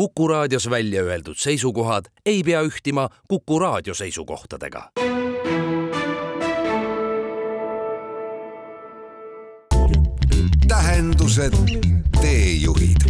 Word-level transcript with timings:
Kuku 0.00 0.28
raadios 0.28 0.70
välja 0.70 1.02
öeldud 1.02 1.36
seisukohad 1.36 2.04
ei 2.26 2.42
pea 2.42 2.62
ühtima 2.62 3.08
Kuku 3.28 3.58
raadio 3.58 3.94
seisukohtadega. 3.94 4.90
tähendused, 10.68 11.52
teejuhid 12.20 13.04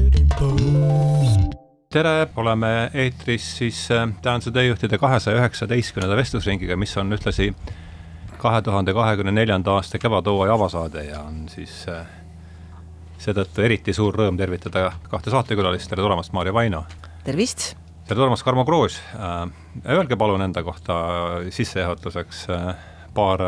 tere, 1.93 2.29
oleme 2.37 2.91
eetris 2.95 3.57
siis 3.59 3.91
äh, 3.91 4.09
Tähenduse 4.23 4.51
teejuhtide 4.51 4.99
kahesaja 4.99 5.39
üheksateistkümnenda 5.39 6.17
vestlusringiga, 6.17 6.77
mis 6.77 6.97
on 6.97 7.13
ühtlasi 7.13 7.53
kahe 8.39 8.63
tuhande 8.63 8.93
kahekümne 8.93 9.33
neljanda 9.33 9.79
aasta 9.79 9.99
kevadhooaja 9.99 10.59
avasaade 10.59 11.05
ja 11.05 11.21
on 11.21 11.47
siis 11.55 11.85
äh, 11.89 12.07
seetõttu 13.21 13.65
eriti 13.65 13.95
suur 13.97 14.17
rõõm 14.17 14.39
tervitada 14.41 14.91
kahte 15.11 15.33
saatekülalist, 15.33 15.91
tere 15.91 16.05
tulemast, 16.05 16.33
Maarja 16.37 16.55
Vaino! 16.57 16.85
tervist! 17.25 17.75
tere 18.09 18.17
tulemast, 18.17 18.45
Karmo 18.47 18.65
Kroos 18.69 19.01
äh,! 19.15 19.43
Öelge 19.89 20.17
palun 20.19 20.43
enda 20.43 20.63
kohta 20.67 20.95
sissejuhatuseks 21.51 22.47
äh, 22.51 22.71
paar, 23.15 23.45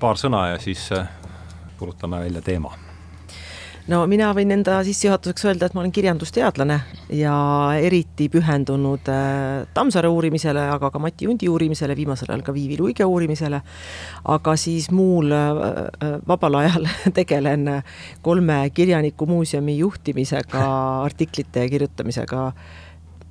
paar 0.00 0.20
sõna 0.20 0.48
ja 0.52 0.60
siis 0.62 0.90
äh, 0.92 1.08
kuulutame 1.78 2.20
välja 2.26 2.44
teema 2.44 2.87
no 3.88 4.02
mina 4.10 4.28
võin 4.36 4.52
enda 4.52 4.78
sissejuhatuseks 4.86 5.46
öelda, 5.48 5.68
et 5.68 5.76
ma 5.76 5.82
olen 5.82 5.92
kirjandusteadlane 5.94 6.76
ja 7.16 7.34
eriti 7.80 8.28
pühendunud 8.32 9.08
äh, 9.12 9.66
Tammsaare 9.74 10.10
uurimisele, 10.12 10.66
aga 10.74 10.90
ka 10.92 11.00
Mati 11.02 11.28
Undi 11.30 11.48
uurimisele, 11.48 11.96
viimasel 11.96 12.32
ajal 12.32 12.44
ka 12.46 12.54
Viivi 12.54 12.78
Luige 12.80 13.06
uurimisele. 13.08 13.62
aga 14.24 14.56
siis 14.56 14.90
muul 14.90 15.32
äh, 15.32 15.62
äh, 16.04 16.16
vabal 16.28 16.60
ajal 16.62 16.88
tegelen 17.18 17.82
kolme 18.22 18.60
kirjanikumuuseumi 18.74 19.78
juhtimisega, 19.78 20.64
artiklite 21.04 21.68
kirjutamisega, 21.68 22.52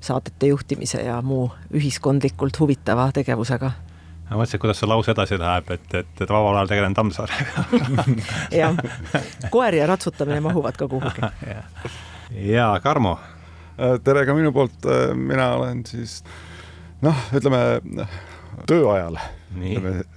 saadete 0.02 0.54
juhtimise 0.54 1.02
ja 1.06 1.22
muu 1.22 1.52
ühiskondlikult 1.74 2.60
huvitava 2.60 3.12
tegevusega 3.14 3.72
ma 4.30 4.36
mõtlesin, 4.42 4.60
kuidas 4.62 4.78
see 4.82 4.90
lause 4.90 5.12
edasi 5.14 5.36
läheb, 5.40 5.68
et, 5.76 5.88
et, 5.96 6.22
et 6.22 6.30
vabal 6.30 6.56
ajal 6.60 6.70
tegelen 6.72 6.94
Tammsaarega. 6.98 7.54
Jah, 8.60 8.74
koer 9.54 9.74
ja 9.80 9.86
ratsutamine 9.90 10.42
mahuvad 10.44 10.76
ka 10.80 10.86
kuhugi. 10.92 11.22
Ja, 11.48 11.62
ja 12.44 12.68
Karmo. 12.84 13.14
Äh, 13.80 13.96
tere 14.04 14.26
ka 14.28 14.34
minu 14.36 14.52
poolt, 14.56 14.80
äh, 14.86 15.16
mina 15.16 15.46
olen 15.56 15.86
siis 15.88 16.24
noh, 17.06 17.18
ütleme 17.38 17.60
tööajal. 18.68 19.16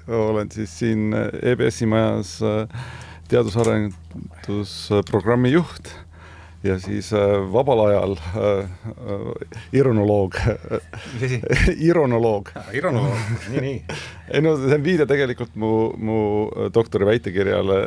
olen 0.08 0.50
siis 0.50 0.78
siin 0.80 1.14
EBS-i 1.14 1.86
majas 1.86 2.42
äh, 2.42 2.66
teadus-arendusprogrammi 3.30 5.50
juht 5.54 5.94
ja 6.62 6.78
siis 6.78 7.12
äh, 7.12 7.52
vabal 7.52 7.80
ajal 7.86 8.12
äh, 8.12 8.58
äh, 8.60 9.58
ironoloog. 9.72 10.34
Ironoloog. 11.88 12.50
Ironoloog, 12.72 13.18
nii, 13.50 13.60
nii. 13.60 13.84
ei 14.34 14.42
no 14.44 14.54
see 14.60 14.76
on 14.76 14.84
viide 14.84 15.06
tegelikult 15.08 15.56
mu, 15.56 15.72
mu 15.96 16.18
doktori 16.74 17.08
väitekirjale 17.08 17.78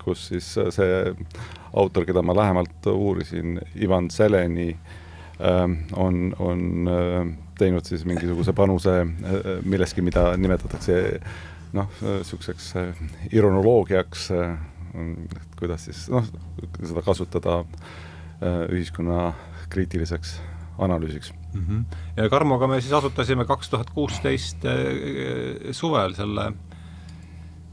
kus 0.00 0.28
siis 0.30 0.52
see 0.54 1.00
autor, 1.76 2.06
keda 2.06 2.22
ma 2.22 2.36
lähemalt 2.36 2.86
uurisin, 2.92 3.58
Ivan 3.82 4.08
Seleni 4.10 4.70
on, 5.96 6.30
on 6.38 6.88
teinud 7.58 7.84
siis 7.84 8.06
mingisuguse 8.08 8.54
panuse 8.56 8.94
milleski, 9.66 10.00
mida 10.06 10.30
nimetatakse 10.40 10.96
noh, 11.76 11.90
niisuguseks 12.00 12.70
ironoloogiaks 13.34 14.30
äh, 14.96 15.38
kuidas 15.58 15.86
siis 15.88 16.06
noh, 16.12 16.26
seda 16.82 17.02
kasutada 17.06 17.60
äh, 17.60 18.66
ühiskonna 18.72 19.32
kriitiliseks 19.72 20.38
analüüsiks 20.78 21.32
mm. 21.32 21.64
-hmm. 21.68 21.84
ja 22.16 22.28
Karmoga 22.28 22.66
me 22.66 22.80
siis 22.80 22.92
asutasime 22.92 23.44
kaks 23.44 23.70
tuhat 23.70 23.90
kuusteist 23.90 24.64
äh, 24.64 25.72
suvel 25.72 26.14
selle, 26.14 26.52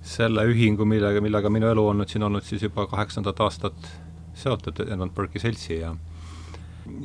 selle 0.02 0.46
ühingu, 0.46 0.86
millega, 0.86 1.22
millega 1.22 1.50
minu 1.50 1.68
elu 1.68 1.88
on 1.88 2.02
nüüd 2.02 2.10
siin 2.10 2.24
olnud 2.24 2.44
siis 2.44 2.64
juba 2.64 2.88
kaheksandat 2.88 3.40
aastat 3.40 3.92
seotud 4.34 4.80
Edmund 4.80 5.12
Burke'i 5.16 5.40
seltsi 5.40 5.80
ja 5.80 5.96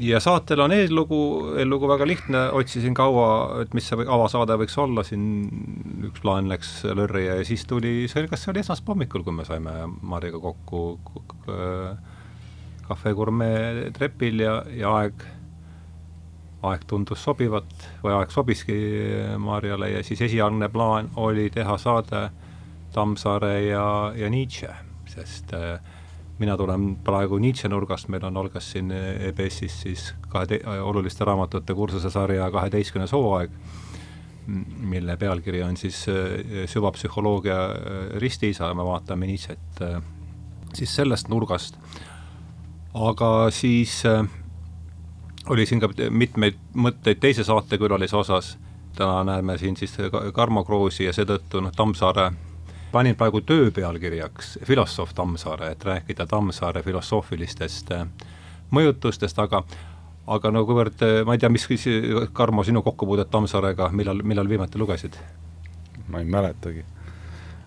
ja 0.02 0.20
saatel 0.22 0.60
on 0.64 0.72
eellugu, 0.74 1.20
eellugu 1.58 1.88
väga 1.90 2.06
lihtne, 2.08 2.42
otsisin 2.58 2.94
kaua, 2.96 3.62
et 3.62 3.74
mis 3.76 3.86
see 3.88 4.06
avasaade 4.06 4.56
võiks 4.60 4.76
olla, 4.80 5.04
siin 5.06 5.24
üks 6.08 6.22
plaan 6.24 6.50
läks 6.50 6.82
lörri 6.98 7.26
ja 7.26 7.38
siis 7.46 7.64
tuli, 7.68 8.08
see 8.10 8.22
oli, 8.22 8.30
kas 8.32 8.44
see 8.44 8.52
oli 8.52 8.62
esmaspäeva 8.64 8.96
hommikul, 8.96 9.24
kui 9.26 9.36
me 9.36 9.46
saime 9.48 9.74
Mariga 10.02 10.40
kokku 10.42 10.82
Cafe 12.88 13.12
Gourmet 13.14 13.92
trepil 13.96 14.42
ja, 14.42 14.58
ja 14.72 14.94
aeg, 15.02 15.22
aeg 16.66 16.84
tundus 16.90 17.22
sobivat 17.22 17.88
või 18.02 18.16
aeg 18.16 18.34
sobiski 18.34 18.78
Marjale 19.42 19.92
ja 19.92 20.02
siis 20.06 20.24
esialgne 20.26 20.70
plaan 20.72 21.12
oli 21.20 21.48
teha 21.54 21.78
saade 21.78 22.28
Tammsaare 22.94 23.54
ja, 23.66 23.86
ja 24.16 24.30
Nietzsche, 24.32 24.72
sest 25.12 25.52
äh, 25.54 25.76
mina 26.38 26.56
tulen 26.56 26.96
praegu 27.04 27.38
Nietzsche 27.42 27.68
nurgast, 27.68 28.08
meil 28.08 28.24
on 28.28 28.36
algas 28.36 28.70
siin 28.72 28.92
EBS-is 28.92 29.80
siis 29.82 30.04
kahe 30.30 30.60
oluliste 30.82 31.26
raamatute 31.26 31.74
kursuse 31.74 32.10
sarja 32.10 32.50
kaheteistkümnes 32.54 33.12
hooaeg, 33.12 33.50
mille 34.78 35.16
pealkiri 35.16 35.62
on 35.62 35.76
siis 35.76 36.06
äh, 36.08 36.64
süvapsühholoogia 36.66 37.58
äh, 37.64 37.98
ristiisa, 38.22 38.70
me 38.74 38.84
vaatame 38.84 39.26
Nietzsche't 39.26 39.82
äh, 39.82 40.02
siis 40.74 40.94
sellest 40.96 41.28
nurgast. 41.28 41.76
aga 42.94 43.50
siis 43.50 44.02
oli 45.48 45.66
siin 45.66 45.80
ka 45.80 45.90
mitmeid 46.10 46.56
mõtteid 46.74 47.20
teise 47.20 47.44
saatekülalise 47.44 48.16
osas, 48.16 48.56
täna 48.96 49.24
näeme 49.24 49.58
siin 49.58 49.76
siis 49.76 49.96
Karmo 50.34 50.64
Kroosi 50.64 51.04
ja 51.04 51.12
seetõttu 51.12 51.60
noh, 51.60 51.72
Tammsaare 51.76 52.30
panin 52.92 53.16
praegu 53.16 53.40
töö 53.40 53.70
pealkirjaks 53.70 54.58
filosoof 54.64 55.14
Tammsaare, 55.14 55.72
et 55.72 55.84
rääkida 55.84 56.26
Tammsaare 56.26 56.82
filosoofilistest 56.82 57.92
äh, 57.92 58.06
mõjutustest, 58.70 59.38
aga 59.42 59.62
aga 60.28 60.50
no 60.52 60.64
kuivõrd, 60.68 61.00
äh, 61.04 61.22
ma 61.24 61.36
ei 61.36 61.42
tea, 61.42 61.50
mis, 61.52 61.66
Karmo, 62.32 62.64
sinu 62.64 62.82
kokkupuudet 62.82 63.30
Tammsaarega, 63.30 63.90
millal, 63.92 64.22
millal 64.24 64.48
viimati 64.48 64.78
lugesid? 64.78 65.18
ma 66.08 66.22
ei 66.22 66.24
mäletagi 66.24 66.84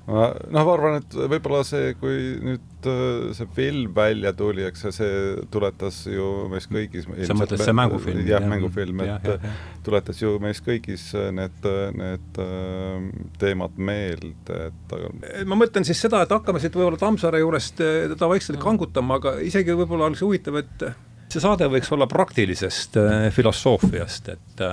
noh, 0.10 0.64
ma 0.66 0.74
arvan, 0.74 0.98
et 1.02 1.16
võib-olla 1.16 1.62
see, 1.68 1.92
kui 2.00 2.16
nüüd 2.42 2.88
äh, 2.90 3.30
see 3.38 3.48
film 3.56 3.92
välja 3.96 4.32
tuli, 4.38 4.64
eks 4.66 4.88
see 4.98 5.20
tuletas 5.54 6.02
ju 6.10 6.48
meis 6.52 6.68
kõigis 6.72 7.06
sa 7.28 7.38
mõtled 7.38 7.62
see 7.62 7.76
mängufilm? 7.78 8.24
jah, 8.28 8.46
mängufilm, 8.50 9.04
et 9.06 9.12
ja, 9.12 9.20
ja, 9.26 9.38
ja. 9.38 9.54
tuletas 9.86 10.22
ju 10.24 10.34
meis 10.42 10.64
kõigis 10.66 11.06
need, 11.38 11.70
need 12.02 12.42
äh, 12.42 13.08
teemad 13.42 13.78
meelde, 13.78 14.72
et 14.72 14.98
aga 14.98 15.14
ma 15.46 15.62
mõtlen 15.62 15.88
siis 15.88 16.02
seda, 16.02 16.26
et 16.26 16.34
hakkame 16.34 16.62
siit 16.64 16.76
võib-olla 16.76 17.00
Tammsaare 17.02 17.44
juurest 17.44 17.82
äh, 17.86 18.04
teda 18.16 18.30
vaikselt 18.32 18.62
kangutama, 18.64 19.22
aga 19.22 19.38
isegi 19.46 19.78
võib-olla 19.78 20.10
oleks 20.10 20.26
huvitav, 20.26 20.62
et 20.64 20.88
see 21.32 21.40
saade 21.40 21.70
võiks 21.72 21.94
olla 21.96 22.10
praktilisest 22.12 22.98
filosoofiast, 23.38 24.34
et, 24.34 24.64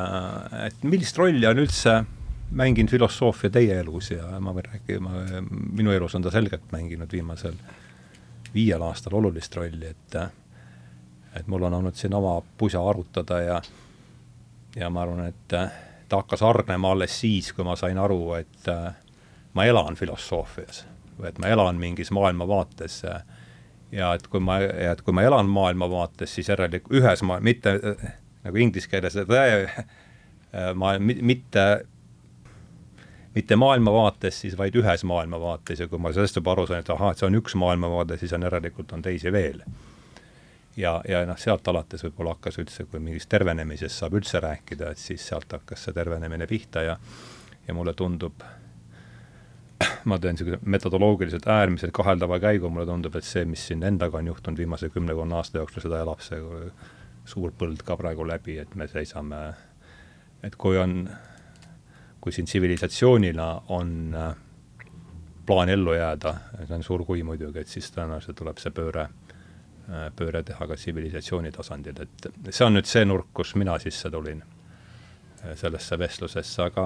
et 0.64 0.86
millist 0.88 1.20
rolli 1.20 1.46
on 1.46 1.60
üldse 1.62 2.00
mänginud 2.50 2.90
filosoofia 2.90 3.50
teie 3.50 3.80
elus 3.80 4.10
ja 4.10 4.40
ma 4.40 4.52
võin 4.56 4.64
rääkida, 4.64 5.00
minu 5.50 5.92
elus 5.92 6.14
on 6.14 6.24
ta 6.24 6.30
selgelt 6.32 6.72
mänginud 6.72 7.12
viimasel 7.12 7.56
viiel 8.54 8.82
aastal 8.82 9.18
olulist 9.18 9.56
rolli, 9.56 9.90
et 9.90 10.16
et 11.36 11.46
mul 11.46 11.62
on 11.68 11.74
olnud 11.74 11.94
siin 11.94 12.14
oma 12.14 12.40
pusa 12.58 12.80
arutada 12.80 13.40
ja 13.40 13.60
ja 14.76 14.90
ma 14.90 15.02
arvan, 15.02 15.26
et 15.26 15.48
ta 15.48 16.16
hakkas 16.16 16.40
hargnema 16.40 16.92
alles 16.92 17.20
siis, 17.20 17.52
kui 17.52 17.64
ma 17.64 17.76
sain 17.76 17.98
aru, 17.98 18.32
et 18.38 18.70
ma 19.54 19.64
elan 19.64 19.96
filosoofias 19.96 20.86
või 21.18 21.28
et 21.28 21.38
ma 21.42 21.50
elan 21.52 21.76
mingis 21.76 22.10
maailmavaates 22.14 23.02
ja 23.92 24.14
et 24.14 24.26
kui 24.26 24.40
ma, 24.40 24.60
et 24.60 25.02
kui 25.02 25.12
ma 25.16 25.24
elan 25.26 25.48
maailmavaates, 25.50 26.34
siis 26.34 26.48
järelikult 26.48 27.00
ühes 27.00 27.22
maa-, 27.26 27.40
mitte 27.44 27.74
nagu 28.44 28.56
inglise 28.56 28.88
keeles, 28.88 29.18
ma 30.74 30.94
mitte 31.00 31.64
mitte 33.38 33.56
maailmavaates 33.56 34.40
siis, 34.40 34.56
vaid 34.58 34.74
ühes 34.74 35.04
maailmavaates 35.06 35.84
ja 35.84 35.86
kui 35.88 36.00
ma 36.02 36.10
sellest 36.14 36.40
juba 36.40 36.56
aru 36.56 36.66
sain, 36.66 36.82
et 36.82 36.90
ahah, 36.90 37.12
et 37.12 37.20
see 37.20 37.28
on 37.28 37.38
üks 37.38 37.54
maailmavaade, 37.60 38.18
siis 38.18 38.34
on 38.34 38.46
järelikult 38.48 38.94
on 38.96 39.04
teisi 39.04 39.32
veel. 39.32 39.62
ja, 40.76 40.96
ja 41.08 41.24
noh, 41.26 41.38
sealt 41.38 41.68
alates 41.70 42.02
võib-olla 42.06 42.34
hakkas 42.34 42.58
üldse, 42.62 42.86
kui 42.90 43.02
mingist 43.02 43.30
tervenemisest 43.30 44.02
saab 44.02 44.16
üldse 44.18 44.42
rääkida, 44.42 44.90
et 44.90 45.02
siis 45.02 45.26
sealt 45.30 45.54
hakkas 45.54 45.86
see 45.86 45.94
tervenemine 45.94 46.46
pihta 46.50 46.82
ja 46.82 46.96
ja 47.68 47.74
mulle 47.76 47.94
tundub, 47.94 48.42
ma 50.08 50.18
teen 50.18 50.34
niisuguse 50.34 50.58
metodoloogiliselt 50.64 51.46
äärmiselt 51.52 51.92
kaheldava 51.94 52.40
käigu, 52.42 52.70
mulle 52.72 52.86
tundub, 52.88 53.16
et 53.20 53.26
see, 53.28 53.44
mis 53.44 53.66
siin 53.70 53.84
endaga 53.86 54.18
on 54.18 54.32
juhtunud 54.32 54.58
viimase 54.58 54.88
kümnekonna 54.94 55.42
aasta 55.42 55.60
jooksul, 55.60 55.84
seda 55.84 56.00
elab 56.02 56.24
see 56.24 56.40
suur 57.28 57.52
põld 57.60 57.84
ka 57.84 57.98
praegu 58.00 58.26
läbi, 58.26 58.56
et 58.58 58.74
me 58.74 58.88
seisame, 58.88 59.42
et 60.42 60.56
kui 60.56 60.80
on 60.80 61.02
kui 62.28 62.32
siin 62.32 62.46
tsivilisatsioonina 62.46 63.62
on 63.68 64.14
äh, 64.14 64.36
plaan 65.46 65.68
ellu 65.68 65.94
jääda, 65.94 66.34
see 66.66 66.74
on 66.76 66.82
suur 66.84 67.04
kui 67.08 67.22
muidugi, 67.24 67.62
et 67.62 67.70
siis 67.72 67.86
tõenäoliselt 67.94 68.36
tuleb 68.36 68.58
see 68.60 68.72
pööre 68.76 69.06
äh, 69.06 70.10
pööre 70.16 70.42
teha 70.44 70.66
ka 70.68 70.76
tsivilisatsiooni 70.76 71.52
tasandil, 71.54 72.02
et 72.04 72.28
see 72.50 72.66
on 72.66 72.76
nüüd 72.76 72.90
see 72.90 73.06
nurk, 73.08 73.30
kus 73.32 73.54
mina 73.56 73.78
sisse 73.80 74.10
tulin 74.12 74.42
äh, 74.44 75.54
sellesse 75.56 75.96
vestlusesse, 75.98 76.66
aga 76.66 76.84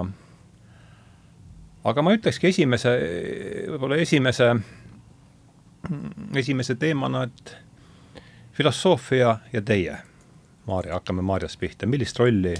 aga 1.91 2.07
ma 2.07 2.15
ütlekski 2.15 2.53
esimese, 2.53 2.95
võib-olla 3.75 3.99
esimese, 3.99 4.53
esimese 6.39 6.79
teemana, 6.79 7.25
et 7.27 7.57
filosoofia 8.55 9.41
ja 9.51 9.67
teie, 9.67 9.99
Maarja, 10.71 11.01
hakkame 11.01 11.27
Maarjast 11.27 11.59
pihta, 11.59 11.91
millist 11.91 12.23
rolli 12.23 12.55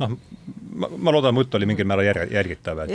noh, 0.00 0.16
ma, 0.74 0.88
ma 0.96 1.14
loodan, 1.14 1.34
mu 1.34 1.44
jutt 1.44 1.56
oli 1.58 1.68
mingil 1.68 1.86
määral 1.88 2.06
järg, 2.06 2.32
järgitav, 2.32 2.82
et, 2.84 2.94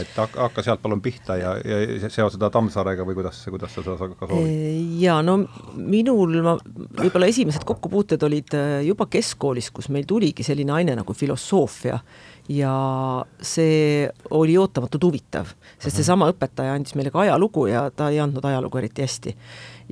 et 0.00 0.14
hakka, 0.18 0.64
sealt 0.64 0.82
palun 0.84 1.02
pihta 1.04 1.36
ja, 1.38 1.54
ja 1.60 2.10
seo 2.12 2.28
seda 2.32 2.50
Tammsaarega 2.54 3.06
või 3.08 3.18
kuidas, 3.18 3.40
kuidas 3.50 3.74
sa 3.74 3.84
seda 3.84 4.10
ka 4.14 4.30
soovid? 4.30 4.96
jaa, 5.02 5.20
no 5.26 5.38
minul 5.76 6.40
ma, 6.44 6.56
võib-olla 7.02 7.30
esimesed 7.30 7.66
kokkupuuted 7.68 8.24
olid 8.28 8.56
äh, 8.58 8.72
juba 8.88 9.08
keskkoolis, 9.10 9.70
kus 9.74 9.90
meil 9.94 10.08
tuligi 10.08 10.46
selline 10.46 10.74
aine 10.78 10.98
nagu 10.98 11.16
filosoofia 11.16 12.00
ja 12.48 12.72
see 13.44 14.08
oli 14.36 14.56
ootamatult 14.58 15.04
huvitav, 15.04 15.50
sest 15.76 15.92
mhm. 15.92 15.96
seesama 16.00 16.30
õpetaja 16.32 16.76
andis 16.78 16.96
meile 16.96 17.12
ka 17.12 17.22
ajalugu 17.26 17.66
ja 17.68 17.88
ta 17.94 18.08
ei 18.12 18.22
andnud 18.24 18.44
ajalugu 18.48 18.80
eriti 18.80 19.04
hästi. 19.04 19.36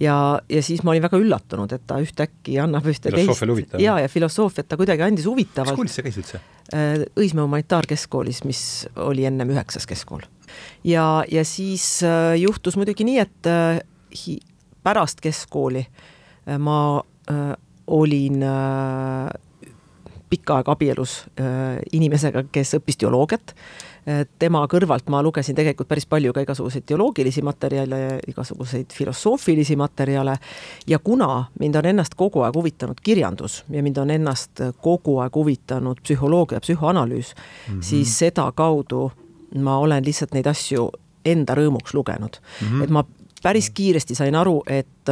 ja, 0.00 0.16
ja 0.48 0.62
siis 0.64 0.82
ma 0.82 0.94
olin 0.94 1.04
väga 1.04 1.20
üllatunud, 1.20 1.72
et 1.72 1.84
ta 1.86 2.00
ühtäkki 2.00 2.58
annab 2.62 2.88
ühte 2.88 3.12
teist 3.12 3.80
ja, 3.80 4.00
ja 4.00 4.08
filosoofiat 4.08 4.68
ta 4.68 4.80
kuidagi 4.80 5.04
andis 5.04 5.28
huvitavalt. 5.28 5.76
mis 5.76 5.84
koolis 5.84 6.00
sa 6.00 6.06
käisid 6.06 6.24
üldse? 6.24 6.44
Äh, 6.74 7.06
Õismäe 7.18 7.44
humanitaarkeskkoolis, 7.46 8.42
mis 8.44 8.60
oli 8.96 9.26
ennem 9.28 9.50
üheksas 9.54 9.86
keskkool. 9.86 10.26
ja, 10.84 11.24
ja 11.30 11.44
siis 11.44 12.02
äh, 12.02 12.34
juhtus 12.40 12.76
muidugi 12.76 13.04
nii, 13.04 13.18
et 13.22 13.50
äh, 13.50 13.80
hi, 14.24 14.38
pärast 14.82 15.20
keskkooli 15.20 15.86
ma 16.62 17.02
olin 17.90 18.42
pikka 20.30 20.60
aega 20.60 20.74
abielus 20.74 21.20
äh, 21.40 21.78
inimesega, 21.94 22.44
kes 22.52 22.76
õppis 22.80 22.98
teoloogiat. 23.00 23.54
Tema 24.38 24.60
kõrvalt 24.70 25.08
ma 25.10 25.18
lugesin 25.24 25.56
tegelikult 25.58 25.88
päris 25.90 26.04
palju 26.06 26.30
ka 26.30 26.44
igasuguseid 26.44 26.84
teoloogilisi 26.86 27.42
materjale, 27.42 28.20
igasuguseid 28.30 28.92
filosoofilisi 28.94 29.74
materjale 29.76 30.36
ja 30.86 30.98
kuna 31.02 31.48
mind 31.58 31.74
on 31.80 31.88
ennast 31.90 32.14
kogu 32.14 32.44
aeg 32.46 32.54
huvitanud 32.54 33.00
kirjandus 33.02 33.64
ja 33.70 33.82
mind 33.82 33.98
on 33.98 34.12
ennast 34.14 34.62
kogu 34.82 35.18
aeg 35.24 35.34
huvitanud 35.34 35.98
psühholoogia, 36.04 36.60
psühhoanalüüs 36.62 37.32
mm, 37.34 37.74
-hmm. 37.74 37.82
siis 37.82 38.18
sedakaudu 38.18 39.10
ma 39.58 39.78
olen 39.78 40.04
lihtsalt 40.04 40.34
neid 40.38 40.46
asju 40.46 40.90
enda 41.24 41.54
rõõmuks 41.58 41.94
lugenud 41.94 42.38
mm. 42.38 42.68
-hmm. 42.68 42.84
et 42.84 42.90
ma 42.90 43.04
päris 43.42 43.70
kiiresti 43.70 44.14
sain 44.14 44.34
aru, 44.34 44.62
et 44.66 45.10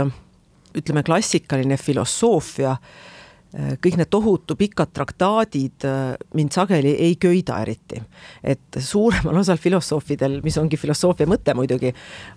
ütleme, 0.75 1.03
klassikaline 1.03 1.77
filosoofia 1.77 2.77
Äh, 2.77 3.14
kõik 3.55 3.99
need 4.01 4.11
tohutu 4.11 4.57
pikad 4.59 4.91
traktaadid 4.95 5.87
äh, 5.87 6.17
mind 6.35 6.55
sageli 6.55 6.95
ei 7.07 7.15
köida 7.21 7.61
eriti. 7.63 8.01
et 8.43 8.79
suuremal 8.79 9.39
osal 9.39 9.61
filosoofidel, 9.63 10.41
mis 10.43 10.59
ongi 10.59 10.77
filosoofia 10.77 11.29
mõte 11.31 11.55
muidugi, 11.55 11.93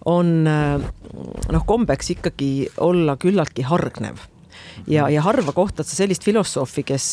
on 0.06 0.48
äh, 0.48 0.78
noh, 1.52 1.66
kombeks 1.66 2.14
ikkagi 2.18 2.70
olla 2.78 3.18
küllaltki 3.18 3.66
hargnev. 3.66 4.22
ja, 4.88 5.10
ja 5.10 5.22
harva 5.26 5.52
kohtad 5.52 5.90
sa 5.90 5.96
sellist 5.96 6.24
filosoofi, 6.24 6.84
kes, 6.84 7.10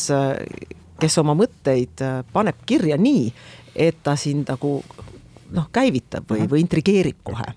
kes 1.01 1.17
oma 1.17 1.33
mõtteid 1.33 2.05
paneb 2.33 2.61
kirja 2.65 2.97
nii, 2.97 3.29
et 3.75 4.03
ta 4.03 4.15
sind 4.15 4.49
nagu 4.53 4.77
noh, 5.51 5.69
käivitab 5.73 6.29
või, 6.29 6.45
või 6.49 6.61
intrigeerib 6.61 7.23
kohe 7.23 7.53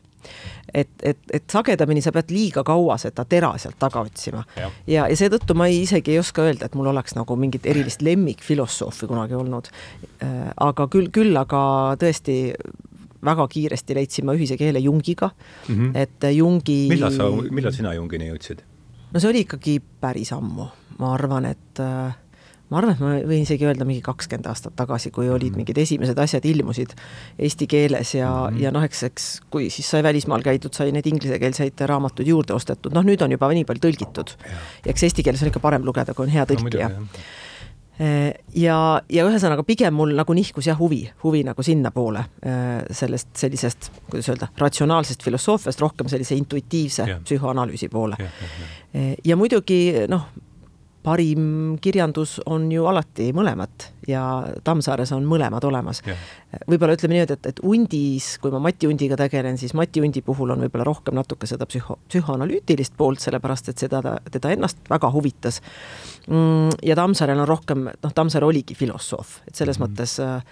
et, 0.75 0.91
et, 1.03 1.19
et 1.33 1.45
sagedamini 1.53 2.03
sa 2.05 2.13
pead 2.13 2.33
liiga 2.35 2.65
kaua 2.67 2.99
seda 3.01 3.25
tera 3.29 3.53
sealt 3.59 3.79
taga 3.79 4.03
otsima. 4.07 4.45
ja, 4.57 4.71
ja, 4.87 5.07
ja 5.09 5.17
seetõttu 5.17 5.57
ma 5.59 5.69
ei, 5.71 5.83
isegi 5.87 6.15
ei 6.15 6.23
oska 6.23 6.45
öelda, 6.49 6.69
et 6.69 6.77
mul 6.79 6.91
oleks 6.93 7.17
nagu 7.19 7.37
mingit 7.37 7.67
erilist 7.67 8.03
lemmikfilosoofi 8.05 9.09
kunagi 9.11 9.39
olnud. 9.39 9.71
Äh, 10.23 10.51
aga 10.69 10.89
küll, 10.93 11.11
küll 11.15 11.37
aga 11.37 11.63
tõesti 12.01 12.39
väga 13.25 13.49
kiiresti 13.51 13.97
leidsime 13.99 14.35
ühise 14.39 14.57
keele 14.59 14.79
Jungiga 14.79 15.31
mm, 15.31 15.75
-hmm. 15.75 15.91
et 15.99 16.29
Jungi. 16.37 16.87
millal 16.89 17.13
sa, 17.13 17.31
millal 17.51 17.73
sina 17.73 17.95
Jungini 17.95 18.31
jõudsid? 18.31 18.63
no 19.13 19.21
see 19.21 19.31
oli 19.31 19.45
ikkagi 19.47 19.81
päris 20.01 20.33
ammu, 20.37 20.69
ma 20.99 21.13
arvan, 21.15 21.49
et 21.49 21.81
äh, 21.83 22.15
ma 22.69 22.81
arvan, 22.81 22.93
et 22.95 23.01
ma 23.01 23.15
võin 23.31 23.45
isegi 23.47 23.67
öelda 23.69 23.87
mingi 23.89 24.03
kakskümmend 24.05 24.49
aastat 24.51 24.77
tagasi, 24.77 25.13
kui 25.15 25.31
olid 25.33 25.55
mm. 25.55 25.63
mingid 25.63 25.81
esimesed 25.81 26.19
asjad 26.21 26.45
ilmusid 26.49 26.93
eesti 27.39 27.69
keeles 27.71 28.15
ja 28.15 28.29
mm, 28.29 28.57
-hmm. 28.57 28.63
ja 28.63 28.73
noh, 28.75 28.85
eks, 28.85 29.03
eks 29.09 29.27
kui 29.51 29.71
siis 29.73 29.89
sai 29.91 30.03
välismaal 30.05 30.45
käidud, 30.45 30.75
sai 30.77 30.93
neid 30.93 31.07
inglisekeelseid 31.09 31.81
raamatuid 31.89 32.29
juurde 32.29 32.55
ostetud, 32.55 32.93
noh 32.93 33.05
nüüd 33.05 33.25
on 33.25 33.33
juba 33.33 33.49
nii 33.53 33.65
palju 33.69 33.85
tõlgitud. 33.89 34.37
ja 34.85 34.93
eks 34.93 35.09
eesti 35.09 35.25
keeles 35.25 35.43
on 35.43 35.53
ikka 35.53 35.65
parem 35.65 35.85
lugeda, 35.85 36.15
kui 36.15 36.27
on 36.27 36.33
hea 36.33 36.45
tõlkija 36.45 36.89
no, 36.93 37.07
äh, 38.05 38.35
ja, 38.55 38.77
ja 39.09 39.25
ühesõnaga 39.25 39.65
pigem 39.65 39.95
mul 39.95 40.13
nagu 40.19 40.37
nihkus 40.37 40.69
jah 40.69 40.79
huvi, 40.79 41.07
huvi 41.23 41.45
nagu 41.49 41.63
sinnapoole 41.63 42.19
äh, 42.21 42.85
sellest 42.91 43.33
sellisest, 43.37 43.91
kuidas 44.11 44.29
öelda, 44.29 44.51
ratsionaalsest 44.59 45.25
filosoofiast 45.25 45.81
rohkem 45.81 46.09
sellise 46.09 46.37
intuitiivse 46.37 47.09
ja. 47.09 47.17
psühhoanalüüsi 47.25 47.89
poole. 47.89 48.21
Ja. 48.21 48.29
ja 49.25 49.37
muidugi 49.37 50.05
noh, 50.09 50.29
parim 51.03 51.79
kirjandus 51.81 52.39
on 52.47 52.67
ju 52.73 52.87
alati 52.91 53.31
mõlemat 53.37 53.89
ja 54.09 54.23
Tammsaares 54.65 55.13
on 55.15 55.27
mõlemad 55.29 55.65
olemas. 55.69 56.01
võib-olla 56.69 56.97
ütleme 56.97 57.15
niimoodi, 57.15 57.37
et, 57.39 57.47
et 57.53 57.61
Undis, 57.63 58.31
kui 58.43 58.53
ma 58.53 58.61
Mati 58.63 58.89
Undiga 58.91 59.17
tegelen, 59.21 59.59
siis 59.61 59.75
Mati 59.79 60.03
Undi 60.03 60.23
puhul 60.27 60.51
on 60.55 60.65
võib-olla 60.65 60.87
rohkem 60.89 61.15
natuke 61.19 61.47
seda 61.47 61.69
psühho, 61.71 61.99
psühhoanalüütilist 62.09 62.97
poolt, 62.99 63.23
sellepärast 63.23 63.71
et 63.73 63.85
seda, 63.85 64.03
teda 64.31 64.55
ennast 64.55 64.81
väga 64.91 65.13
huvitas. 65.15 65.61
Mm, 66.27 66.75
ja 66.83 66.99
Tammsaarel 66.99 67.45
on 67.45 67.49
rohkem, 67.49 67.87
noh, 67.93 68.15
Tammsaar 68.15 68.49
oligi 68.49 68.75
filosoof, 68.79 69.39
et 69.47 69.55
selles 69.55 69.79
mm 69.79 69.85
-hmm. 69.85 69.95
mõttes 69.95 70.19
äh, 70.25 70.43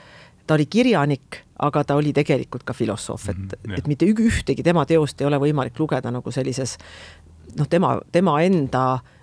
ta 0.46 0.54
oli 0.54 0.66
kirjanik, 0.66 1.42
aga 1.58 1.84
ta 1.84 1.96
oli 1.96 2.12
tegelikult 2.12 2.62
ka 2.62 2.72
filosoof, 2.72 3.28
et 3.28 3.36
mm, 3.36 3.48
-hmm, 3.48 3.78
et 3.78 3.86
mitte 3.86 4.06
ühtegi 4.06 4.62
tema 4.62 4.86
teost 4.86 5.20
ei 5.20 5.26
ole 5.26 5.38
võimalik 5.38 5.78
lugeda 5.78 6.10
nagu 6.10 6.30
sellises 6.30 6.78
noh, 7.58 7.66
tema, 7.68 8.00
tema 8.12 8.40
enda 8.42 8.86
Äh, 8.86 9.15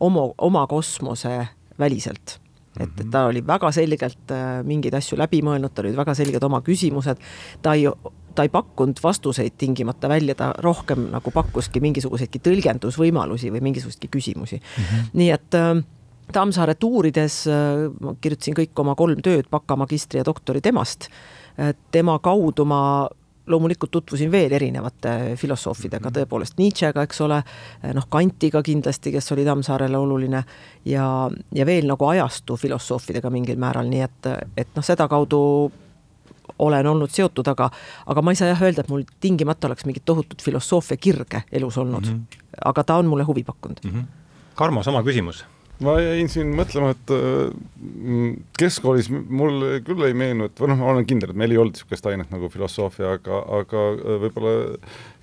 oma, 0.00 0.28
oma 0.38 0.66
kosmose 0.66 1.48
väliselt. 1.78 2.38
et, 2.78 2.86
et 2.86 3.04
mhm. 3.04 3.10
ta 3.10 3.24
oli 3.26 3.42
väga 3.46 3.72
selgelt 3.74 4.30
äh, 4.30 4.60
mingeid 4.64 4.94
asju 4.94 5.18
läbi 5.18 5.40
mõelnud, 5.42 5.72
tal 5.74 5.88
olid 5.88 5.98
väga 5.98 6.14
selged 6.14 6.44
oma 6.46 6.60
küsimused, 6.62 7.18
ta 7.62 7.74
ei, 7.74 7.88
ta 8.34 8.46
ei 8.46 8.52
pakkunud 8.52 9.00
vastuseid 9.02 9.56
tingimata 9.58 10.08
välja, 10.08 10.36
ta 10.38 10.52
rohkem 10.62 11.08
nagu 11.10 11.32
pakkuski 11.34 11.82
mingisuguseidki 11.82 12.42
tõlgendusvõimalusi 12.46 13.50
või 13.50 13.64
mingisuguseidki 13.68 14.12
küsimusi 14.14 14.60
mm. 14.60 14.84
-hmm. 14.84 15.10
nii 15.22 15.32
et 15.34 15.58
äh, 15.58 15.72
Tammsaaret 16.30 16.84
uurides 16.86 17.40
ma 18.00 18.12
kirjutasin 18.22 18.54
kõik 18.54 18.78
oma 18.78 18.92
kolm 18.94 19.18
tööd, 19.18 19.48
baka, 19.50 19.74
magistri 19.74 20.20
ja 20.20 20.24
doktori 20.24 20.60
temast. 20.62 21.08
tema 21.90 22.18
kaudu 22.22 22.64
ma 22.64 23.08
loomulikult 23.46 23.90
tutvusin 23.90 24.30
veel 24.32 24.52
erinevate 24.52 25.36
filosoofidega, 25.36 26.08
mhm. 26.08 26.16
tõepoolest 26.18 26.58
Nietzschega, 26.60 27.04
eks 27.06 27.20
ole, 27.24 27.40
noh, 27.96 28.08
Kantiga 28.12 28.62
kindlasti, 28.62 29.12
kes 29.14 29.32
oli 29.32 29.44
Tammsaarele 29.48 29.98
oluline 29.98 30.42
ja, 30.84 31.06
ja 31.54 31.66
veel 31.66 31.88
nagu 31.90 32.10
ajastu 32.10 32.56
filosoofidega 32.60 33.30
mingil 33.30 33.60
määral, 33.60 33.88
nii 33.90 34.02
et, 34.06 34.32
et 34.56 34.74
noh, 34.76 34.86
sedakaudu 34.86 35.40
olen 36.60 36.86
olnud 36.86 37.12
seotud, 37.12 37.46
aga, 37.48 37.70
aga 38.10 38.22
ma 38.22 38.34
ei 38.34 38.38
saa 38.38 38.50
jah 38.50 38.62
öelda, 38.66 38.84
et 38.84 38.90
mul 38.92 39.06
tingimata 39.22 39.68
oleks 39.70 39.86
mingit 39.88 40.04
tohutut 40.04 40.42
filosoofia 40.42 40.98
kirge 41.00 41.44
elus 41.52 41.78
olnud 41.78 42.06
mm. 42.06 42.18
-hmm. 42.18 42.58
aga 42.64 42.84
ta 42.84 42.96
on 42.96 43.06
mulle 43.06 43.24
huvi 43.24 43.44
pakkunud 43.44 43.78
mm. 43.84 43.90
-hmm. 43.90 44.04
Karmo, 44.54 44.82
sama 44.82 45.02
küsimus 45.02 45.44
ma 45.84 45.96
jäin 46.00 46.28
siin 46.32 46.52
mõtlema, 46.56 46.92
et 46.94 47.14
äh, 47.14 48.34
keskkoolis 48.60 49.10
mul 49.10 49.80
küll 49.86 50.08
ei 50.08 50.16
meenu, 50.16 50.50
et 50.50 50.60
või 50.60 50.72
noh, 50.72 50.82
ma 50.82 50.92
olen 50.94 51.08
kindel, 51.08 51.32
et 51.32 51.40
meil 51.40 51.54
ei 51.54 51.62
olnud 51.62 51.78
niisugust 51.78 52.10
ainet 52.10 52.30
nagu 52.34 52.50
filosoofia, 52.52 53.16
aga, 53.18 53.40
aga 53.60 53.88
äh, 53.96 54.20
võib-olla 54.26 54.54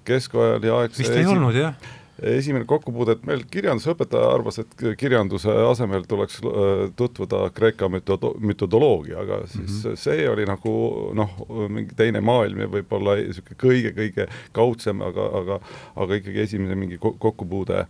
keskajal 0.07 0.65
ja 0.65 0.81
aegse 0.81 1.03
vist 1.03 1.17
ei 1.17 1.29
olnud, 1.29 1.55
jah? 1.57 1.77
esimene 2.17 2.65
kokkupuude, 2.65 3.13
et 3.13 3.25
meil 3.29 3.43
kirjandusõpetaja 3.51 4.29
arvas, 4.33 4.57
et 4.63 4.85
kirjanduse 4.97 5.53
asemel 5.67 6.07
tuleks 6.09 6.39
äh, 6.41 6.87
tutvuda 6.97 7.43
Kreeka 7.53 7.91
müto-, 7.93 8.33
mütodoloogiaga, 8.41 9.43
siis 9.45 9.69
mm 9.69 9.81
-hmm. 9.83 10.03
see 10.07 10.29
oli 10.29 10.47
nagu 10.49 10.73
noh, 11.13 11.35
mingi 11.69 11.93
teine 11.95 12.21
maailm 12.21 12.65
ja 12.65 12.71
võib-olla 12.73 13.19
niisugune 13.21 13.61
kõige-kõige 13.61 14.29
kaudsem, 14.51 15.01
aga, 15.05 15.29
aga 15.41 15.59
aga 15.95 16.21
ikkagi 16.21 16.41
esimene 16.47 16.75
mingi 16.75 16.97
kokkupuude 16.97 17.85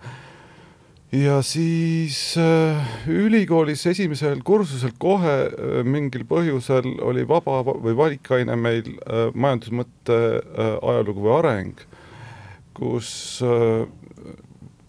ja 1.12 1.42
siis 1.42 2.36
äh, 2.38 2.88
ülikoolis 3.08 3.86
esimesel 3.88 4.42
kursusel 4.44 4.92
kohe 5.00 5.36
äh, 5.48 5.84
mingil 5.88 6.26
põhjusel 6.28 6.98
oli 7.06 7.24
vaba 7.28 7.62
või 7.64 7.96
valikaine 7.96 8.58
meil 8.60 8.90
äh, 8.90 9.30
majandusmõtte 9.34 10.18
äh, 10.18 10.74
ajalugu 10.82 11.24
või 11.24 11.36
areng, 11.38 11.86
kus 12.76 13.10
äh, 13.46 13.86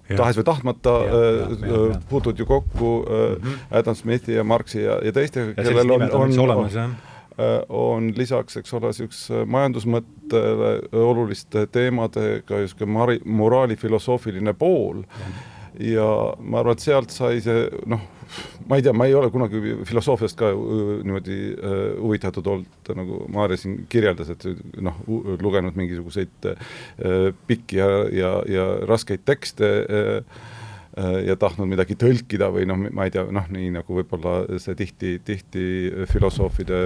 ja. 0.08 0.16
tahes 0.16 0.40
või 0.40 0.46
tahtmata 0.48 0.94
äh, 1.06 1.92
puutud 2.10 2.38
ju 2.38 2.46
kokku 2.46 2.90
äh, 3.04 3.20
mm 3.36 3.44
-hmm. 3.44 3.60
Adam 3.78 3.94
Smithi 3.94 4.34
ja 4.34 4.44
Marxi 4.44 4.82
ja, 4.82 4.98
ja 5.04 5.12
teistega, 5.12 5.54
kellel 5.54 5.90
on, 5.90 6.02
on, 6.02 6.38
olemas, 6.38 6.76
on, 6.76 6.96
äh, 7.38 7.60
on 7.68 8.10
lisaks, 8.16 8.56
eks 8.56 8.74
ole, 8.74 8.90
niisuguse 8.90 9.44
majandusmõttele 9.46 10.72
oluliste 10.92 11.66
teemadega 11.66 12.58
niisugune 12.58 13.20
moraali 13.24 13.76
filosoofiline 13.76 14.52
pool 14.52 14.96
mm. 14.96 15.22
-hmm 15.22 15.57
ja 15.78 16.06
ma 16.42 16.62
arvan, 16.62 16.76
et 16.76 16.84
sealt 16.84 17.14
sai 17.14 17.42
see 17.44 17.66
noh, 17.90 18.02
ma 18.68 18.78
ei 18.78 18.84
tea, 18.84 18.92
ma 18.96 19.06
ei 19.08 19.14
ole 19.16 19.30
kunagi 19.32 19.78
filosoofiast 19.88 20.38
ka 20.38 20.50
niimoodi 20.52 21.38
huvitatud 22.02 22.50
olnud, 22.52 22.92
nagu 22.98 23.22
Maarja 23.32 23.60
siin 23.62 23.80
kirjeldas, 23.90 24.32
et 24.34 24.46
noh, 24.84 24.98
lugenud 25.42 25.78
mingisuguseid 25.78 26.50
pikki 27.48 27.80
ja, 27.80 27.88
ja, 28.12 28.32
ja 28.50 28.68
raskeid 28.88 29.24
tekste 29.28 29.70
ja 30.98 31.36
tahtnud 31.38 31.68
midagi 31.70 31.94
tõlkida 31.98 32.48
või 32.50 32.66
noh, 32.66 32.80
ma 32.90 33.06
ei 33.06 33.12
tea, 33.14 33.22
noh, 33.30 33.46
nii 33.54 33.70
nagu 33.76 33.98
võib-olla 34.00 34.58
see 34.58 34.74
tihti, 34.78 35.14
tihti 35.24 35.64
filosoofide 36.10 36.80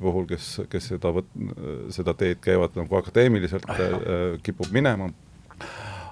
puhul, 0.00 0.24
kes, 0.30 0.54
kes 0.72 0.92
seda, 0.94 1.12
seda 1.92 2.16
teed 2.16 2.40
käivad 2.44 2.78
nagu 2.80 3.00
akadeemiliselt, 3.02 3.68
kipub 4.46 4.72
minema 4.72 5.10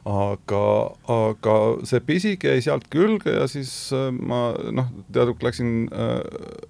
aga, 0.06 0.62
aga 1.10 1.54
see 1.88 2.00
pisik 2.06 2.46
jäi 2.46 2.60
sealt 2.62 2.86
külge 2.92 3.32
ja 3.34 3.46
siis 3.50 3.72
äh, 3.96 4.08
ma 4.14 4.52
noh, 4.74 4.90
teaduk 5.12 5.42
läksin 5.42 5.88
äh, 5.90 6.20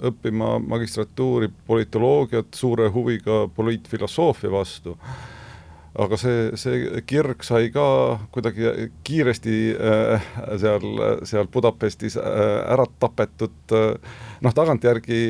õppima 0.09 0.57
magistratuuri 0.65 1.51
politoloogiat 1.69 2.57
suure 2.57 2.89
huviga 2.95 3.45
poliitfilosoofia 3.57 4.53
vastu 4.53 4.97
aga 5.97 6.19
see, 6.21 6.41
see 6.61 7.03
kirg 7.09 7.45
sai 7.47 7.71
ka 7.75 7.87
kuidagi 8.35 8.89
kiiresti 9.07 9.57
äh, 9.75 10.31
seal, 10.61 10.87
seal 11.29 11.49
Budapestis 11.53 12.19
äh, 12.21 12.25
ära 12.75 12.87
tapetud 13.01 13.75
äh,. 13.77 14.17
noh, 14.45 14.57
tagantjärgi 14.57 15.21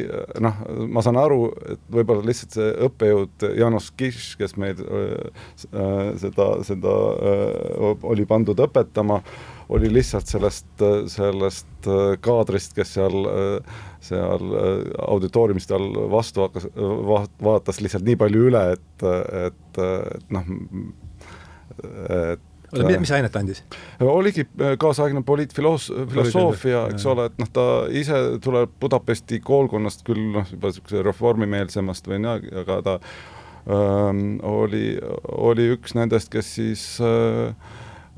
noh, 0.43 0.63
ma 0.91 1.05
saan 1.07 1.21
aru, 1.21 1.51
et 1.75 1.83
võib-olla 1.93 2.27
lihtsalt 2.27 2.57
see 2.59 2.71
õppejõud 2.89 3.49
Janos 3.59 3.93
Kiš, 3.97 4.35
kes 4.41 4.57
meil 4.61 4.81
äh, 4.83 5.45
äh, 5.71 6.09
seda, 6.23 6.51
seda 6.67 6.97
äh, 7.33 8.09
oli 8.11 8.27
pandud 8.29 8.67
õpetama 8.67 9.23
äh,, 9.23 9.56
oli 9.69 9.93
lihtsalt 9.93 10.27
sellest, 10.31 10.67
sellest 11.11 11.89
äh, 11.91 12.15
kaadrist, 12.23 12.75
kes 12.77 12.95
seal, 12.97 13.29
äh, 13.31 13.79
seal 14.05 14.51
äh, 14.55 14.75
auditooriumist 15.09 15.73
all 15.75 15.89
vastu 16.13 16.47
hakkas, 16.47 16.69
vaatas 17.43 17.81
lihtsalt 17.83 18.07
nii 18.07 18.19
palju 18.21 18.49
üle, 18.51 18.63
et, 18.77 19.07
et, 19.47 19.81
et 19.87 20.35
noh, 20.35 20.53
et 22.07 22.45
oota, 22.73 22.99
mis 23.01 23.13
ainet 23.15 23.33
ta 23.33 23.43
andis? 23.43 23.63
oligi 24.01 24.47
kaasaegne 24.83 25.23
poliitfiloos-, 25.27 25.91
filosoofia, 26.13 26.87
eks 26.93 27.07
ole, 27.11 27.29
et 27.31 27.41
noh, 27.43 27.51
ta 27.53 27.67
ise 27.91 28.21
tuleb 28.43 28.77
Budapesti 28.83 29.41
koolkonnast 29.45 30.07
küll 30.07 30.23
noh, 30.35 30.47
juba 30.51 30.71
niisuguse 30.71 31.03
reformimeelsemast 31.07 32.11
või 32.11 32.23
nii, 32.23 32.53
aga 32.63 32.79
ta 32.87 32.97
öö, 33.01 33.81
ähm, 33.81 34.23
oli, 34.47 34.85
oli 35.43 35.73
üks 35.75 35.97
nendest, 35.99 36.31
kes 36.35 36.55
siis 36.59 36.87
öö, 37.03 37.51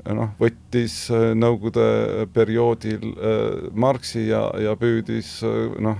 noh, 0.07 0.31
võttis 0.39 0.95
äh, 1.13 1.31
Nõukogude 1.37 2.27
perioodil 2.33 3.11
äh, 3.11 3.69
Marxi 3.73 4.27
ja, 4.29 4.45
ja 4.61 4.75
püüdis 4.79 5.39
äh, 5.45 5.75
noh, 5.81 5.99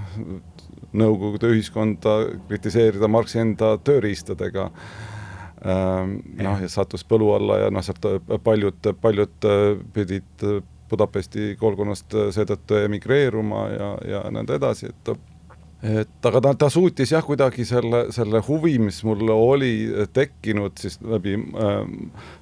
Nõukogude 0.90 1.52
ühiskonda 1.54 2.16
kritiseerida 2.50 3.10
Marxi 3.12 3.42
enda 3.44 3.76
tööriistadega. 3.86 4.70
Ähm, 5.60 6.16
noh, 6.40 6.62
ja 6.64 6.70
sattus 6.72 7.04
põlu 7.06 7.34
alla 7.36 7.60
ja 7.66 7.72
noh, 7.74 7.84
sealt 7.86 8.06
paljud, 8.46 8.94
paljud 9.02 9.48
pidid 9.94 10.46
Budapesti 10.90 11.52
koolkonnast 11.60 12.16
seetõttu 12.34 12.80
emigreeruma 12.80 13.66
ja, 13.70 13.90
ja 14.10 14.22
nõnda 14.34 14.56
edasi, 14.58 14.90
et 14.90 15.12
et 15.84 16.28
aga 16.28 16.42
ta, 16.44 16.54
ta 16.66 16.70
suutis 16.74 17.14
jah, 17.14 17.24
kuidagi 17.24 17.66
selle, 17.68 18.10
selle 18.16 18.42
huvi, 18.48 18.76
mis 18.84 19.00
mul 19.08 19.30
oli 19.32 19.74
tekkinud 20.14 20.78
siis 20.82 21.00
läbi 21.02 21.38
äh, 21.40 21.80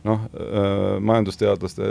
noh 0.08 0.27
äh,, 0.34 0.98
majandusteadlaste 1.00 1.88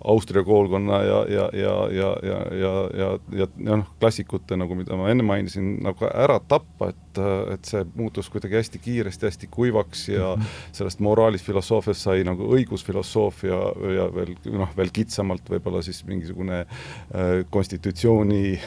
Austria 0.00 0.40
koolkonna 0.40 1.02
ja, 1.04 1.18
ja, 1.28 1.42
ja, 1.52 1.72
ja, 1.92 2.06
ja, 2.24 2.38
ja, 2.56 2.70
ja, 2.96 3.10
ja, 3.36 3.48
ja 3.66 3.76
noh, 3.76 3.90
klassikute 4.00 4.56
nagu, 4.56 4.72
mida 4.78 4.96
ma 4.96 5.10
enne 5.12 5.26
mainisin, 5.28 5.74
nagu 5.84 6.06
ära 6.08 6.38
tappa, 6.48 6.88
et, 6.94 7.20
et 7.52 7.68
see 7.68 7.84
muutus 7.98 8.30
kuidagi 8.32 8.56
hästi 8.56 8.80
kiiresti, 8.80 9.28
hästi 9.28 9.50
kuivaks 9.52 10.06
ja 10.08 10.30
-hmm. 10.32 10.56
sellest 10.72 11.04
moraalist 11.04 11.44
filosoofiast 11.44 12.08
sai 12.08 12.24
nagu 12.24 12.48
õigusfilosoofia 12.56 13.60
ja 13.98 14.08
veel 14.14 14.32
noh, 14.56 14.72
veel 14.76 14.88
kitsamalt 14.88 15.52
võib-olla 15.52 15.84
siis 15.84 16.00
mingisugune 16.08 16.64
äh, 16.64 17.44
konstitutsiooni 17.50 18.58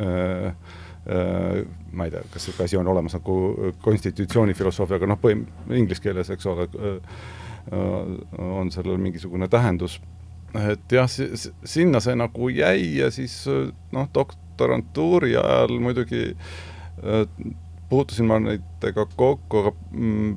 Äh, 0.00 0.52
ma 1.06 2.06
ei 2.06 2.10
tea, 2.10 2.22
kas 2.32 2.48
niisugune 2.48 2.64
asi 2.66 2.76
on 2.80 2.88
olemas 2.90 3.14
nagu 3.14 3.36
konstitutsioonifilosoofia, 3.84 4.98
aga 4.98 5.08
noh, 5.12 5.20
põhim-, 5.22 5.46
inglise 5.70 6.02
keeles, 6.02 6.30
eks 6.34 6.48
ole, 6.50 6.66
äh, 6.66 7.20
on 8.42 8.72
sellel 8.74 8.98
mingisugune 9.02 9.48
tähendus. 9.48 10.00
et 10.56 10.92
jah, 10.92 11.10
sinna 11.64 12.00
see 12.00 12.14
nagu 12.16 12.48
jäi 12.48 12.96
ja 12.96 13.10
siis 13.12 13.34
noh, 13.92 14.08
doktorantuuri 14.14 15.34
ajal 15.36 15.78
muidugi 15.82 16.30
äh, 16.32 17.26
puutusin 17.88 18.26
ma 18.26 18.38
nendega 18.40 19.06
kokku, 19.16 19.62
aga 19.62 19.72
mm, 19.90 20.36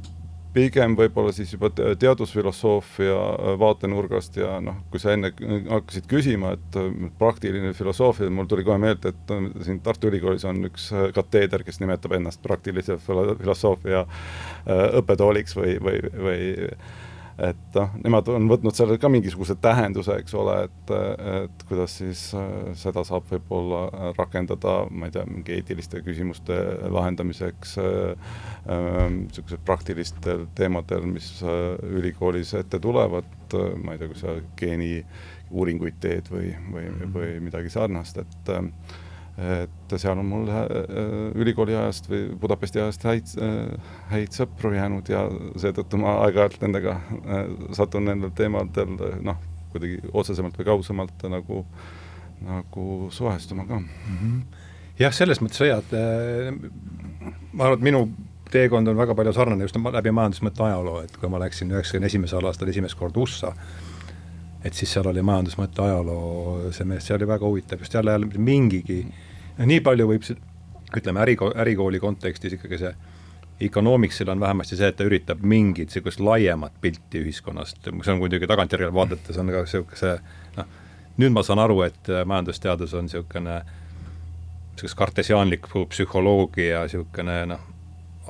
pigem 0.54 0.96
võib-olla 0.98 1.32
siis 1.36 1.52
juba 1.54 1.70
teadusfilosoofia 1.74 3.16
äh, 3.16 3.52
vaatenurgast 3.62 4.40
ja 4.40 4.58
noh, 4.64 4.80
kui 4.90 5.02
sa 5.02 5.14
enne 5.14 5.32
hakkasid 5.70 6.08
küsima, 6.10 6.56
et 6.58 6.80
äh, 6.80 6.90
praktiline 7.20 7.74
filosoofia, 7.78 8.32
mul 8.34 8.50
tuli 8.50 8.66
kohe 8.68 8.80
meelde, 8.82 9.14
et 9.14 9.34
äh, 9.36 9.50
siin 9.66 9.82
Tartu 9.86 10.10
Ülikoolis 10.10 10.46
on 10.50 10.64
üks 10.70 10.90
kateeder, 11.16 11.66
kes 11.68 11.82
nimetab 11.84 12.18
ennast 12.18 12.42
praktilise 12.46 12.98
filosoofia 13.02 14.06
õppetooliks 15.00 15.56
või, 15.58 15.78
või, 15.84 16.02
või 16.26 16.42
et 17.40 17.76
noh, 17.76 17.94
nemad 18.04 18.28
on 18.34 18.48
võtnud 18.52 18.76
sellele 18.76 19.00
ka 19.02 19.10
mingisuguse 19.12 19.56
tähenduse, 19.64 20.18
eks 20.22 20.36
ole, 20.38 20.56
et, 20.68 20.94
et 21.44 21.66
kuidas 21.70 21.96
siis 22.02 22.26
äh, 22.38 22.72
seda 22.80 23.04
saab 23.08 23.28
võib-olla 23.32 24.14
rakendada, 24.18 24.82
ma 24.92 25.08
ei 25.08 25.16
tea, 25.16 25.26
mingi 25.30 25.56
eetiliste 25.56 26.04
küsimuste 26.06 26.58
lahendamiseks 26.92 27.78
niisugusel 27.80 29.60
äh, 29.60 29.66
praktilistel 29.66 30.48
teemadel, 30.58 31.08
mis 31.10 31.32
äh, 31.44 31.76
ülikoolis 32.00 32.54
ette 32.60 32.80
tulevad, 32.84 33.30
ma 33.84 33.96
ei 33.96 34.02
tea, 34.02 34.12
kui 34.12 34.20
sa 34.20 34.36
geeniuuringuid 34.60 36.02
teed 36.04 36.32
või, 36.34 36.52
või, 36.74 36.90
või 37.14 37.38
midagi 37.48 37.72
sarnast, 37.74 38.20
et 38.22 38.52
äh, 38.56 38.68
et 39.40 39.94
seal 39.96 40.20
on 40.20 40.28
mul 40.28 40.50
äh, 40.52 40.66
ülikooli 41.40 41.76
ajast 41.78 42.10
või 42.12 42.26
Budapesti 42.42 42.82
ajast 42.82 43.06
häid, 43.08 43.34
äh, 43.40 43.92
häid 44.12 44.36
sõpru 44.36 44.74
jäänud 44.76 45.10
ja 45.12 45.24
seetõttu 45.60 46.00
ma 46.02 46.18
aeg-ajalt 46.26 46.60
nendega 46.66 46.98
äh, 47.00 47.46
satun 47.78 48.10
nendel 48.10 48.34
teemadel 48.36 48.98
noh, 49.24 49.40
kuidagi 49.72 50.02
otsesemalt 50.12 50.58
või 50.60 50.68
kaugemalt 50.72 51.28
nagu, 51.32 51.62
nagu 52.44 52.88
suhestuma 53.16 53.68
ka 53.70 53.80
mm. 53.80 53.88
-hmm. 54.10 54.42
jah, 55.00 55.16
selles 55.16 55.40
mõttes 55.46 55.64
hoiad, 55.64 55.96
ma 57.54 57.70
arvan, 57.70 57.78
et 57.78 57.88
minu 57.88 58.04
teekond 58.52 58.92
on 58.92 58.98
väga 58.98 59.16
palju 59.16 59.34
sarnane 59.38 59.64
just 59.64 59.78
läbi 59.78 60.12
majandusmõtte 60.12 60.66
ajaloo, 60.68 61.04
et 61.06 61.16
kui 61.22 61.32
ma 61.32 61.40
läksin 61.40 61.72
üheksakümne 61.72 62.12
esimesel 62.12 62.50
aastal 62.50 62.74
esimest 62.74 62.98
korda 63.00 63.24
USA, 63.24 63.54
et 64.66 64.74
siis 64.74 64.92
seal 64.92 65.08
oli 65.08 65.22
majandusmõtte 65.24 65.86
ajaloo 65.86 66.72
semester, 66.72 67.08
see 67.08 67.16
oli 67.16 67.28
väga 67.30 67.46
huvitav, 67.46 67.80
just 67.80 67.94
jälle, 67.94 68.20
mingigi 68.36 69.04
mm 69.06 69.10
-hmm 69.10 69.29
nii 69.66 69.82
palju 69.84 70.08
võib 70.08 70.26
ütleme, 70.98 71.22
äri, 71.26 71.38
ärikooli 71.56 72.00
kontekstis 72.00 72.56
ikkagi 72.58 72.82
see 72.82 72.94
Economicsil 73.60 74.30
on 74.32 74.40
vähemasti 74.40 74.78
see, 74.80 74.88
et 74.88 74.96
ta 74.96 75.04
üritab 75.04 75.42
mingit 75.44 75.90
niisugust 75.92 76.22
laiemat 76.24 76.78
pilti 76.82 77.20
ühiskonnast, 77.20 77.82
see 77.84 78.14
on 78.14 78.22
muidugi 78.22 78.48
tagantjärele 78.48 78.94
vaadates 78.96 79.38
on 79.38 79.52
ka 79.52 79.66
niisuguse 79.66 80.14
noh, 80.56 80.70
nüüd 81.20 81.36
ma 81.36 81.44
saan 81.44 81.60
aru, 81.60 81.82
et 81.84 82.08
majandusteadus 82.08 82.96
on 82.96 83.10
niisugune 83.10 83.58
niisugune 83.60 84.96
kartesiaanlik 85.02 85.68
psühholoogia 85.92 86.86
niisugune 86.86 87.38
noh, 87.52 87.68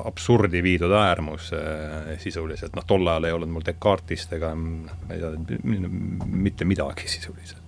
absurdi 0.10 0.64
viidud 0.66 0.98
äärmus 0.98 1.54
eh, 1.54 2.18
sisuliselt, 2.26 2.74
noh 2.74 2.90
tol 2.90 3.06
ajal 3.06 3.30
ei 3.30 3.38
olnud 3.38 3.54
mul 3.54 3.70
Descartes'ist 3.70 4.34
ega 4.40 4.56
noh, 4.58 4.98
ma 5.06 5.14
ei 5.14 5.22
tea, 5.22 5.94
mitte 6.26 6.66
midagi 6.66 7.06
sisuliselt 7.06 7.59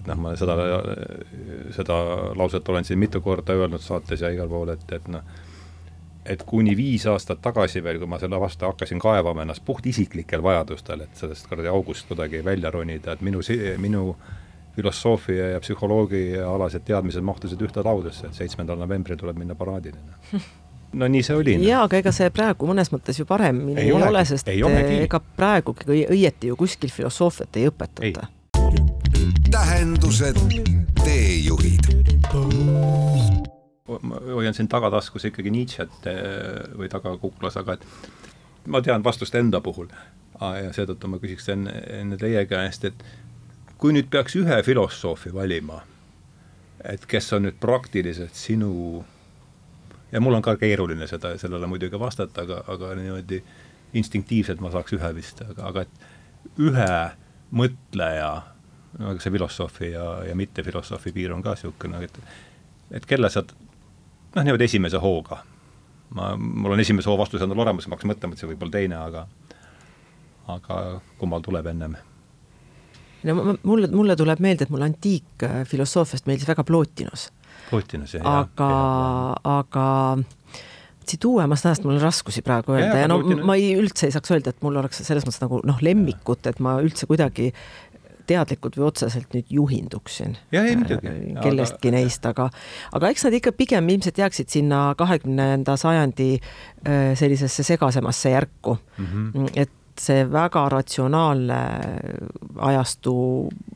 et 0.00 0.08
noh, 0.08 0.18
ma 0.24 0.34
seda, 0.38 0.56
seda 1.76 2.00
lauset 2.38 2.68
olen 2.68 2.86
siin 2.88 2.98
mitu 2.98 3.20
korda 3.20 3.56
öelnud 3.56 3.82
saates 3.84 4.24
ja 4.24 4.32
igal 4.32 4.48
pool, 4.48 4.72
et, 4.74 4.84
et 4.96 5.08
noh, 5.12 5.24
et 6.24 6.42
kuni 6.46 6.76
viis 6.76 7.06
aastat 7.10 7.40
tagasi 7.42 7.82
veel, 7.84 7.98
kui 8.00 8.08
ma 8.08 8.18
selle 8.20 8.40
vastu 8.40 8.68
hakkasin 8.68 9.00
kaevama 9.02 9.44
ennast 9.44 9.64
puhtisiklikel 9.64 10.42
vajadustel, 10.44 11.04
et 11.06 11.20
sellest 11.20 11.48
kuradi 11.48 11.68
august 11.72 12.08
kuidagi 12.08 12.44
välja 12.44 12.70
ronida, 12.70 13.16
et 13.16 13.24
minu, 13.24 13.42
minu 13.78 14.14
filosoofia 14.76 15.54
ja 15.54 15.60
psühholoogia 15.60 16.46
alased 16.48 16.84
teadmised 16.86 17.24
mahtusid 17.26 17.60
ühte 17.66 17.84
laudesse, 17.84 18.28
et 18.28 18.42
seitsmendal 18.42 18.78
novembril 18.80 19.18
tuleb 19.20 19.40
minna 19.40 19.56
paraadile 19.58 19.98
no 20.92 21.06
nii 21.06 21.22
see 21.22 21.36
oli. 21.36 21.56
jaa, 21.66 21.84
aga 21.86 22.00
ega 22.00 22.12
see 22.14 22.30
praegu 22.34 22.68
mõnes 22.70 22.90
mõttes 22.94 23.18
ju 23.20 23.26
paremini 23.26 23.76
ei, 23.76 23.88
ei 23.88 23.94
ole, 23.94 24.08
ole, 24.10 24.24
sest 24.26 24.48
ei 24.50 24.62
ega 25.04 25.20
praegugi 25.36 26.04
õieti 26.10 26.50
ju 26.50 26.58
kuskil 26.58 26.92
filosoofiat 26.94 27.58
ei 27.60 27.68
õpetata 27.70 28.28
tähendused, 29.50 30.36
teejuhid. 31.04 31.80
ma 34.02 34.16
hoian 34.34 34.54
siin 34.54 34.68
tagataskus 34.68 35.24
ikkagi 35.26 35.50
Nietzsche't 35.50 36.06
eh, 36.06 36.76
või 36.78 36.88
tagakuklas, 36.88 37.56
aga 37.58 37.74
et 37.74 37.86
ma 38.70 38.80
tean 38.82 39.04
vastust 39.04 39.34
enda 39.34 39.60
puhul 39.60 39.90
ja 40.40 40.70
seetõttu 40.72 41.10
ma 41.10 41.18
küsiks 41.20 41.50
enne, 41.52 41.74
enne 42.00 42.18
teie 42.20 42.44
käest, 42.48 42.86
et 42.86 43.02
kui 43.80 43.92
nüüd 43.96 44.08
peaks 44.12 44.36
ühe 44.38 44.60
filosoofi 44.62 45.34
valima, 45.34 45.80
et 46.84 47.04
kes 47.10 47.32
on 47.36 47.48
nüüd 47.48 47.58
praktiliselt 47.60 48.38
sinu 48.38 49.02
ja 50.12 50.22
mul 50.22 50.38
on 50.38 50.46
ka 50.46 50.54
keeruline 50.60 51.10
seda, 51.10 51.34
sellele 51.38 51.66
muidugi 51.70 51.98
vastata, 52.00 52.46
aga, 52.46 52.62
aga 52.70 52.94
niimoodi 52.98 53.42
instinktiivselt 53.98 54.62
ma 54.62 54.70
saaks 54.70 54.94
ühe 54.96 55.12
vist, 55.16 55.42
aga, 55.42 55.66
aga 55.72 55.84
et 55.86 56.62
ühe 56.70 56.94
mõtleja, 57.50 58.30
no 58.98 59.14
see 59.18 59.32
filosoofi 59.32 59.92
ja, 59.92 60.06
ja 60.28 60.34
mittefilosoofi 60.36 61.12
piir 61.12 61.32
on 61.34 61.42
ka 61.42 61.54
niisugune, 61.54 62.02
et 62.04 62.20
et 62.90 63.06
kelle 63.06 63.30
sa 63.30 63.44
noh, 63.46 64.42
niimoodi 64.42 64.66
esimese 64.66 64.98
hooga, 65.02 65.40
ma, 66.16 66.34
mul 66.36 66.74
on 66.74 66.82
esimese 66.82 67.10
hoo 67.10 67.18
vastus 67.18 67.42
endal 67.42 67.62
olemas, 67.66 67.86
ma 67.86 67.96
hakkasin 67.96 68.14
mõtlema, 68.14 68.34
et 68.34 68.42
see 68.42 68.50
võib 68.50 68.64
olla 68.66 68.76
teine, 68.78 68.98
aga 68.98 69.26
aga 70.50 70.78
kummal 71.18 71.44
tuleb 71.46 71.70
ennem? 71.70 71.98
no 73.24 73.36
mulle, 73.62 73.90
mulle 73.92 74.16
tuleb 74.16 74.40
meelde, 74.42 74.66
et 74.66 74.72
mulle 74.72 74.88
antiikfilosoofiast 74.90 76.26
meeldis 76.26 76.48
väga 76.48 76.64
Plotinos 76.64 77.28
Putinas, 77.70 78.14
jah. 78.16 78.26
aga, 78.26 78.70
aga 79.44 79.86
siit 81.10 81.24
uuemast 81.26 81.66
ajast 81.66 81.84
mul 81.84 81.96
on 81.96 82.02
raskusi 82.02 82.42
praegu 82.46 82.74
öelda 82.76 82.96
ja, 82.96 83.04
ja 83.04 83.10
no 83.10 83.20
Putin... 83.22 83.42
ma 83.46 83.56
ei, 83.58 83.72
üldse 83.78 84.08
ei 84.08 84.14
saaks 84.14 84.32
öelda, 84.34 84.54
et 84.54 84.64
mul 84.64 84.78
oleks 84.80 85.02
selles 85.06 85.26
mõttes 85.26 85.42
nagu 85.42 85.60
noh, 85.66 85.80
lemmikut, 85.84 86.46
et 86.50 86.60
ma 86.62 86.78
üldse 86.82 87.08
kuidagi 87.10 87.50
teadlikult 88.30 88.78
või 88.78 88.86
otseselt 88.90 89.34
nüüd 89.36 89.50
juhinduksin 89.52 90.36
ja, 90.54 90.62
ei, 90.62 90.76
muidugi. 90.78 91.10
Äh, 91.10 91.42
kellestki 91.42 91.90
aga... 91.90 91.96
neist, 91.96 92.30
aga, 92.30 92.48
aga 92.96 93.10
eks 93.12 93.26
nad 93.26 93.36
ikka 93.40 93.54
pigem 93.58 93.90
ilmselt 93.94 94.20
jääksid 94.22 94.52
sinna 94.52 94.82
kahekümnenda 94.98 95.76
sajandi 95.80 96.30
äh, 96.38 97.12
sellisesse 97.18 97.66
segasemasse 97.66 98.34
järku 98.36 98.78
mm. 98.78 99.06
-hmm. 99.06 99.52
et 99.54 99.76
see 100.00 100.24
väga 100.32 100.62
ratsionaalne 100.72 101.60
ajastu 102.70 103.14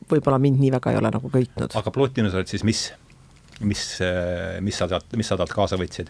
võib-olla 0.09 0.39
mind 0.41 0.61
nii 0.63 0.71
väga 0.73 0.93
ei 0.93 1.01
ole 1.01 1.11
nagu 1.13 1.29
köitnud. 1.29 1.75
aga 1.75 1.91
Plotinus 1.91 2.33
oled 2.33 2.49
siis 2.49 2.63
mis? 2.63 2.87
mis, 3.59 3.83
mis 4.61 4.77
sa 4.77 4.87
sealt, 4.91 5.13
mis 5.15 5.27
sa 5.31 5.37
talt 5.39 5.53
kaasa 5.53 5.77
võtsid? 5.79 6.09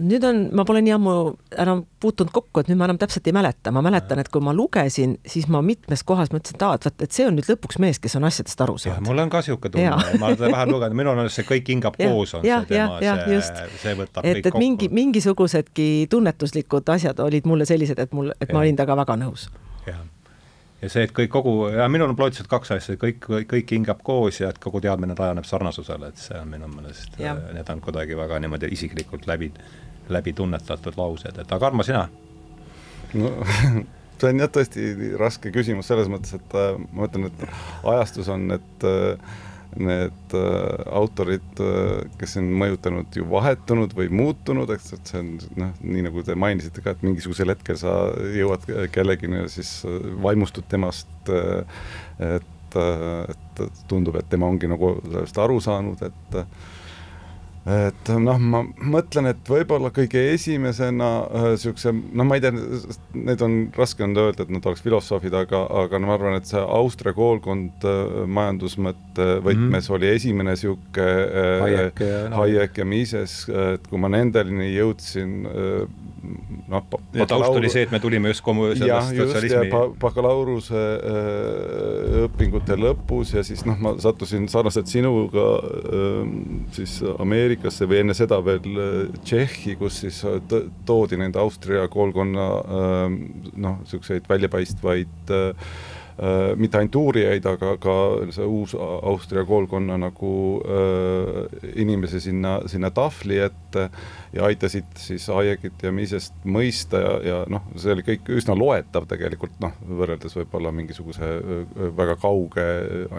Nüüd 0.00 0.24
on, 0.24 0.40
ma 0.56 0.64
pole 0.68 0.80
nii 0.84 0.94
ammu 0.96 1.14
enam 1.60 1.82
puutunud 2.02 2.32
kokku, 2.34 2.62
et 2.62 2.70
nüüd 2.70 2.78
ma 2.80 2.86
enam 2.88 2.98
täpselt 3.00 3.26
ei 3.28 3.34
mäleta, 3.36 3.72
ma 3.74 3.82
mäletan, 3.84 4.20
et 4.22 4.30
kui 4.32 4.42
ma 4.44 4.54
lugesin, 4.56 5.16
siis 5.28 5.48
ma 5.52 5.62
mitmes 5.64 6.04
kohas 6.06 6.32
mõtlesin, 6.34 6.56
et 6.56 6.64
aa, 6.66 6.76
et 6.78 6.86
vaat, 6.88 7.04
et 7.06 7.16
see 7.16 7.26
on 7.28 7.36
nüüd 7.36 7.48
lõpuks 7.50 7.80
mees, 7.82 8.00
kes 8.02 8.16
on 8.18 8.28
asjadest 8.28 8.64
aru 8.64 8.76
saanud. 8.80 9.06
mul 9.06 9.24
on 9.24 9.32
ka 9.32 9.42
niisugune 9.42 9.74
tunne, 9.76 10.20
ma 10.22 10.30
olen 10.30 10.54
vähe 10.54 10.68
lugenud, 10.70 11.00
minul 11.02 11.24
on 11.24 11.32
see 11.32 11.48
Kõik 11.50 11.66
hingab 11.72 11.98
ja, 11.98 12.12
koos 12.12 12.36
on 12.38 12.46
ja, 12.46 12.60
see 12.62 12.76
tema, 12.76 13.00
see, 13.02 13.66
see 13.82 13.96
võtab 13.98 14.24
et, 14.24 14.38
kõik 14.38 14.46
et 14.46 14.52
kokku. 14.52 14.62
mingi, 14.62 14.88
mingisugusedki 15.00 15.90
tunnetuslikud 16.12 16.94
asjad 16.94 17.20
olid 17.24 17.48
mulle 17.50 17.66
sellised, 17.68 17.98
et 17.98 18.16
mul, 18.16 18.32
et 18.38 18.48
ja. 18.48 18.54
ma 18.54 18.64
olin 18.64 18.78
temaga 18.78 19.02
väga 19.02 19.18
nõus. 19.24 19.50
jah 19.88 20.00
ja 20.80 20.88
see, 20.88 21.04
et 21.04 21.12
kõik 21.16 21.30
kogu, 21.32 21.54
ja 21.74 21.88
minul 21.92 22.12
on 22.12 22.16
plootiselt 22.16 22.48
kaks 22.50 22.72
asja, 22.76 22.96
kõik, 23.00 23.26
kõik 23.50 23.74
hingab 23.76 24.00
koos 24.06 24.40
ja 24.40 24.50
et 24.52 24.58
kogu 24.62 24.80
teadmine 24.80 25.16
rajaneb 25.18 25.44
sarnasusele, 25.48 26.08
et 26.12 26.22
see 26.22 26.38
on 26.40 26.48
minu 26.48 26.70
meelest, 26.72 27.18
need 27.20 27.72
on 27.74 27.82
kuidagi 27.84 28.16
väga 28.16 28.40
niimoodi 28.40 28.70
isiklikult 28.76 29.28
läbi, 29.28 29.50
läbi 30.12 30.34
tunnetatud 30.36 30.98
laused, 30.98 31.38
et 31.38 31.52
aga 31.56 31.70
Armo, 31.70 31.86
sina? 31.86 32.08
no 33.14 33.34
see 34.20 34.32
on 34.32 34.42
jah 34.42 34.50
tõesti 34.52 35.14
raske 35.20 35.52
küsimus 35.54 35.88
selles 35.90 36.10
mõttes, 36.12 36.36
et 36.36 36.58
äh, 36.58 36.74
ma 36.92 37.08
ütlen, 37.08 37.30
et 37.30 37.46
ajastus 37.94 38.28
on, 38.32 38.50
et 38.58 38.88
äh, 38.88 39.38
need 39.76 40.34
äh, 40.34 40.82
autorid 40.86 41.60
äh,, 41.62 42.08
kes 42.18 42.36
on 42.40 42.48
mõjutanud 42.60 43.14
ju 43.14 43.26
vahetunud 43.30 43.94
või 43.96 44.08
muutunud, 44.20 44.70
eks, 44.74 44.92
et 44.96 45.12
see 45.12 45.20
on 45.22 45.30
noh, 45.60 45.74
nii 45.84 46.06
nagu 46.08 46.24
te 46.26 46.34
mainisite 46.38 46.82
ka, 46.82 46.94
et 46.96 47.04
mingisugusel 47.06 47.54
hetkel 47.54 47.78
sa 47.78 47.94
jõuad 48.34 48.66
kellegini 48.94 49.44
ja 49.44 49.50
siis 49.52 49.80
äh, 49.86 50.00
vaimustud 50.24 50.66
temast 50.70 51.30
äh,, 51.30 51.78
et, 52.32 52.78
äh, 52.78 53.30
et 53.30 53.64
tundub, 53.90 54.18
et 54.18 54.28
tema 54.30 54.50
ongi 54.50 54.70
nagu 54.70 54.96
sellest 55.06 55.38
aru 55.42 55.60
saanud, 55.62 56.02
et 56.10 56.38
äh, 56.42 56.68
et 57.70 58.10
noh, 58.22 58.38
ma 58.40 58.62
mõtlen, 58.64 59.30
et 59.30 59.50
võib-olla 59.50 59.90
kõige 59.94 60.22
esimesena 60.32 61.10
niisuguse 61.52 61.92
äh,, 61.92 62.02
noh, 62.16 62.26
ma 62.28 62.38
ei 62.38 62.44
tea, 62.44 62.52
need 63.16 63.44
on, 63.44 63.56
raske 63.76 64.04
on 64.06 64.16
öelda, 64.16 64.46
et 64.46 64.52
nad 64.54 64.66
oleks 64.70 64.84
filosoofid, 64.84 65.34
aga, 65.42 65.62
aga 65.82 66.00
no 66.00 66.10
ma 66.10 66.16
arvan, 66.16 66.38
et 66.40 66.48
see 66.50 66.60
Austria 66.60 67.14
koolkond 67.16 67.86
äh, 67.88 68.22
majandusmõtte 68.26 69.28
võtmes 69.44 69.68
mm 69.68 69.78
-hmm. 69.78 69.96
oli 69.98 70.12
esimene 70.14 70.56
niisugune 70.56 71.06
äh, 71.06 71.56
Hayek 71.64 72.04
ja, 72.06 72.22
no. 72.28 72.42
Hayek 72.42 72.78
ja 72.82 72.88
Mises, 72.88 73.42
et 73.48 73.86
kui 73.90 74.00
ma 74.00 74.12
nendeni 74.12 74.72
jõudsin 74.74 75.44
äh,, 75.46 76.00
noh, 76.70 76.84
taust 77.26 77.56
oli 77.56 77.70
see, 77.72 77.84
et 77.86 77.92
me 77.92 78.00
tulime 78.02 78.32
just 78.32 78.44
kommu-, 78.46 78.70
sellest 78.78 79.16
sotsialismi 79.16 79.70
ja 79.70 79.82
bakalaureuse 80.00 80.80
äh, 80.80 82.18
õpingute 82.26 82.76
lõpus 82.80 83.34
ja 83.36 83.44
siis 83.46 83.64
noh, 83.68 83.78
ma 83.80 83.94
sattusin 84.02 84.48
sarnaselt 84.52 84.90
sinuga 84.90 85.46
äh, 85.60 86.34
siis 86.76 87.00
Ameerikasse 87.60 87.86
või 87.88 87.98
enne 88.00 88.14
seda 88.16 88.38
veel 88.40 88.78
äh, 88.80 89.18
Tšehhi, 89.20 89.74
kus 89.76 90.00
siis 90.00 90.22
äh, 90.24 90.40
toodi 90.88 91.18
nende 91.20 91.38
Austria 91.38 91.86
koolkonna 91.92 92.46
äh, 92.56 93.16
noh, 93.60 93.82
niisuguseid 93.84 94.28
väljapaistvaid 94.28 95.32
äh, 95.34 95.52
äh, 96.20 96.52
mitte 96.60 96.78
ainult 96.78 96.96
uurijaid, 97.00 97.46
aga 97.46 97.74
ka 97.80 97.96
see 98.34 98.46
uus 98.46 98.74
Austria 98.76 99.44
koolkonna 99.48 99.96
nagu 100.00 100.32
äh, 100.62 101.70
inimesi 101.80 102.20
sinna, 102.20 102.58
sinna 102.70 102.90
tahvli 102.94 103.40
ette 103.44 103.88
ja 104.34 104.46
aitasid 104.46 104.90
siis 105.00 105.26
Hayekit 105.32 105.82
ja 105.82 105.92
Misest 105.94 106.36
mõista 106.44 107.00
ja, 107.02 107.14
ja 107.24 107.38
noh, 107.50 107.66
see 107.76 107.94
oli 107.94 108.04
kõik 108.06 108.30
üsna 108.36 108.56
loetav 108.58 109.08
tegelikult 109.10 109.56
noh, 109.62 109.74
võrreldes 110.00 110.36
võib-olla 110.38 110.72
mingisuguse 110.74 111.30
äh, 111.40 111.80
väga 111.96 112.16
kauge 112.20 112.66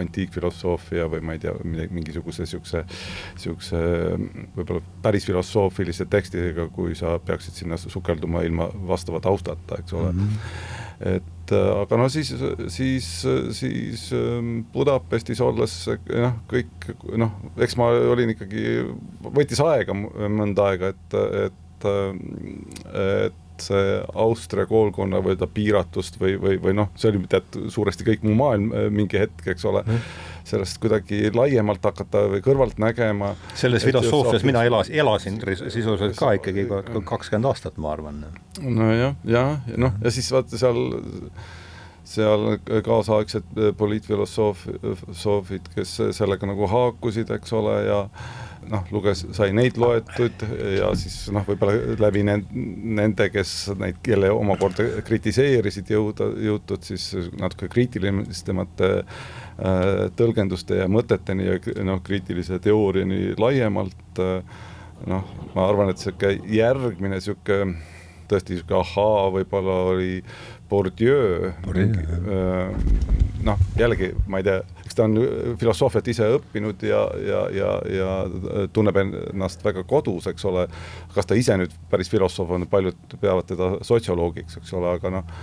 antiikfilosoofia 0.03 1.09
või 1.11 1.25
ma 1.25 1.37
ei 1.37 1.43
tea, 1.43 1.55
mingisuguse 1.65 2.45
niisuguse, 2.45 2.85
niisuguse 3.35 3.81
võib-olla 4.55 4.83
päris 5.03 5.27
filosoofilise 5.27 6.07
tekstidega, 6.11 6.69
kui 6.73 6.95
sa 6.97 7.17
peaksid 7.25 7.63
sinna 7.63 7.79
sukelduma 7.81 8.45
ilma 8.47 8.69
vastava 8.87 9.21
taustata, 9.23 9.81
eks 9.81 9.93
ole 9.97 10.13
mm. 10.13 10.19
-hmm 10.19 10.89
et 11.01 11.53
äh, 11.55 11.69
aga 11.81 11.99
no 11.99 12.07
siis, 12.13 12.31
siis, 12.73 13.09
siis 13.57 14.07
ähm, 14.15 14.61
Budapestis 14.73 15.41
olles 15.43 15.75
noh, 16.13 16.39
kõik 16.51 16.91
noh, 17.19 17.35
eks 17.61 17.77
ma 17.79 17.91
olin 18.13 18.33
ikkagi, 18.35 18.65
võttis 19.27 19.61
aega 19.65 19.95
mõnda 19.97 20.71
aega, 20.71 20.93
et, 20.93 21.19
et, 21.47 21.87
et 23.01 23.37
see 23.61 23.95
Austria 24.17 24.65
koolkonna 24.69 25.21
või 25.23 25.37
ta 25.37 25.47
piiratust 25.49 26.17
või, 26.21 26.35
või, 26.41 26.57
või 26.61 26.75
noh, 26.77 26.89
see 26.97 27.11
oli 27.11 27.23
tead 27.29 27.57
suuresti 27.73 28.07
kõik 28.07 28.25
mu 28.25 28.35
maailm 28.39 28.71
äh, 28.73 28.89
mingi 28.93 29.21
hetk, 29.21 29.45
eks 29.53 29.67
ole. 29.69 29.85
Mm 29.87 30.29
sellest 30.47 30.81
kuidagi 30.81 31.31
laiemalt 31.35 31.83
hakata 31.85 32.25
või 32.31 32.43
kõrvalt 32.45 32.79
nägema. 32.81 33.33
selles 33.55 33.85
filosoofias 33.87 34.45
mina 34.47 34.63
elas, 34.67 34.89
elasin 34.89 35.39
sisuliselt 35.61 36.17
ka 36.19 36.33
ikkagi 36.39 36.67
kakskümmend 37.05 37.49
aastat, 37.51 37.77
ma 37.81 37.93
arvan. 37.95 38.25
nojah, 38.61 39.15
ja, 39.25 39.47
ja 39.67 39.77
noh, 39.77 39.97
ja 40.03 40.13
siis 40.13 40.31
vaata 40.33 40.57
seal 40.61 40.79
seal 42.11 42.57
kaasaegsed 42.83 43.59
poliitfilosoofid, 43.77 45.69
kes 45.75 45.97
sellega 46.17 46.49
nagu 46.49 46.67
haakusid, 46.67 47.29
eks 47.37 47.53
ole, 47.55 47.75
ja 47.85 47.99
noh, 48.69 48.85
luges, 48.93 49.25
sai 49.33 49.49
neid 49.57 49.79
loetud 49.81 50.45
ja 50.77 50.91
siis 50.99 51.23
noh, 51.33 51.45
võib-olla 51.47 51.97
läbi 52.01 52.21
nende, 52.27 53.29
kes 53.33 53.71
neid, 53.79 54.01
kelle 54.05 54.29
omakorda 54.33 55.01
kritiseerisid, 55.07 55.89
jõuda, 55.95 56.29
jõutud 56.45 56.85
siis 56.85 57.11
natuke 57.39 57.71
kriitilisemate 57.71 58.91
Äh, 59.61 60.07
tõlgenduste 60.17 60.79
ja 60.79 60.87
mõteteni 60.89 61.45
ja 61.45 61.57
noh, 61.85 61.99
kriitilise 62.01 62.57
teooriani 62.63 63.35
laiemalt, 63.37 64.17
äh, 64.17 64.63
noh, 65.11 65.27
ma 65.53 65.67
arvan, 65.67 65.91
et 65.91 65.99
niisugune 65.99 66.55
järgmine 66.55 67.19
niisugune 67.19 67.75
tõesti 68.31 68.55
niisugune 68.55 68.79
ahaa 68.79 69.27
võib-olla 69.35 69.75
oli 69.91 70.15
Bourdieu, 70.71 71.51
äh, 71.51 72.75
noh, 73.43 73.63
jällegi 73.79 74.11
ma 74.31 74.41
ei 74.41 74.47
tea, 74.47 74.61
eks 74.85 74.97
ta 74.97 75.05
on 75.07 75.17
filosoofiat 75.59 76.11
ise 76.13 76.29
õppinud 76.37 76.85
ja, 76.87 77.01
ja, 77.27 77.41
ja, 77.55 77.71
ja 77.91 78.67
tunneb 78.73 79.01
ennast 79.03 79.65
väga 79.65 79.83
kodus, 79.87 80.29
eks 80.31 80.47
ole, 80.47 80.67
kas 81.15 81.27
ta 81.27 81.37
ise 81.37 81.59
nüüd 81.59 81.75
päris 81.91 82.11
filosoof 82.11 82.55
on, 82.55 82.69
paljud 82.71 83.17
peavad 83.19 83.49
teda 83.51 83.73
sotsioloogiks, 83.87 84.61
eks 84.61 84.79
ole, 84.79 84.95
aga 84.95 85.13
noh, 85.19 85.35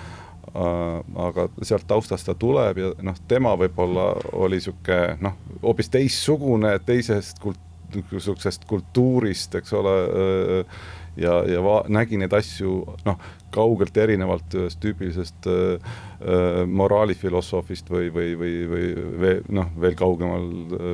Äh, 0.56 1.00
aga 1.20 1.44
sealt 1.66 1.84
taustast 1.88 2.24
ta 2.28 2.32
tuleb 2.38 2.78
ja 2.80 2.92
noh, 3.04 3.16
tema 3.28 3.52
võib-olla 3.58 4.14
oli 4.32 4.56
niisugune 4.56 5.18
noh, 5.20 5.34
hoopis 5.60 5.90
teistsugune, 5.92 6.70
teisest 6.88 7.42
kult-, 7.42 7.60
niisugusest 7.92 8.64
kultuurist, 8.70 9.58
eks 9.60 9.74
ole, 9.76 9.92
äh, 10.08 10.80
ja, 11.16 11.38
ja 11.48 11.76
nägi 11.88 12.18
neid 12.20 12.34
asju 12.36 12.74
noh, 13.06 13.18
kaugelt 13.54 13.96
erinevalt 13.96 14.54
ühest 14.58 14.80
tüüpilisest 14.82 15.48
äh, 15.50 15.94
äh, 16.20 16.60
moraalifilosoofist 16.66 17.90
või, 17.92 18.10
või, 18.14 18.34
või, 18.40 18.52
või 18.72 18.90
veel 19.22 19.40
noh, 19.60 19.70
veel 19.80 19.96
kaugemal 19.98 20.46
äh, 20.78 20.92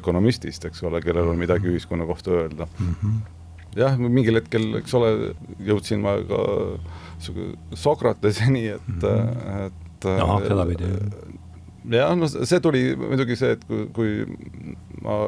ökonomistist, 0.00 0.66
eks 0.68 0.84
ole, 0.86 1.02
kellel 1.04 1.32
on 1.32 1.40
midagi 1.40 1.70
ühiskonna 1.72 2.06
kohta 2.08 2.34
öelda 2.40 2.68
mm. 2.78 2.96
-hmm. 3.02 3.20
jah, 3.80 3.98
mingil 3.98 4.40
hetkel, 4.40 4.70
eks 4.80 4.94
ole, 4.98 5.14
jõudsin 5.70 6.02
ma 6.04 6.18
ka 6.28 6.42
äh, 6.74 7.00
Sokrateseni, 7.74 8.66
et 8.74 8.88
mm, 8.88 9.00
-hmm. 9.00 9.66
et 9.66 10.04
ahah, 10.04 10.42
sedapidi. 10.42 10.84
jah, 11.90 12.16
no 12.16 12.28
see 12.28 12.60
tuli 12.60 12.96
muidugi 12.96 13.36
see, 13.36 13.54
et 13.56 13.64
kui, 13.64 13.86
kui 13.92 14.26
ma 15.02 15.22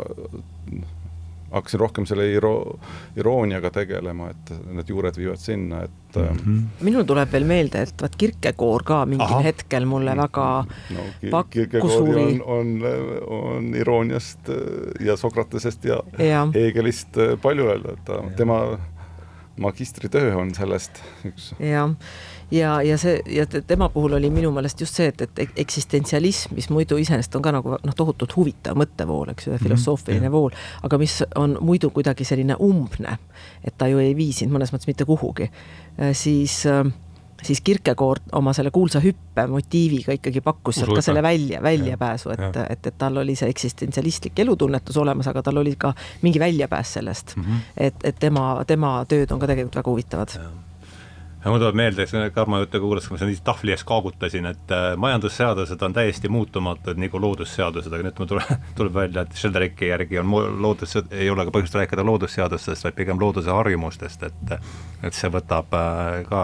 hakkasin 1.51 1.81
rohkem 1.81 2.07
selle 2.07 2.27
iro-, 2.33 2.79
irooniaga 3.17 3.71
tegelema, 3.75 4.31
et 4.31 4.53
need 4.67 4.91
juured 4.91 5.19
viivad 5.19 5.41
sinna, 5.41 5.83
et 5.87 6.17
mm. 6.17 6.39
-hmm. 6.39 6.63
minul 6.81 7.07
tuleb 7.07 7.33
veel 7.33 7.45
meelde, 7.45 7.83
et 7.83 8.03
vaat 8.03 8.17
Kirkekoor 8.19 8.83
ka 8.83 9.05
mingil 9.07 9.27
Aha. 9.27 9.41
hetkel 9.47 9.87
mulle 9.87 10.15
mm. 10.15 10.21
väga 10.23 10.49
no, 10.97 11.07
pakkus 11.31 11.99
huvi. 12.01 12.41
on, 12.45 12.83
on, 12.83 12.83
on 13.29 13.75
irooniast 13.75 14.49
äh, 14.49 15.07
ja 15.07 15.17
Sokratesest 15.17 15.85
ja, 15.85 16.03
ja. 16.19 16.49
Heegelist 16.55 17.19
äh, 17.19 17.39
palju 17.43 17.71
öelda, 17.71 17.93
et 17.93 18.05
ta, 18.05 18.23
tema 18.37 18.79
magistritöö 19.57 20.35
on 20.37 20.55
sellest 20.55 21.03
üks. 21.25 21.53
jah 21.59 21.95
ja, 22.51 22.83
ja 22.83 22.99
see 22.99 23.21
ja 23.27 23.47
tema 23.47 23.89
puhul 23.89 24.13
oli 24.13 24.31
minu 24.31 24.51
meelest 24.55 24.81
just 24.81 24.95
see, 24.95 25.09
et, 25.11 25.23
et 25.23 25.51
eksistentsialism, 25.57 26.55
mis 26.55 26.69
muidu 26.71 26.99
iseenesest 27.01 27.35
on 27.39 27.43
ka 27.43 27.53
nagu 27.55 27.77
noh, 27.77 27.97
tohutult 27.97 28.37
huvitav 28.37 28.79
mõttevool, 28.79 29.33
eks 29.33 29.49
ju, 29.49 29.55
ja 29.55 29.59
mhm, 29.59 29.65
filosoofiline 29.65 30.21
mm 30.21 30.27
-hmm. 30.27 30.33
vool, 30.33 30.51
aga 30.83 30.99
mis 30.99 31.23
on 31.35 31.59
muidu 31.61 31.91
kuidagi 31.91 32.25
selline 32.25 32.57
umbne, 32.61 33.19
et 33.65 33.75
ta 33.79 33.89
ju 33.89 33.99
ei 33.99 34.17
vii 34.17 34.33
sind 34.33 34.53
mõnes 34.53 34.73
mõttes 34.73 34.87
mitte 34.87 35.05
kuhugi, 35.05 35.51
äh, 36.01 36.13
siis 36.13 36.67
äh, 36.67 36.85
siis 37.47 37.63
Kirkekoord 37.65 38.35
oma 38.39 38.53
selle 38.57 38.71
kuulsa 38.75 39.01
hüppe 39.03 39.47
motiiviga 39.51 40.17
ikkagi 40.17 40.43
pakkus 40.45 40.81
sealt 40.81 40.95
ka 40.99 41.05
selle 41.05 41.23
välja, 41.23 41.63
väljapääsu, 41.63 42.35
et, 42.35 42.61
et, 42.71 42.91
et 42.93 42.99
tal 42.99 43.23
oli 43.23 43.37
see 43.39 43.51
eksistentsialistlik 43.53 44.45
elutunnetus 44.45 44.97
olemas, 45.03 45.31
aga 45.31 45.43
tal 45.47 45.63
oli 45.63 45.77
ka 45.79 45.95
mingi 46.23 46.43
väljapääs 46.43 46.93
sellest. 46.99 47.37
Mm. 47.37 47.43
-hmm. 47.43 47.67
et, 47.77 47.95
et 48.05 48.19
tema, 48.21 48.65
tema 48.67 48.99
tööd 49.09 49.33
on 49.33 49.43
ka 49.43 49.47
tegelikult 49.47 49.83
väga 49.83 49.91
huvitavad. 49.91 50.39
Ja 51.47 51.51
mul 51.51 51.61
tuleb 51.63 51.77
meelde, 51.79 52.31
Karmo 52.35 52.59
juttu 52.59 52.81
kuulates, 52.83 53.07
kui 53.07 53.15
ma 53.15 53.19
siin 53.21 53.45
tahvli 53.47 53.71
ees 53.71 53.85
kaagutasin, 53.87 54.49
et 54.51 54.73
äh, 54.75 54.97
majandusseadused 54.99 55.83
on 55.83 55.93
täiesti 55.95 56.29
muutumatud 56.29 56.99
nagu 56.99 57.21
loodusseadused, 57.23 57.93
aga 57.93 58.03
nüüd 58.09 58.19
mul 58.19 58.31
tuleb, 58.33 58.65
tuleb 58.81 58.97
välja, 58.97 59.23
et 59.23 59.39
Shelderiki 59.39 59.93
järgi 59.93 60.19
on 60.19 60.33
loodus, 60.63 60.97
ei 61.15 61.31
ole 61.31 61.47
ka 61.47 61.55
põhjust 61.55 61.79
rääkida 61.79 62.03
loodusseadustest, 62.09 62.89
vaid 62.89 62.99
pigem 62.99 63.23
looduse 63.23 63.55
harjumustest, 63.55 64.27
et 64.27 64.57
et 65.07 65.15
see 65.15 65.31
võtab 65.31 65.79
äh, 65.79 66.25
ka 66.27 66.43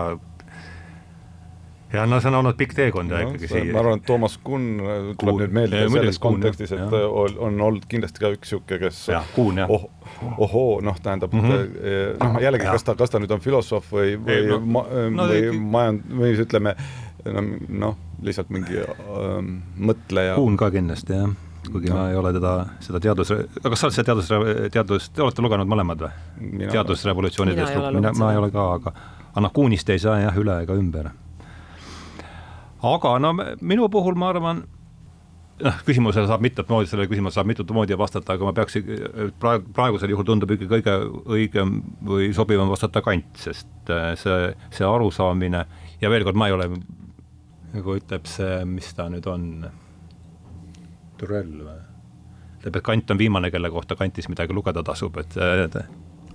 ja 1.93 2.07
no 2.09 2.19
see 2.21 2.31
on 2.31 2.39
olnud 2.41 2.57
pikk 2.59 2.75
teekond 2.77 3.13
ja 3.13 3.21
no, 3.21 3.31
ikkagi 3.31 3.51
siia. 3.51 3.67
ma 3.73 3.83
arvan, 3.83 4.01
et 4.01 4.07
Toomas 4.09 4.39
Kunn 4.45 4.81
äh, 4.81 5.11
tuleb 5.21 5.43
nüüd 5.43 5.57
meelde 5.59 5.83
ja, 5.85 5.91
selles 5.93 6.19
Kuhn, 6.19 6.39
kontekstis, 6.39 6.73
et 6.77 6.97
ja. 6.97 7.11
on 7.13 7.61
olnud 7.69 7.87
kindlasti 7.91 8.23
ka 8.23 8.33
üks 8.37 8.53
niisugune, 8.53 8.81
kes 8.83 9.03
ja, 9.13 9.23
Kuhn, 9.37 9.61
jah. 9.63 9.71
oh, 9.73 9.87
ohoo, 10.47 10.81
noh, 10.85 10.99
tähendab 11.03 11.35
mm 11.37 11.47
-hmm. 11.47 12.19
noh, 12.25 12.41
jällegi, 12.43 12.67
kas 12.67 12.89
ta, 12.89 12.97
kas 12.99 13.13
ta 13.13 13.21
nüüd 13.23 13.33
on 13.35 13.45
filosoof 13.45 13.93
või, 13.93 14.17
või 14.19 14.43
no, 14.49 14.61
ma, 14.79 14.85
no, 15.17 15.29
või 15.31 15.63
majand-, 15.77 16.11
või 16.23 16.35
ütleme 16.47 16.77
noh, 17.69 17.97
lihtsalt 18.23 18.51
mingi 18.51 18.83
ähm, 18.83 19.57
mõtleja. 19.79 20.35
Kuhn 20.35 20.57
ka 20.57 20.71
kindlasti, 20.75 21.19
jah 21.21 21.33
kuigi 21.71 21.93
no. 21.93 21.97
ma 21.97 22.11
ei 22.11 22.17
ole 22.19 22.33
teda, 22.35 22.53
seda 22.83 22.99
teadus, 23.01 23.31
aga 23.63 23.77
sa 23.79 23.87
oled 23.87 23.95
seda 23.95 24.07
teadus, 24.09 24.31
teadus, 24.75 25.11
te 25.15 25.23
olete 25.23 25.43
lugenud 25.45 25.69
mõlemad 25.71 26.01
või? 26.03 26.67
teadusrevolutsioonidest, 26.73 27.77
mina, 27.95 28.11
ma 28.19 28.33
ei 28.33 28.41
ole 28.41 28.51
ka, 28.51 28.65
aga 28.81 28.93
aga 29.33 29.45
noh, 29.47 29.53
Kuunist 29.55 29.89
ei 29.93 30.01
saa 30.03 30.19
jah 30.21 30.39
üle 30.39 30.59
ega 30.65 30.77
ümber 30.77 31.11
aga 32.83 33.19
no 33.23 33.33
minu 33.61 33.89
puhul 33.93 34.17
ma 34.19 34.31
arvan, 34.33 34.65
noh, 35.63 35.79
küsimusele 35.87 36.29
saab 36.31 36.43
mitut 36.45 36.71
moodi, 36.73 36.91
sellele 36.91 37.11
küsimusele 37.11 37.41
saab 37.41 37.51
mitut 37.51 37.71
moodi 37.75 37.99
vastata, 37.99 38.37
aga 38.37 38.49
ma 38.49 38.55
peaks 38.57 38.79
praegu, 39.43 39.71
praegusel 39.77 40.15
juhul 40.15 40.27
tundub 40.29 40.51
ikka 40.55 40.69
kõige 40.71 40.97
õigem 41.37 41.77
või 42.09 42.33
sobivam 42.37 42.73
vastata 42.73 43.05
Kant, 43.05 43.31
sest 43.45 43.93
äh, 43.93 44.13
see, 44.21 44.51
see 44.75 44.89
arusaamine 44.89 45.65
ja 46.03 46.11
veel 46.13 46.27
kord, 46.27 46.39
ma 46.39 46.51
ei 46.51 46.57
ole, 46.57 46.69
nagu 47.73 47.97
ütleb 47.99 48.29
see, 48.31 48.63
mis 48.69 48.91
ta 48.99 49.09
nüüd 49.13 49.29
on, 49.31 49.49
Turell 51.21 51.57
või? 51.63 51.81
ütleb, 52.59 52.77
et 52.79 52.87
Kant 52.87 53.15
on 53.15 53.21
viimane, 53.21 53.51
kelle 53.55 53.71
kohta 53.71 53.99
Kantis 53.99 54.31
midagi 54.33 54.55
lugeda 54.57 54.85
tasub, 54.87 55.19
et 55.23 55.39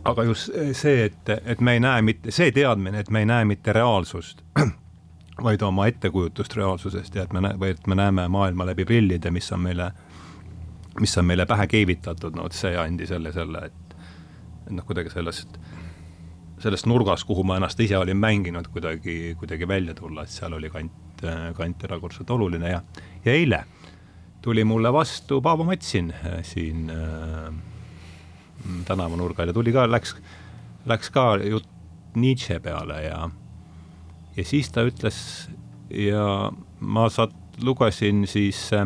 aga 0.08 0.24
just 0.24 0.52
see, 0.78 1.08
et, 1.10 1.32
et 1.44 1.62
me 1.62 1.76
ei 1.76 1.84
näe 1.84 2.04
mitte, 2.06 2.32
see 2.36 2.54
teadmine, 2.56 3.04
et 3.04 3.12
me 3.12 3.26
ei 3.26 3.30
näe 3.30 3.48
mitte 3.50 3.76
reaalsust 3.76 4.46
vaid 5.44 5.62
oma 5.62 5.88
ettekujutust 5.88 6.56
reaalsusest 6.58 7.16
ja 7.16 7.26
et 7.28 7.34
me, 7.34 7.54
või 7.60 7.74
et 7.76 7.88
me 7.88 7.96
näeme 7.96 8.28
maailma 8.32 8.66
läbi 8.72 8.86
prillide, 8.86 9.32
mis 9.32 9.52
on 9.54 9.62
meile, 9.66 9.92
mis 11.00 11.18
on 11.18 11.26
meile 11.26 11.46
pähe 11.46 11.68
keevitatud, 11.72 12.36
no 12.36 12.48
vot 12.48 12.58
see 12.58 12.78
andis 12.78 13.14
jälle 13.14 13.34
selle, 13.36 13.66
et, 13.70 13.98
et 14.66 14.72
noh, 14.74 14.86
kuidagi 14.88 15.14
sellest, 15.14 15.60
sellest 16.64 16.90
nurgast, 16.90 17.28
kuhu 17.30 17.46
ma 17.46 17.60
ennast 17.60 17.80
ise 17.86 17.98
olin 17.98 18.18
mänginud, 18.18 18.72
kuidagi, 18.74 19.36
kuidagi 19.40 19.68
välja 19.68 19.94
tulla, 19.98 20.26
et 20.26 20.34
seal 20.34 20.58
oli 20.58 20.72
kant, 20.74 21.26
kant 21.58 21.84
erakordselt 21.90 22.30
oluline 22.34 22.74
ja, 22.74 22.82
ja 23.26 23.34
eile 23.34 23.66
tuli 24.48 24.64
mulle 24.64 24.94
vastu 24.94 25.42
Paavo 25.42 25.64
Matsin 25.64 26.14
äh, 26.26 26.44
siin 26.44 26.90
äh, 26.90 27.54
tänavanurgal 28.86 29.48
ja 29.48 29.54
tuli 29.54 29.74
ka, 29.74 29.84
läks, 29.92 30.16
läks 30.86 31.10
ka 31.12 31.36
jutt 31.44 31.68
Nietzsche 32.16 32.60
peale 32.60 33.02
ja 33.04 33.30
ja 34.38 34.46
siis 34.46 34.70
ta 34.72 34.86
ütles 34.86 35.18
ja 35.90 36.52
ma 36.80 37.10
saad, 37.10 37.34
lugesin 37.64 38.28
siis 38.28 38.70
äh, 38.74 38.86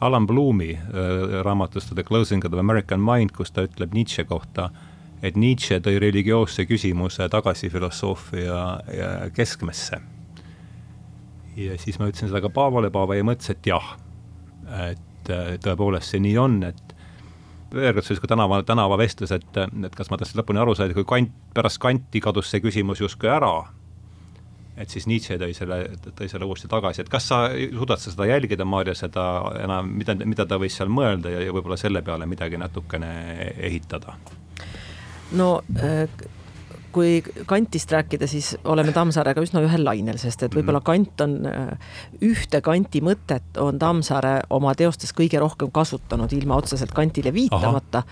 Alan 0.00 0.26
Bloomi 0.26 0.72
äh, 0.72 1.42
raamatust 1.44 1.94
The 1.94 2.04
Closing 2.04 2.44
of 2.44 2.52
the 2.52 2.60
American 2.60 3.00
Mind, 3.00 3.34
kus 3.36 3.52
ta 3.52 3.66
ütleb 3.66 3.94
Nietzsche 3.94 4.24
kohta, 4.24 4.70
et 5.22 5.36
Nietzsche 5.36 5.80
tõi 5.84 5.98
religioosse 6.00 6.64
küsimuse 6.68 7.28
tagasi 7.28 7.70
filosoofia 7.70 8.60
keskmesse. 9.34 10.00
ja 11.56 11.78
siis 11.78 11.98
ma 11.98 12.06
ütlesin 12.06 12.30
seda 12.30 12.40
ka 12.40 12.50
Paavole, 12.54 12.90
Paavo 12.90 13.16
jäi 13.18 13.26
mõttes, 13.26 13.50
et 13.50 13.66
jah, 13.66 13.96
et 14.88 15.32
äh, 15.32 15.56
tõepoolest 15.64 16.14
see 16.14 16.22
nii 16.22 16.38
on, 16.38 16.62
et 16.62 16.94
veel 17.74 17.92
kord 17.92 18.06
selline 18.06 18.30
tänava, 18.30 18.62
tänavavestlus, 18.64 19.32
et, 19.34 19.58
et 19.84 19.96
kas 19.96 20.08
ma 20.08 20.16
tahtsin 20.16 20.40
lõpuni 20.40 20.62
aru 20.62 20.76
saada, 20.78 20.94
kui 20.96 21.04
Kant, 21.04 21.34
pärast 21.54 21.82
Kanti 21.82 22.22
kadus 22.24 22.48
see 22.48 22.62
küsimus 22.64 23.02
justkui 23.02 23.28
ära 23.28 23.66
et 24.78 24.92
siis 24.92 25.08
Nietzsche 25.10 25.38
tõi 25.40 25.54
selle, 25.56 25.80
tõi 26.16 26.30
selle 26.30 26.48
uuesti 26.48 26.70
tagasi, 26.70 27.02
et 27.04 27.12
kas 27.12 27.28
sa 27.30 27.44
suudad 27.52 28.00
sa 28.00 28.12
seda 28.14 28.28
jälgida, 28.30 28.66
Maarja, 28.68 28.94
seda 28.98 29.26
enam, 29.62 29.92
mida, 29.98 30.16
mida 30.24 30.46
ta 30.48 30.58
võis 30.60 30.76
seal 30.78 30.90
mõelda 30.92 31.32
ja, 31.32 31.44
ja 31.46 31.54
võib-olla 31.54 31.78
selle 31.80 32.02
peale 32.06 32.28
midagi 32.30 32.60
natukene 32.60 33.12
ehitada? 33.68 34.16
no 35.38 35.48
äh, 35.82 36.06
kui 36.92 37.22
Kantist 37.46 37.92
rääkida, 37.92 38.26
siis 38.26 38.54
oleme 38.64 38.92
Tammsaarega 38.96 39.42
üsna 39.44 39.60
ühel 39.64 39.84
lainel, 39.84 40.18
sest 40.20 40.42
et 40.46 40.54
võib-olla 40.56 40.80
mhm. 40.80 40.86
Kant 40.88 41.24
on, 41.26 41.36
äh, 41.46 42.00
ühte 42.24 42.62
Kanti 42.64 43.02
mõtet 43.04 43.60
on 43.60 43.78
Tammsaare 43.78 44.40
oma 44.54 44.74
teostes 44.78 45.14
kõige 45.16 45.40
rohkem 45.42 45.72
kasutanud, 45.74 46.32
ilma 46.32 46.58
otseselt 46.62 46.94
Kantile 46.96 47.32
viitamata, 47.34 48.04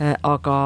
äh, 0.00 0.14
aga 0.22 0.56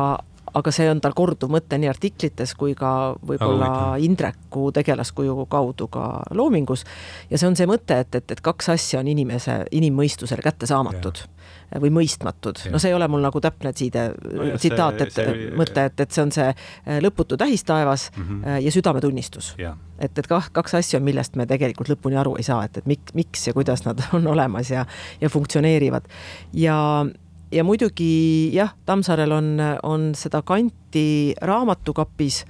aga 0.55 0.73
see 0.75 0.87
on 0.91 1.01
tal 1.03 1.15
korduv 1.17 1.53
mõte 1.53 1.79
nii 1.81 1.91
artiklites 1.91 2.55
kui 2.59 2.75
ka 2.79 3.15
võib-olla 3.27 3.71
Indreku 4.03 4.71
tegelaskuju 4.75 5.47
kaudu 5.51 5.89
ka 5.93 6.09
loomingus. 6.35 6.85
ja 7.31 7.39
see 7.39 7.49
on 7.49 7.57
see 7.59 7.69
mõte, 7.71 7.99
et, 8.05 8.15
et, 8.15 8.37
et 8.37 8.43
kaks 8.45 8.71
asja 8.75 9.01
on 9.03 9.11
inimese, 9.11 9.65
inimmõistusele 9.75 10.45
kättesaamatud 10.45 11.23
ja. 11.25 11.81
või 11.83 11.91
mõistmatud. 11.99 12.63
no 12.71 12.79
see 12.83 12.93
ei 12.93 12.99
ole 12.99 13.09
mul 13.11 13.25
nagu 13.25 13.43
täpne 13.43 13.73
tsiide 13.75 14.07
no, 14.15 14.47
tsitaat, 14.59 15.03
et 15.07 15.17
see, 15.17 15.35
mõte, 15.59 15.89
et, 15.91 16.05
et 16.07 16.15
see 16.15 16.23
on 16.23 16.33
see 16.35 16.47
äh, 16.51 17.01
lõputu 17.03 17.39
tähistaevas 17.41 18.11
mm 18.15 18.23
-hmm. 18.23 18.61
ja 18.65 18.73
südametunnistus. 18.73 19.55
et, 19.99 20.19
et 20.19 20.27
kah, 20.31 20.51
kaks 20.53 20.75
asja, 20.75 21.01
millest 21.01 21.37
me 21.37 21.47
tegelikult 21.47 21.91
lõpuni 21.91 22.21
aru 22.21 22.37
ei 22.39 22.47
saa, 22.47 22.65
et, 22.65 22.77
et 22.79 22.87
miks, 22.87 23.15
miks 23.15 23.47
ja 23.47 23.53
kuidas 23.53 23.85
nad 23.85 24.01
on 24.17 24.27
olemas 24.27 24.71
ja, 24.71 24.87
ja 25.21 25.29
funktsioneerivad. 25.29 26.09
ja 26.53 27.07
ja 27.55 27.65
muidugi 27.65 28.51
jah, 28.55 28.75
Tammsaarel 28.87 29.33
on, 29.33 29.59
on 29.83 30.13
seda 30.19 30.43
kanti 30.43 31.35
raamatukapis 31.43 32.43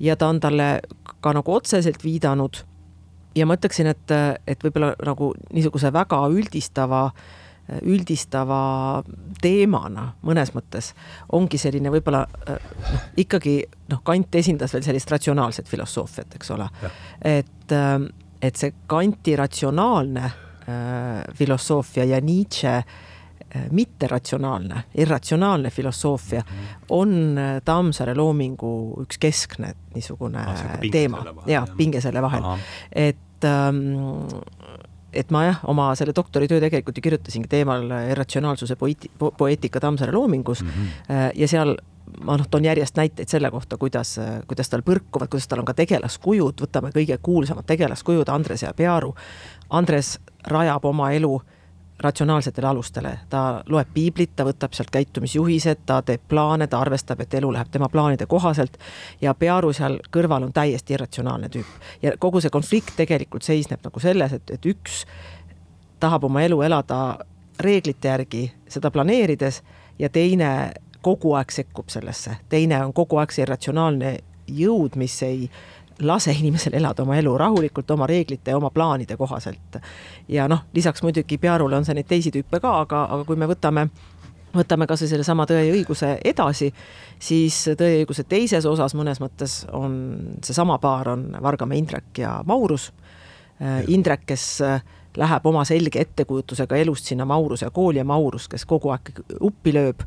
ja 0.00 0.16
ta 0.16 0.28
on 0.28 0.40
talle 0.40 0.68
ka 1.20 1.32
nagu 1.36 1.54
otseselt 1.54 2.04
viidanud. 2.04 2.64
ja 3.34 3.46
ma 3.46 3.54
ütleksin, 3.54 3.86
et, 3.86 4.14
et 4.46 4.64
võib-olla 4.64 4.94
nagu 5.06 5.30
niisuguse 5.52 5.92
väga 5.92 6.18
üldistava, 6.32 7.02
üldistava 7.84 9.02
teemana 9.42 10.08
mõnes 10.24 10.54
mõttes 10.56 10.94
ongi 11.36 11.60
selline 11.60 11.92
võib-olla 11.92 12.24
noh, 12.48 13.04
ikkagi 13.20 13.60
noh, 13.92 14.00
Kant 14.04 14.34
esindas 14.40 14.74
veel 14.74 14.86
sellist 14.86 15.10
ratsionaalset 15.12 15.68
filosoofiat, 15.68 16.38
eks 16.38 16.50
ole. 16.56 16.70
et, 17.20 17.76
et 18.42 18.56
see 18.56 18.72
Kanti 18.86 19.36
ratsionaalne 19.36 20.24
äh, 20.24 21.28
filosoofia 21.36 22.08
ja 22.08 22.20
Nietzsche 22.24 22.74
äh, 22.78 23.06
mitteratsionaalne, 23.70 24.82
irratsionaalne 24.94 25.70
filosoofia 25.70 26.42
on 26.90 27.38
äh, 27.38 27.62
Tammsaare 27.64 28.14
loomingu 28.14 28.72
üks 29.04 29.18
keskne 29.20 29.74
niisugune 29.94 30.42
ah, 30.44 30.78
teema. 30.92 31.24
ja 31.46 31.66
pinge 31.76 32.00
selle 32.04 32.22
vahel, 32.22 32.44
et 32.92 33.44
ähm, 33.48 33.80
et 35.12 35.30
ma 35.32 35.44
jah, 35.46 35.60
oma 35.64 35.94
selle 35.96 36.12
doktoritöö 36.16 36.60
tegelikult 36.60 36.98
ju 36.98 37.02
kirjutasingi 37.02 37.48
teemal 37.48 37.88
irratsionaalsuse 38.12 38.76
poeeti-, 38.76 39.10
poeetika 39.16 39.80
Tammsaare 39.80 40.12
loomingus. 40.12 40.62
Mm 40.62 40.68
-hmm. 40.68 41.30
ja 41.34 41.48
seal 41.48 41.76
ma 42.24 42.36
noh, 42.36 42.48
toon 42.50 42.64
järjest 42.64 42.96
näiteid 42.96 43.28
selle 43.28 43.50
kohta, 43.50 43.76
kuidas, 43.76 44.16
kuidas 44.46 44.68
tal 44.68 44.82
põrkuvad, 44.82 45.28
kuidas 45.28 45.48
tal 45.48 45.62
on 45.62 45.68
ka 45.68 45.74
tegelaskujud, 45.74 46.60
võtame 46.60 46.90
kõige 46.94 47.18
kuulsamad 47.22 47.66
tegelaskujud, 47.66 48.28
Andres 48.28 48.62
ja 48.62 48.72
Pearu. 48.74 49.14
Andres 49.70 50.18
rajab 50.46 50.84
oma 50.84 51.10
elu 51.12 51.40
ratsionaalsetele 52.00 52.66
alustele, 52.66 53.18
ta 53.30 53.62
loeb 53.68 53.88
piiblit, 53.94 54.36
ta 54.36 54.44
võtab 54.46 54.74
sealt 54.76 54.90
käitumisjuhised, 54.94 55.82
ta 55.86 55.98
teeb 56.06 56.22
plaane, 56.28 56.66
ta 56.66 56.78
arvestab, 56.80 57.20
et 57.20 57.34
elu 57.34 57.50
läheb 57.52 57.70
tema 57.74 57.88
plaanide 57.88 58.26
kohaselt 58.26 58.78
ja 59.20 59.34
Pearu 59.34 59.72
seal 59.74 59.98
kõrval 60.14 60.46
on 60.46 60.52
täiesti 60.54 60.94
irratsionaalne 60.94 61.48
tüüp. 61.48 61.66
ja 62.02 62.14
kogu 62.18 62.40
see 62.40 62.50
konflikt 62.54 62.94
tegelikult 62.96 63.42
seisneb 63.42 63.82
nagu 63.84 64.00
selles, 64.00 64.32
et, 64.32 64.50
et 64.50 64.66
üks 64.66 65.04
tahab 66.00 66.24
oma 66.24 66.42
elu 66.46 66.62
elada 66.62 67.18
reeglite 67.60 68.08
järgi, 68.08 68.52
seda 68.68 68.90
planeerides 68.90 69.62
ja 69.98 70.08
teine 70.08 70.72
kogu 71.02 71.34
aeg 71.34 71.50
sekkub 71.50 71.90
sellesse, 71.90 72.36
teine 72.48 72.84
on 72.84 72.92
kogu 72.92 73.18
aeg 73.18 73.34
see 73.34 73.42
irratsionaalne 73.42 74.18
jõud, 74.48 74.96
mis 74.96 75.22
ei 75.22 75.48
lase 76.02 76.32
inimesel 76.32 76.74
elada 76.78 77.02
oma 77.02 77.16
elu 77.18 77.32
rahulikult 77.38 77.90
oma 77.90 78.06
reeglite 78.06 78.50
ja 78.50 78.56
oma 78.56 78.70
plaanide 78.70 79.16
kohaselt. 79.16 79.80
ja 80.28 80.48
noh, 80.48 80.64
lisaks 80.74 81.02
muidugi 81.02 81.38
Pearule 81.38 81.76
on 81.76 81.84
see 81.84 81.94
neid 81.94 82.06
teisi 82.08 82.30
tüüpe 82.34 82.60
ka, 82.60 82.80
aga, 82.80 83.04
aga 83.10 83.24
kui 83.24 83.36
me 83.36 83.48
võtame 83.50 83.88
võtame 84.54 84.86
kas 84.88 85.02
või 85.04 85.10
sellesama 85.10 85.46
Tõe 85.46 85.64
ja 85.66 85.74
õiguse 85.74 86.14
edasi, 86.24 86.70
siis 87.18 87.58
Tõe 87.78 87.90
ja 87.92 88.02
õiguse 88.02 88.24
teises 88.28 88.66
osas 88.66 88.94
mõnes 88.98 89.20
mõttes 89.20 89.60
on 89.76 89.98
seesama 90.44 90.78
paar 90.82 91.12
on 91.14 91.28
Vargamäe 91.42 91.78
Indrek 91.78 92.22
ja 92.22 92.38
Maurus. 92.46 92.92
Indrek, 93.90 94.22
kes 94.26 94.44
läheb 95.18 95.46
oma 95.46 95.64
selge 95.66 96.00
ettekujutusega 96.00 96.76
elust 96.78 97.10
sinna 97.10 97.26
Mauruse 97.26 97.70
kooli 97.74 97.98
ja 97.98 98.04
Maurus, 98.06 98.48
kes 98.48 98.64
kogu 98.68 98.92
aeg 98.94 99.10
uppi 99.40 99.74
lööb 99.74 100.04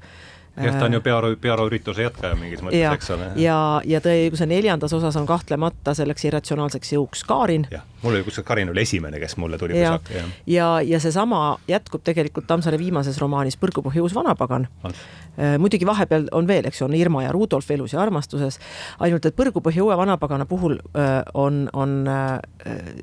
jah, 0.55 0.79
ta 0.79 0.85
on 0.85 0.93
ju 0.93 1.01
pearu, 1.01 1.35
pearuürituse 1.41 2.03
jätkaja 2.03 2.35
mingis 2.35 2.61
mõttes, 2.63 2.83
eks 2.97 3.11
ole. 3.15 3.29
ja, 3.39 3.57
ja 3.87 4.01
Tõe 4.03 4.17
õiguse 4.25 4.47
neljandas 4.49 4.93
osas 4.97 5.15
on 5.19 5.27
kahtlemata 5.29 5.93
selleks 5.95 6.25
irratsionaalseks 6.27 6.93
jõuks 6.95 7.23
Kaarin. 7.27 7.67
mul 8.01 8.17
oli 8.17 8.25
kusjuures 8.27 8.47
Karin 8.47 8.69
oli 8.73 8.83
esimene, 8.83 9.19
kes 9.21 9.37
mulle 9.37 9.57
tuli 9.61 9.77
põsaka. 9.77 10.13
ja, 10.17 10.25
ja, 10.47 10.69
ja 10.81 10.99
seesama 10.99 11.57
jätkub 11.71 12.03
tegelikult 12.03 12.47
Tammsaare 12.47 12.79
viimases 12.81 13.19
romaanis 13.21 13.57
Põrgupõhja 13.61 14.03
uus 14.03 14.15
vanapagan. 14.15 14.67
Äh, 14.85 15.57
muidugi 15.61 15.87
vahepeal 15.87 16.27
on 16.35 16.47
veel, 16.47 16.67
eks 16.67 16.81
ju, 16.81 16.89
on 16.89 16.95
Irma 16.97 17.23
ja 17.23 17.31
Rudolf 17.31 17.71
elus 17.71 17.95
ja 17.95 18.01
armastuses, 18.03 18.59
ainult 18.99 19.25
et 19.25 19.37
Põrgupõhja 19.37 19.85
uue 19.85 19.97
vanapagana 19.97 20.45
puhul 20.45 20.79
äh, 20.91 21.21
on, 21.33 21.67
on 21.73 21.99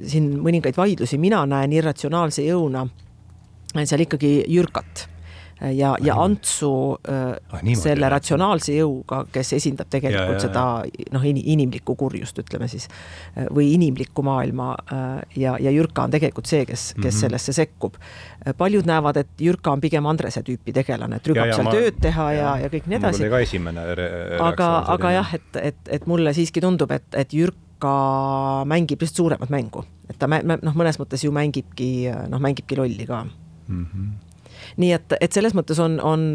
siin 0.06 0.34
mõningaid 0.42 0.76
vaidlusi, 0.76 1.18
mina 1.18 1.44
näen 1.46 1.72
irratsionaalse 1.72 2.44
jõuna 2.44 2.87
seal 3.78 4.02
ikkagi 4.04 4.42
Jürkat 4.48 5.08
ja, 5.61 5.97
ja 6.01 6.14
Antsu 6.23 6.99
äh, 7.09 7.14
ah, 7.51 7.62
niimoodi, 7.62 7.81
selle 7.83 8.09
ratsionaalse 8.12 8.77
jõuga, 8.77 9.23
kes 9.33 9.53
esindab 9.59 9.90
tegelikult 9.90 10.37
ja, 10.37 10.37
ja, 10.37 10.42
seda 10.44 10.64
noh, 11.14 11.27
inimlikku 11.27 11.97
kurjust, 11.99 12.38
ütleme 12.44 12.68
siis, 12.71 12.88
äh, 13.35 13.49
või 13.55 13.73
inimlikku 13.75 14.23
maailma 14.27 14.71
äh, 14.79 15.07
ja, 15.42 15.57
ja 15.61 15.73
Jürka 15.75 16.07
on 16.07 16.14
tegelikult 16.14 16.51
see, 16.51 16.64
kes, 16.66 16.92
kes 16.94 16.97
mm 16.97 17.09
-hmm. 17.09 17.21
sellesse 17.21 17.53
sekkub. 17.53 17.97
paljud 18.57 18.87
näevad, 18.87 19.16
et 19.16 19.29
Jürka 19.40 19.73
on 19.73 19.81
pigem 19.81 20.07
Andrese 20.07 20.42
tüüpi 20.42 20.73
tegelane, 20.73 21.16
et 21.16 21.27
rügab 21.27 21.53
seal 21.53 21.64
ma, 21.64 21.73
tööd 21.75 21.99
teha 22.01 22.33
ja, 22.33 22.42
ja, 22.42 22.59
ja 22.64 22.68
kõik 22.68 22.87
nii 22.87 22.99
edasi. 22.99 23.29
ka 23.31 23.40
esimene 23.40 23.87
aga, 24.40 24.68
aga 24.87 25.11
jah, 25.11 25.35
et, 25.35 25.57
et, 25.62 25.81
et 25.88 26.07
mulle 26.07 26.35
siiski 26.35 26.61
tundub, 26.61 26.90
et, 26.90 27.07
et 27.14 27.35
Jürka 27.35 28.64
mängib 28.66 29.03
lihtsalt 29.03 29.16
suuremat 29.25 29.51
mängu, 29.51 29.85
et 30.09 30.18
ta 30.18 30.27
noh, 30.27 30.75
mõnes 30.75 30.99
mõttes 30.99 31.25
ju 31.25 31.35
mängibki 31.35 32.09
noh, 32.29 32.40
mängibki 32.40 32.77
lolli 32.77 33.07
ka 33.07 33.25
mm. 33.25 33.85
-hmm 33.85 34.27
nii 34.78 34.92
et, 34.94 35.16
et 35.20 35.34
selles 35.34 35.54
mõttes 35.58 35.80
on, 35.82 35.98
on 36.04 36.28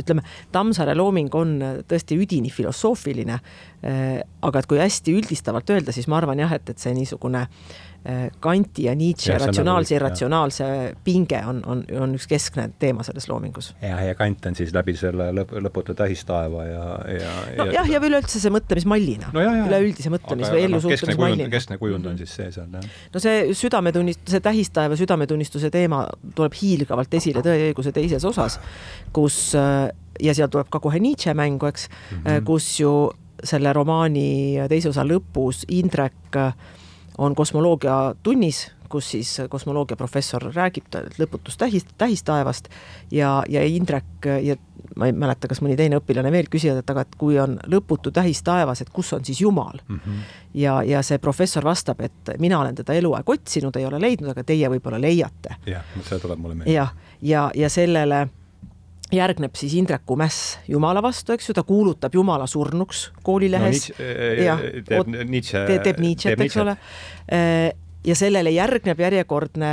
ütleme, 0.00 0.24
Tammsaare 0.52 0.94
looming 0.96 1.34
on 1.34 1.56
tõesti 1.88 2.18
üdini 2.20 2.52
filosoofiline. 2.52 3.40
Äh, 3.86 4.22
aga 4.42 4.62
et 4.62 4.66
kui 4.66 4.78
hästi 4.80 5.12
üldistavalt 5.14 5.68
öelda, 5.70 5.92
siis 5.94 6.08
ma 6.10 6.16
arvan 6.18 6.40
jah, 6.40 6.50
et, 6.56 6.70
et 6.72 6.80
see 6.82 6.90
niisugune 6.96 7.44
äh, 7.44 8.24
Kanti 8.42 8.86
ja 8.88 8.94
Nietzsche 8.98 9.30
ja, 9.30 9.36
ratsionaalse 9.38 9.92
ja 9.94 9.98
irratsionaalse 10.00 10.68
pinge 11.06 11.38
on, 11.46 11.60
on, 11.70 11.84
on 12.00 12.14
üks 12.16 12.24
keskne 12.30 12.64
teema 12.82 13.04
selles 13.06 13.28
loomingus. 13.30 13.68
ja, 13.84 14.00
ja 14.02 14.16
Kant 14.18 14.48
on 14.48 14.56
siis 14.58 14.72
läbi 14.74 14.96
selle 14.98 15.28
lõp, 15.36 15.52
lõputu 15.68 15.94
tähistaeva 15.98 16.64
ja, 16.66 16.86
ja 17.14 17.34
no, 17.60 17.66
jah, 17.76 17.90
ja 17.92 18.00
üleüldse 18.02 18.40
see 18.42 18.50
mõtlemismallina 18.56 19.30
no,, 19.36 19.44
üleüldise 19.68 20.10
mõtlemis- 20.10 20.50
või 20.50 20.64
ellusuhtlemismallina. 20.66 21.50
keskne 21.52 21.78
kujund 21.82 22.08
on 22.10 22.18
siis 22.18 22.32
see 22.40 22.48
seal, 22.56 22.72
jah. 22.72 22.88
no 23.12 23.22
see 23.22 23.44
südametunnist-, 23.60 24.24
see 24.32 24.42
tähistaeva 24.48 24.98
südametunnistuse 24.98 25.70
teema 25.74 26.08
tuleb 26.34 26.56
hiilgavalt 26.58 27.14
esile 27.20 27.44
Tõe 27.46 27.54
ja 27.54 27.70
õiguse 27.70 27.92
teises 27.94 28.26
osas, 28.26 28.58
kus 29.14 29.54
ja 29.54 30.34
seal 30.34 30.50
tuleb 30.50 30.72
ka 30.72 30.82
kohe 30.82 30.98
Nietzsche 30.98 31.36
mängu, 31.38 31.68
eks 31.70 31.86
mm, 31.86 32.18
-hmm. 32.24 32.44
kus 32.48 32.72
ju 32.80 32.96
selle 33.44 33.72
romaani 33.72 34.56
teise 34.68 34.88
osa 34.88 35.04
lõpus 35.04 35.64
Indrek 35.68 36.38
on 37.18 37.34
kosmoloogia 37.34 38.14
tunnis, 38.22 38.66
kus 38.88 39.10
siis 39.10 39.30
kosmoloogia 39.50 39.96
professor 39.96 40.42
räägib 40.54 40.94
lõputust 41.18 41.58
tähist, 41.58 41.88
tähistaevast 41.98 42.68
ja, 43.10 43.42
ja 43.48 43.64
Indrek 43.64 44.28
ja 44.42 44.56
ma 44.96 45.08
ei 45.08 45.12
mäleta, 45.12 45.48
kas 45.50 45.60
mõni 45.64 45.76
teine 45.76 45.98
õpilane 46.00 46.30
veel 46.32 46.48
küsivad, 46.50 46.80
et 46.80 46.90
aga 46.92 47.04
et 47.04 47.16
kui 47.18 47.38
on 47.40 47.58
lõputu 47.72 48.12
tähistaevas, 48.14 48.80
et 48.84 48.92
kus 48.94 49.12
on 49.16 49.24
siis 49.24 49.40
Jumal 49.40 49.80
mm. 49.88 49.98
-hmm. 49.98 50.22
ja, 50.54 50.82
ja 50.82 51.02
see 51.02 51.18
professor 51.18 51.64
vastab, 51.64 52.00
et 52.00 52.32
mina 52.38 52.60
olen 52.60 52.74
teda 52.74 52.94
eluaeg 52.94 53.28
otsinud, 53.28 53.76
ei 53.76 53.86
ole 53.86 54.00
leidnud, 54.00 54.30
aga 54.30 54.44
teie 54.44 54.70
võib-olla 54.70 55.00
leiate. 55.00 55.56
jah, 55.66 55.84
see 56.08 56.18
tuleb 56.18 56.38
mulle 56.38 56.54
meelde. 56.54 56.72
jah, 56.72 56.94
ja, 57.22 57.50
ja, 57.50 57.50
ja 57.54 57.70
sellele 57.70 58.28
järgneb 59.12 59.54
siis 59.54 59.74
Indreku 59.78 60.16
mäss 60.18 60.58
Jumala 60.68 61.02
vastu, 61.02 61.34
eks 61.36 61.50
ju, 61.50 61.54
ta 61.54 61.62
kuulutab 61.66 62.14
Jumala 62.14 62.46
surnuks 62.46 63.10
koolilehes 63.22 63.90
no,. 63.94 64.56
teeb 64.88 65.28
Nietzsche. 65.30 65.66
teeb 65.84 66.00
Nietzsche't, 66.02 66.40
eks 66.42 66.56
ole. 66.62 66.76
Äh, 67.32 67.74
ja 68.06 68.14
sellele 68.14 68.50
järgneb 68.54 69.00
järjekordne 69.00 69.70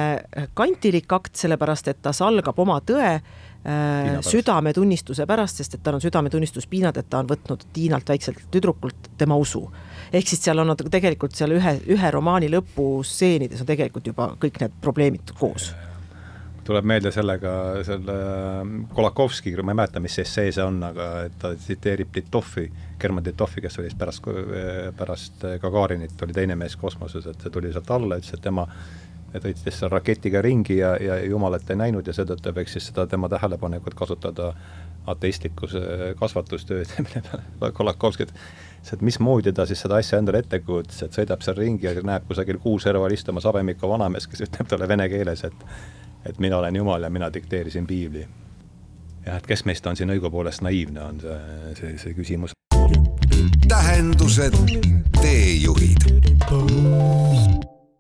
kantilik 0.58 1.18
akt, 1.18 1.36
sellepärast 1.38 1.90
et 1.92 2.02
ta 2.02 2.14
salgab 2.14 2.60
oma 2.60 2.80
tõe 2.86 3.10
äh, 3.14 4.20
südametunnistuse 4.26 5.28
pärast, 5.30 5.62
sest 5.62 5.78
et 5.78 5.84
tal 5.86 5.98
on 5.98 6.04
südametunnistus 6.04 6.68
piinad, 6.70 6.98
et 6.98 7.10
ta 7.10 7.22
on 7.24 7.30
võtnud 7.30 7.66
Tiinalt 7.74 8.10
väikselt 8.10 8.46
tüdrukult 8.54 9.14
tema 9.18 9.38
usu. 9.38 9.66
ehk 10.14 10.28
siis 10.28 10.44
seal 10.46 10.60
on 10.60 10.76
tegelikult 10.78 11.36
seal 11.36 11.58
ühe, 11.58 11.80
ühe 11.90 12.12
romaani 12.12 12.52
lõpustseenides 12.54 13.66
on 13.66 13.70
tegelikult 13.70 14.08
juba 14.08 14.34
kõik 14.42 14.62
need 14.62 14.78
probleemid 14.82 15.34
koos 15.40 15.74
tuleb 16.64 16.88
meelde 16.88 17.12
sellega, 17.12 17.54
selle 17.88 18.18
Kolakovski, 18.96 19.54
ma 19.62 19.74
ei 19.74 19.80
mäleta, 19.82 20.02
mis 20.04 20.18
essee 20.24 20.52
see 20.52 20.64
on, 20.64 20.82
aga 20.88 21.08
ta 21.40 21.54
tsiteerib 21.56 22.12
Titovi, 22.16 22.68
German 23.00 23.24
Titovi, 23.24 23.64
kes 23.64 23.80
oli 23.80 23.90
siis 23.90 24.00
pärast, 24.00 24.30
pärast 24.98 25.48
Gagarinit, 25.62 26.16
oli 26.24 26.36
teine 26.36 26.56
mees 26.60 26.78
kosmoses, 26.80 27.28
et 27.28 27.44
see 27.44 27.54
tuli 27.54 27.74
sealt 27.74 27.92
alla, 27.92 28.20
ütles, 28.22 28.36
et 28.38 28.44
tema 28.44 28.68
sõitis 29.34 29.80
seal 29.80 29.90
raketiga 29.90 30.42
ringi 30.46 30.78
ja, 30.78 30.94
ja 31.02 31.18
jumalat 31.26 31.70
ei 31.74 31.80
näinud 31.80 32.08
ja 32.08 32.14
seetõttu 32.14 32.54
võiks 32.54 32.76
siis 32.76 32.92
seda 32.92 33.08
tema 33.10 33.30
tähelepanekut 33.32 33.96
kasutada 33.98 34.52
ateistlikus 35.10 35.74
kasvatustööd, 36.20 36.94
mille 37.08 37.24
peale 37.26 37.74
Kolakovski, 37.74 38.28
et 38.94 39.02
mismoodi 39.02 39.54
ta 39.56 39.66
siis 39.68 39.82
seda 39.84 39.98
asja 40.00 40.22
endale 40.22 40.44
ette 40.44 40.62
kujutas, 40.64 41.02
et 41.04 41.18
sõidab 41.18 41.44
seal 41.44 41.58
ringi 41.60 41.90
ja 41.90 41.96
näeb 42.06 42.30
kusagil 42.30 42.62
kuu 42.64 42.78
serval 42.84 43.12
istumas 43.12 43.48
habemikku 43.50 43.90
vanamees, 43.90 44.30
kes 44.30 44.46
ütleb 44.48 44.70
talle 44.70 44.88
vene 44.88 45.10
keeles, 45.12 45.44
et 45.50 45.68
et 46.26 46.40
mina 46.40 46.58
olen 46.58 46.76
Jumal 46.76 47.04
ja 47.04 47.10
mina 47.10 47.34
dikteerisin 47.34 47.88
piibli. 47.88 48.28
jah, 49.26 49.38
et 49.38 49.48
kes 49.48 49.66
meist 49.66 49.88
on 49.88 49.96
siin 49.96 50.10
õigupoolest 50.10 50.62
naiivne, 50.62 51.02
on 51.04 51.20
see, 51.22 51.76
see, 51.80 51.98
see 51.98 52.14
küsimus. 52.14 52.52
tähendused, 53.68 54.58
teejuhid. 55.22 56.08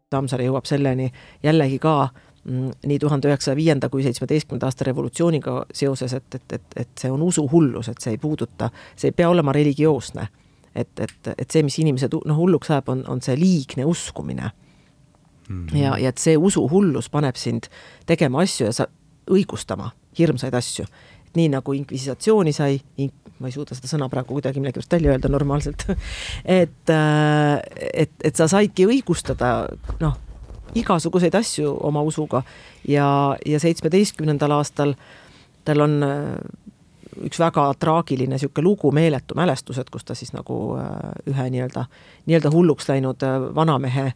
Tammsaare 0.09 0.45
jõuab 0.45 0.67
selleni 0.69 1.09
jällegi 1.43 1.79
ka 1.79 2.09
mm, 2.43 2.71
nii 2.85 2.99
tuhande 2.99 3.31
üheksasaja 3.31 3.55
viienda 3.55 3.89
kui 3.89 4.03
seitsmeteistkümnenda 4.03 4.69
aasta 4.69 4.87
revolutsiooniga 4.87 5.65
seoses, 5.73 6.13
et, 6.13 6.35
et, 6.35 6.57
et, 6.59 6.79
et 6.85 6.89
see 6.99 7.11
on 7.11 7.21
usuhullus, 7.21 7.89
et 7.89 8.01
see 8.03 8.15
ei 8.17 8.21
puuduta, 8.21 8.69
see 8.95 9.11
ei 9.11 9.17
pea 9.17 9.29
olema 9.29 9.55
religioosne. 9.55 10.27
et, 10.75 10.99
et, 10.99 11.33
et 11.37 11.51
see, 11.51 11.63
mis 11.63 11.79
inimesed 11.79 12.13
noh, 12.25 12.37
hulluks 12.37 12.71
ajab, 12.71 12.89
on, 12.89 13.03
on 13.07 13.21
see 13.21 13.35
liigne 13.37 13.85
uskumine 13.85 14.51
mm. 15.49 15.65
-hmm. 15.67 15.77
ja, 15.77 15.97
ja 15.97 16.09
et 16.09 16.17
see 16.17 16.37
usuhullus 16.37 17.09
paneb 17.09 17.35
sind 17.35 17.69
tegema 18.05 18.41
asju 18.41 18.65
ja 18.65 18.73
sa 18.73 18.87
õigustama 19.31 19.91
hirmsaid 20.19 20.53
asju. 20.53 20.85
nii 21.33 21.49
nagu 21.49 21.73
inkvisitsiooni 21.73 22.51
sai, 22.53 22.75
ma 23.39 23.47
ei 23.49 23.51
suuda 23.55 23.73
seda 23.73 23.87
sõna 23.89 24.05
praegu 24.09 24.35
kuidagi 24.35 24.59
millegipärast 24.61 24.91
välja 24.93 25.11
öelda 25.11 25.29
normaalselt 25.29 25.85
et, 26.61 26.89
äh, 26.89 27.59
et, 27.93 28.11
et 28.23 28.35
sa 28.35 28.47
saidki 28.47 28.85
õigustada 28.85 29.67
noh, 29.99 30.13
igasuguseid 30.77 31.35
asju 31.35 31.73
oma 31.81 32.01
usuga 32.05 32.43
ja, 32.87 33.07
ja 33.45 33.59
seitsmeteistkümnendal 33.59 34.51
aastal 34.51 34.93
tal 35.65 35.81
on 35.81 36.03
äh, 36.03 36.37
üks 37.27 37.39
väga 37.39 37.69
traagiline 37.79 38.35
niisugune 38.35 38.65
lugu, 38.65 38.91
meeletu 38.91 39.35
mälestused, 39.35 39.89
kus 39.91 40.05
ta 40.05 40.15
siis 40.15 40.33
nagu 40.33 40.77
äh, 40.77 40.93
ühe 41.29 41.49
nii-öelda, 41.55 41.85
nii-öelda 42.25 42.51
hulluks 42.53 42.89
läinud 42.89 43.25
vanamehe 43.55 44.05
äh, 44.11 44.15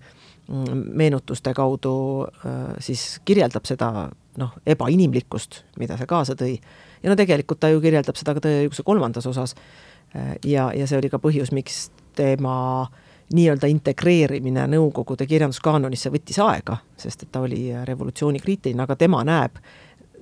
meenutuste 0.94 1.54
kaudu 1.54 2.28
äh, 2.46 2.76
siis 2.80 3.22
kirjeldab 3.26 3.66
seda 3.68 4.10
noh, 4.38 4.54
ebainimlikkust, 4.66 5.64
mida 5.80 5.98
see 6.00 6.08
kaasa 6.08 6.38
tõi. 6.40 6.54
ja 7.04 7.12
no 7.12 7.18
tegelikult 7.20 7.60
ta 7.60 7.70
ju 7.70 7.82
kirjeldab 7.84 8.16
seda 8.16 8.36
ka 8.38 8.44
Tõe 8.46 8.54
ja 8.54 8.62
õiguse 8.64 8.86
kolmandas 8.88 9.28
osas. 9.28 9.56
Äh, 10.16 10.38
ja, 10.46 10.70
ja 10.76 10.88
see 10.88 11.02
oli 11.02 11.10
ka 11.12 11.20
põhjus, 11.20 11.52
miks 11.52 11.90
tema 12.16 12.88
nii-öelda 13.36 13.68
integreerimine 13.68 14.70
Nõukogude 14.72 15.28
kirjanduskaanonisse 15.28 16.14
võttis 16.14 16.40
aega, 16.40 16.78
sest 16.96 17.26
et 17.26 17.32
ta 17.32 17.44
oli 17.44 17.66
revolutsioonikriitiline, 17.86 18.86
aga 18.88 18.96
tema 18.96 19.26
näeb 19.28 19.60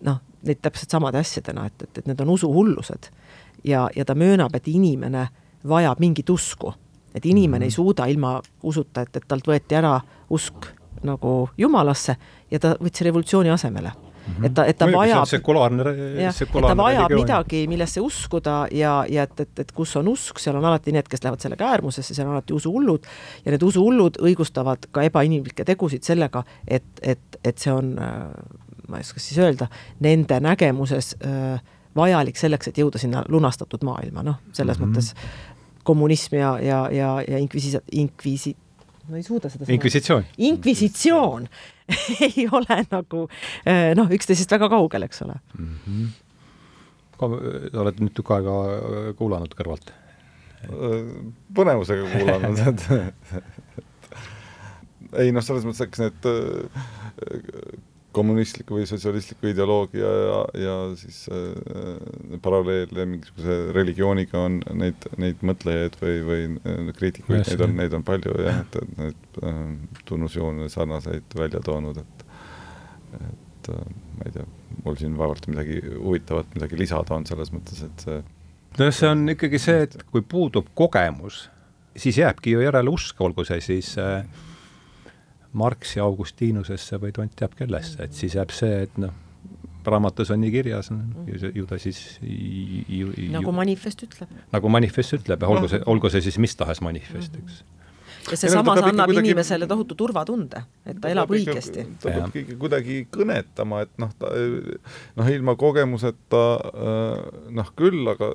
noh, 0.01 0.21
neid 0.45 0.61
täpselt 0.61 0.93
samade 0.93 1.19
asjadena, 1.19 1.65
et, 1.65 1.87
et, 1.87 1.97
et 1.97 2.07
need 2.07 2.21
on 2.21 2.29
usuhullused. 2.29 3.09
ja, 3.63 3.89
ja 3.95 4.05
ta 4.05 4.15
möönab, 4.15 4.55
et 4.55 4.67
inimene 4.67 5.27
vajab 5.67 5.99
mingit 5.99 6.29
usku. 6.29 6.73
et 7.15 7.25
inimene 7.25 7.59
mm 7.59 7.61
-hmm. 7.61 7.65
ei 7.65 7.71
suuda 7.71 8.05
ilma 8.05 8.41
usuta, 8.63 9.01
et, 9.01 9.15
et 9.15 9.23
talt 9.27 9.47
võeti 9.47 9.75
ära 9.75 10.01
usk 10.29 10.65
nagu 11.03 11.49
jumalasse 11.57 12.15
ja 12.51 12.59
ta 12.59 12.75
võttis 12.81 13.01
revolutsiooni 13.01 13.49
asemele 13.49 13.91
et 14.43 14.53
ta, 14.53 14.65
et 14.65 14.77
ta 14.77 14.87
Muidugi, 14.87 14.97
vajab, 14.97 15.27
sekulaarne, 15.29 15.85
et 16.25 16.53
ta 16.67 16.75
vajab 16.79 17.13
midagi, 17.13 17.61
millesse 17.69 18.01
uskuda 18.01 18.55
ja, 18.73 18.97
ja 19.09 19.25
et, 19.27 19.39
et, 19.39 19.59
et 19.65 19.73
kus 19.75 19.95
on 19.99 20.09
usk, 20.11 20.39
seal 20.41 20.57
on 20.59 20.65
alati 20.65 20.93
need, 20.95 21.07
kes 21.09 21.23
lähevad 21.25 21.45
sellega 21.45 21.69
äärmusesse, 21.75 22.15
seal 22.17 22.27
on 22.27 22.37
alati 22.37 22.55
usuhullud 22.57 23.09
ja 23.45 23.53
need 23.53 23.65
usuhullud 23.67 24.19
õigustavad 24.25 24.89
ka 24.91 25.05
ebainimlikke 25.05 25.67
tegusid 25.67 26.07
sellega, 26.07 26.43
et, 26.67 26.87
et, 27.01 27.39
et 27.43 27.61
see 27.61 27.73
on 27.73 27.93
ma 28.89 28.99
ei 28.99 29.05
oska 29.05 29.21
siis 29.23 29.39
öelda, 29.41 29.67
nende 30.03 30.39
nägemuses 30.43 31.15
vajalik 31.95 32.37
selleks, 32.39 32.69
et 32.69 32.79
jõuda 32.81 32.99
sinna 33.01 33.23
lunastatud 33.31 33.83
maailma, 33.87 34.23
noh, 34.25 34.41
selles 34.53 34.79
mm 34.79 34.85
-hmm. 34.85 34.95
mõttes 34.95 35.13
kommunism 35.83 36.35
ja, 36.35 36.51
ja, 36.59 36.79
ja, 36.91 37.09
ja 37.27 37.39
inkvisi-, 37.39 37.81
inkvisi-, 37.91 38.55
ma 39.09 39.17
ei 39.17 39.23
suuda 39.23 39.49
seda 39.49 39.65
inkvisitsioon. 39.69 40.25
inkvisitsioon 40.37 41.47
ei 42.27 42.47
ole 42.51 42.79
nagu 42.91 43.27
noh, 43.95 44.11
üksteisest 44.11 44.51
väga 44.51 44.69
kaugel, 44.69 45.03
eks 45.07 45.21
ole 45.21 45.35
mm. 45.57 45.75
-hmm. 45.87 47.77
oled 47.79 48.01
nüüd 48.01 48.13
tükk 48.17 48.31
aega 48.31 48.55
kuulanud 49.17 49.55
kõrvalt? 49.55 49.93
põnevusega 51.55 52.09
kuulanud, 52.17 52.59
et 52.67 52.87
ei 55.21 55.31
noh, 55.35 55.43
selles 55.45 55.65
mõttes, 55.67 55.85
eks 55.85 56.01
need 56.01 56.27
kommunistliku 58.15 58.79
või 58.79 58.87
sotsialistliku 58.89 59.49
ideoloogia 59.51 60.11
ja, 60.21 60.39
ja 60.63 60.75
siis 60.99 61.25
äh, 61.33 62.37
paralleele 62.43 63.07
mingisuguse 63.11 63.57
religiooniga 63.75 64.45
on 64.47 64.59
neid, 64.79 65.07
neid 65.21 65.43
mõtlejaid 65.45 65.97
või, 66.01 66.19
või 66.29 66.45
äh, 66.57 66.91
kriitikuid, 66.97 67.43
neid 67.45 67.65
on, 67.67 67.75
neid 67.81 67.97
on 67.97 68.05
palju 68.07 68.35
jah, 68.45 68.61
et, 68.63 68.79
et 68.81 69.01
neid 69.01 69.41
äh, 69.43 69.63
tunnusjoone 70.09 70.69
sarnaseid 70.73 71.39
välja 71.39 71.63
toonud, 71.65 72.03
et 72.03 72.25
et 73.15 73.69
äh, 73.73 73.91
ma 74.17 74.27
ei 74.27 74.33
tea, 74.35 74.45
mul 74.85 74.97
siin 74.99 75.17
vaevalt 75.17 75.47
midagi 75.49 75.79
huvitavat, 75.95 76.49
midagi 76.57 76.79
lisada 76.79 77.15
on 77.17 77.25
selles 77.27 77.51
mõttes, 77.55 77.81
et 77.85 78.07
see 78.07 78.21
nojah, 78.79 78.95
see 78.95 79.11
on 79.11 79.23
ikkagi 79.35 79.61
see, 79.61 79.85
et 79.87 79.95
kui 80.11 80.23
puudub 80.25 80.67
kogemus, 80.77 81.45
siis 81.95 82.19
jääbki 82.19 82.55
ju 82.55 82.63
järele 82.65 82.91
usk, 82.91 83.19
olgu 83.23 83.45
see 83.47 83.61
siis 83.63 83.93
äh, 84.01 84.25
Marxi 85.55 86.01
Augustinusesse 86.03 86.99
või 87.01 87.13
tont 87.15 87.35
teab 87.39 87.55
kellesse, 87.57 88.03
et 88.03 88.17
siis 88.17 88.35
jääb 88.35 88.51
see, 88.55 88.81
et 88.87 88.97
noh, 89.01 89.13
raamatus 89.85 90.31
on 90.33 90.41
nii 90.41 90.51
kirjas, 90.53 90.89
ju 91.53 91.67
ta 91.69 91.77
siis 91.81 92.01
ju, 92.21 93.11
ju, 93.11 93.29
nagu 93.33 93.53
manifest 93.55 94.03
ütleb. 94.07 94.33
nagu 94.53 94.71
manifest 94.73 95.19
ütleb 95.19 95.45
ja 95.45 95.51
olgu 95.51 95.69
see, 95.71 95.81
olgu 95.85 96.11
see 96.13 96.25
siis 96.25 96.39
mis 96.41 96.57
tahes 96.57 96.81
manifest, 96.85 97.37
eks. 97.41 97.63
Ja 98.25 98.37
see 98.41 98.49
samas 98.49 98.79
annab 98.81 99.11
kuidagi... 99.11 99.29
inimesele 99.29 99.67
tohutu 99.69 99.93
turvatunde, 99.99 100.63
et 100.89 100.97
ta 101.01 101.11
elab 101.13 101.29
õigesti. 101.29 101.85
ta 102.01 102.09
peab 102.09 102.31
ikkagi 102.31 102.55
kuidagi 102.61 102.95
kõnetama, 103.13 103.83
et 103.85 103.93
noh, 104.01 104.15
ta 104.17 104.31
noh, 104.33 105.29
ilma 105.29 105.53
kogemuseta 105.61 106.45
noh 107.59 107.69
küll, 107.77 108.01
aga 108.15 108.31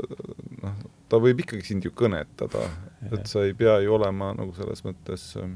noh, 0.62 0.78
ta 1.10 1.18
võib 1.22 1.42
ikkagi 1.42 1.66
sind 1.72 1.88
ju 1.88 1.94
kõnetada, 1.96 2.68
et 3.10 3.26
sa 3.26 3.42
ei 3.48 3.56
pea 3.58 3.80
ju 3.82 3.98
olema 3.98 4.30
nagu 4.38 4.54
selles 4.54 4.84
mõttes 4.86 5.32
äh, 5.40 5.50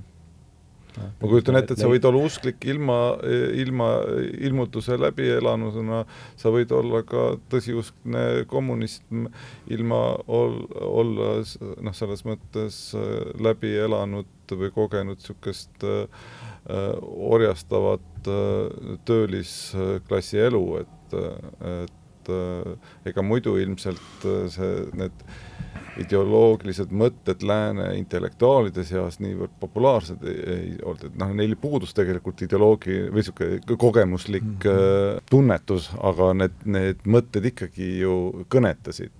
ma 0.98 1.28
kujutan 1.28 1.58
ette, 1.58 1.74
et 1.74 1.82
sa 1.82 1.88
võid 1.90 2.04
olla 2.08 2.22
usklik 2.28 2.64
ilma, 2.70 2.98
ilma 3.58 3.88
ilmutuse 4.46 4.98
läbielanusena, 5.00 6.04
sa 6.40 6.52
võid 6.54 6.72
olla 6.76 7.02
ka 7.06 7.26
tõsiuskne 7.52 8.44
kommunist 8.50 9.02
ilma 9.74 10.00
ol, 10.26 10.60
olla 10.84 11.36
noh, 11.82 11.96
selles 11.96 12.24
mõttes 12.28 12.78
äh, 12.98 13.34
läbi 13.42 13.74
elanud 13.84 14.30
või 14.54 14.70
kogenud 14.74 15.18
niisugust 15.18 15.84
äh, 15.88 16.06
orjastavat 17.04 18.30
äh, 18.30 18.96
töölisklassi 19.08 20.42
elu, 20.46 20.64
et, 20.84 21.18
et 21.74 22.00
äh, 22.32 22.74
ega 23.10 23.24
muidu 23.24 23.56
ilmselt 23.60 24.26
äh, 24.28 24.46
see, 24.52 24.72
need 24.98 25.24
ideoloogilised 26.00 26.90
mõtted 26.90 27.44
lääne 27.46 27.92
intellektuaalide 27.98 28.82
seas 28.86 29.20
niivõrd 29.22 29.54
populaarsed 29.60 30.24
ei, 30.26 30.38
ei 30.54 30.70
olnud, 30.82 31.04
et 31.06 31.18
noh, 31.20 31.34
neil 31.38 31.54
puudus 31.60 31.94
tegelikult 31.94 32.42
ideoloogi 32.46 32.98
või 33.06 33.22
niisugune 33.22 33.78
kogemuslik 33.78 34.46
mm 34.46 34.58
-hmm. 34.64 35.26
tunnetus, 35.30 35.90
aga 36.02 36.32
need, 36.34 36.56
need 36.64 37.06
mõtted 37.06 37.46
ikkagi 37.52 37.90
ju 38.00 38.46
kõnetasid. 38.50 39.14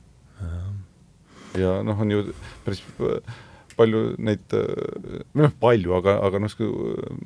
ja 1.54 1.82
noh, 1.86 2.00
on 2.00 2.10
ju 2.10 2.24
päris 2.64 2.82
palju 3.76 4.02
neid, 4.22 4.54
või 5.34 5.46
noh, 5.46 5.54
palju, 5.60 5.94
aga, 5.98 6.18
aga 6.26 6.40
noh, 6.42 6.58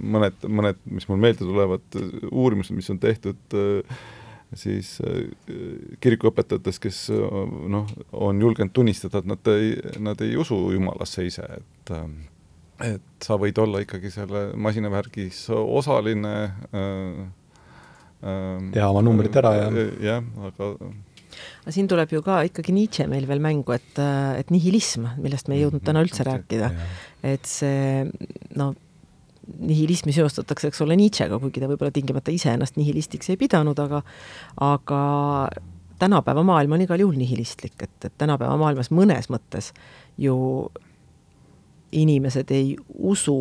mõned, 0.01 0.47
mõned, 0.49 0.81
mis 0.85 1.09
mul 1.09 1.21
meelde 1.21 1.45
tulevad, 1.45 1.99
uurimused, 2.31 2.77
mis 2.77 2.89
on 2.93 3.01
tehtud 3.03 3.57
äh, 3.57 4.01
siis 4.57 4.95
äh, 5.05 5.29
kirikuõpetajatest, 6.01 6.81
kes 6.83 7.03
äh, 7.13 7.39
noh, 7.75 7.89
on 8.13 8.41
julgenud 8.41 8.73
tunnistada, 8.77 9.21
et 9.23 9.29
nad 9.29 9.53
ei, 9.53 9.75
nad 10.03 10.21
ei 10.25 10.37
usu 10.41 10.59
Jumalasse 10.73 11.27
ise, 11.29 11.45
et 11.61 11.95
äh, 11.95 12.07
et 12.79 13.25
sa 13.27 13.35
võid 13.41 13.59
olla 13.59 13.81
ikkagi 13.83 14.11
selle 14.15 14.53
masinavärgis 14.55 15.49
osaline 15.51 16.35
äh, 16.71 17.21
äh, 18.23 18.71
teha 18.75 18.89
oma 18.93 19.03
numbrid 19.03 19.35
ära 19.41 19.55
ja 19.57 19.69
jah, 20.05 20.29
aga 20.47 20.73
aga 20.79 21.75
siin 21.75 21.91
tuleb 21.91 22.15
ju 22.15 22.23
ka 22.25 22.41
ikkagi 22.49 22.75
Nietzsche 22.75 23.09
meil 23.11 23.27
veel 23.29 23.43
mängu, 23.43 23.75
et, 23.75 23.99
et 23.99 24.53
nihilism, 24.55 25.11
millest 25.23 25.51
me 25.51 25.59
ei 25.59 25.65
jõudnud 25.65 25.85
täna 25.87 26.03
üldse 26.07 26.25
rääkida, 26.27 26.71
et 27.27 27.47
see 27.47 28.07
no 28.59 28.73
nihilismi 29.59 30.13
seostatakse, 30.13 30.69
eks 30.69 30.83
ole, 30.85 30.97
Nietzschega, 30.99 31.39
kuigi 31.43 31.63
ta 31.63 31.71
võib-olla 31.71 31.95
tingimata 31.95 32.35
iseennast 32.35 32.77
nihilistiks 32.79 33.33
ei 33.33 33.41
pidanud, 33.41 33.79
aga 33.79 34.03
aga 34.65 35.01
tänapäeva 35.99 36.45
maailm 36.47 36.77
on 36.77 36.85
igal 36.85 37.01
juhul 37.03 37.19
nihilistlik, 37.19 37.77
et, 37.83 37.97
et 38.05 38.15
tänapäeva 38.19 38.57
maailmas 38.61 38.93
mõnes 38.95 39.31
mõttes 39.33 39.73
ju 40.19 40.37
inimesed 41.93 42.51
ei 42.55 42.75
usu 42.99 43.39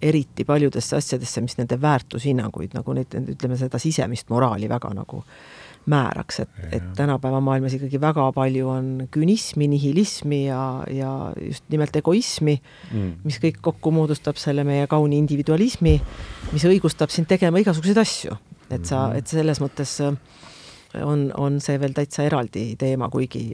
eriti 0.00 0.46
paljudesse 0.48 0.96
asjadesse, 0.96 1.42
mis 1.44 1.58
nende 1.58 1.76
väärtushinnanguid 1.80 2.76
nagu 2.78 2.94
neid, 2.96 3.16
ütleme 3.34 3.58
seda 3.60 3.78
sisemist 3.82 4.30
moraali 4.32 4.68
väga 4.70 4.94
nagu 4.96 5.20
äh, 5.20 5.59
määraks, 5.90 6.40
et, 6.44 6.50
et 6.76 6.88
tänapäeva 6.96 7.40
maailmas 7.40 7.74
ikkagi 7.76 8.00
väga 8.00 8.26
palju 8.36 8.68
on 8.68 8.90
künismi, 9.10 9.68
nihilismi 9.72 10.42
ja, 10.46 10.84
ja 10.92 11.12
just 11.40 11.64
nimelt 11.72 11.96
egoismi 11.96 12.58
mm., 12.58 13.14
mis 13.24 13.40
kõik 13.42 13.62
kokku 13.64 13.92
moodustab 13.94 14.38
selle 14.40 14.64
meie 14.68 14.86
kauni 14.90 15.18
individualismi, 15.22 15.96
mis 16.52 16.68
õigustab 16.68 17.12
sind 17.14 17.30
tegema 17.30 17.62
igasuguseid 17.62 18.00
asju. 18.02 18.36
et 18.70 18.84
sa, 18.86 19.08
mm-hmm. 19.08 19.18
et 19.18 19.26
selles 19.26 19.60
mõttes 19.62 19.96
äh, 20.04 20.14
on, 20.98 21.28
on 21.38 21.60
see 21.62 21.78
veel 21.80 21.94
täitsa 21.96 22.24
eraldi 22.26 22.64
teema, 22.78 23.08
kuigi 23.12 23.44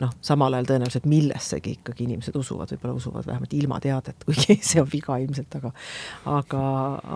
noh, 0.00 0.12
samal 0.24 0.56
ajal 0.56 0.70
tõenäoliselt 0.70 1.08
millessegi 1.10 1.76
ikkagi 1.78 2.06
inimesed 2.06 2.36
usuvad, 2.38 2.72
võib-olla 2.72 2.96
usuvad 2.96 3.28
vähemalt 3.28 3.52
ilma 3.56 3.80
teadet, 3.82 4.24
kuigi 4.24 4.58
see 4.70 4.80
on 4.82 4.88
viga 4.92 5.18
ilmselt, 5.22 5.58
aga 5.60 5.72
aga, 6.38 6.62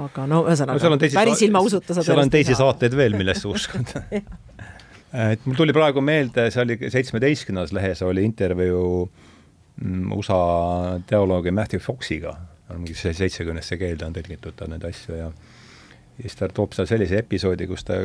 aga 0.04 0.26
no 0.30 0.44
ühesõnaga 0.48 0.92
no, 0.92 1.00
päris 1.16 1.44
ilma 1.46 1.64
usuta 1.64 1.96
seal 2.00 2.22
on 2.24 2.32
teisi 2.32 2.56
saateid 2.58 2.96
veel, 2.96 3.16
millesse 3.20 3.48
uskuda 3.54 4.04
et 5.12 5.46
mul 5.46 5.58
tuli 5.58 5.74
praegu 5.74 6.02
meelde, 6.04 6.48
see 6.54 6.62
oli 6.62 6.78
seitsmeteistkümnendas 6.92 7.74
lehes 7.74 8.02
oli 8.06 8.24
intervjuu 8.28 8.92
mm, 9.82 10.12
USA 10.14 10.42
teoloogi 11.10 11.50
Matthew 11.54 11.82
Foxiga, 11.82 12.36
mingi 12.76 12.94
seitsekümnesse 12.94 13.80
keelde 13.80 14.06
on 14.06 14.14
tõlgitud 14.14 14.54
ta 14.56 14.68
neid 14.70 14.84
asju 14.86 15.18
ja 15.18 15.32
ja 16.20 16.28
siis 16.28 16.38
ta 16.38 16.48
toob 16.54 16.74
seal 16.76 16.88
sellise 16.90 17.20
episoodi, 17.22 17.66
kus 17.70 17.86
ta 17.88 17.98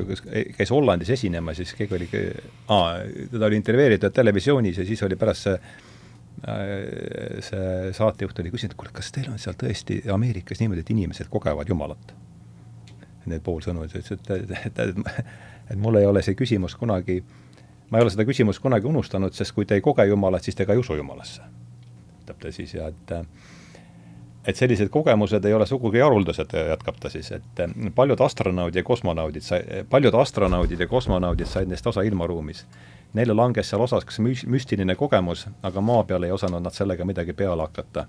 käis 0.57 0.71
Hollandis 0.71 1.11
esinemas, 1.15 1.59
siis 1.61 1.73
keegi 1.77 1.97
oli, 1.97 2.07
teda 2.11 3.49
oli 3.49 3.59
intervjueeritud 3.59 4.15
televisioonis 4.15 4.81
ja 4.81 4.85
siis 4.87 5.03
oli 5.03 5.17
pärast 5.19 5.49
see 5.49 5.55
äh, 5.55 7.41
see 7.45 7.91
saatejuht 7.95 8.39
oli 8.43 8.53
küsinud, 8.53 8.75
kuule, 8.77 8.93
kas 8.95 9.11
teil 9.15 9.31
on 9.31 9.41
seal 9.41 9.57
tõesti 9.59 10.01
Ameerikas 10.13 10.61
niimoodi, 10.61 10.83
et 10.85 10.93
inimesed 10.95 11.31
kogevad 11.31 11.69
Jumalat? 11.71 12.15
Need 13.25 13.41
pool 13.41 13.63
sõnu, 13.65 13.87
ta 13.89 13.97
ütles, 13.97 14.11
et, 14.13 14.31
et, 14.35 14.51
et, 14.69 14.81
et 14.83 15.29
et 15.69 15.79
mul 15.79 15.97
ei 15.99 16.05
ole 16.05 16.21
see 16.25 16.37
küsimus 16.37 16.75
kunagi, 16.77 17.19
ma 17.89 17.99
ei 17.99 18.05
ole 18.05 18.13
seda 18.13 18.25
küsimust 18.27 18.61
kunagi 18.61 18.87
unustanud, 18.89 19.33
sest 19.33 19.55
kui 19.55 19.65
te 19.65 19.77
ei 19.77 19.83
koge 19.85 20.05
Jumalat, 20.05 20.45
siis 20.45 20.57
te 20.57 20.65
ka 20.65 20.75
ei 20.75 20.81
usu 20.81 20.97
Jumalasse. 20.97 21.41
ütleb 22.21 22.41
ta 22.41 22.51
siis 22.51 22.73
ja 22.73 22.87
et 22.89 23.15
et 24.47 24.55
sellised 24.55 24.89
kogemused 24.89 25.45
ei 25.45 25.53
ole 25.53 25.65
sugugi 25.65 25.99
haruldased, 25.99 26.53
jätkab 26.69 26.99
ta 26.99 27.09
siis, 27.09 27.31
et 27.31 27.61
paljud 27.95 28.21
astronaudid 28.21 28.79
ja 28.79 28.83
kosmonaudid 28.83 29.45
sai, 29.45 29.61
paljud 29.89 30.13
astronaudid 30.13 30.79
ja 30.79 30.87
kosmonaudid 30.87 31.49
said 31.49 31.69
neist 31.71 31.87
osa 31.87 32.01
ilmaruumis. 32.01 32.65
Neile 33.13 33.33
langes 33.33 33.69
seal 33.69 33.81
osaks 33.81 34.19
müstiline 34.19 34.95
kogemus, 34.95 35.47
aga 35.63 35.81
maa 35.81 36.03
peal 36.03 36.23
ei 36.27 36.33
osanud 36.35 36.63
nad 36.63 36.75
sellega 36.75 37.05
midagi 37.05 37.33
peale 37.33 37.61
hakata. 37.61 38.05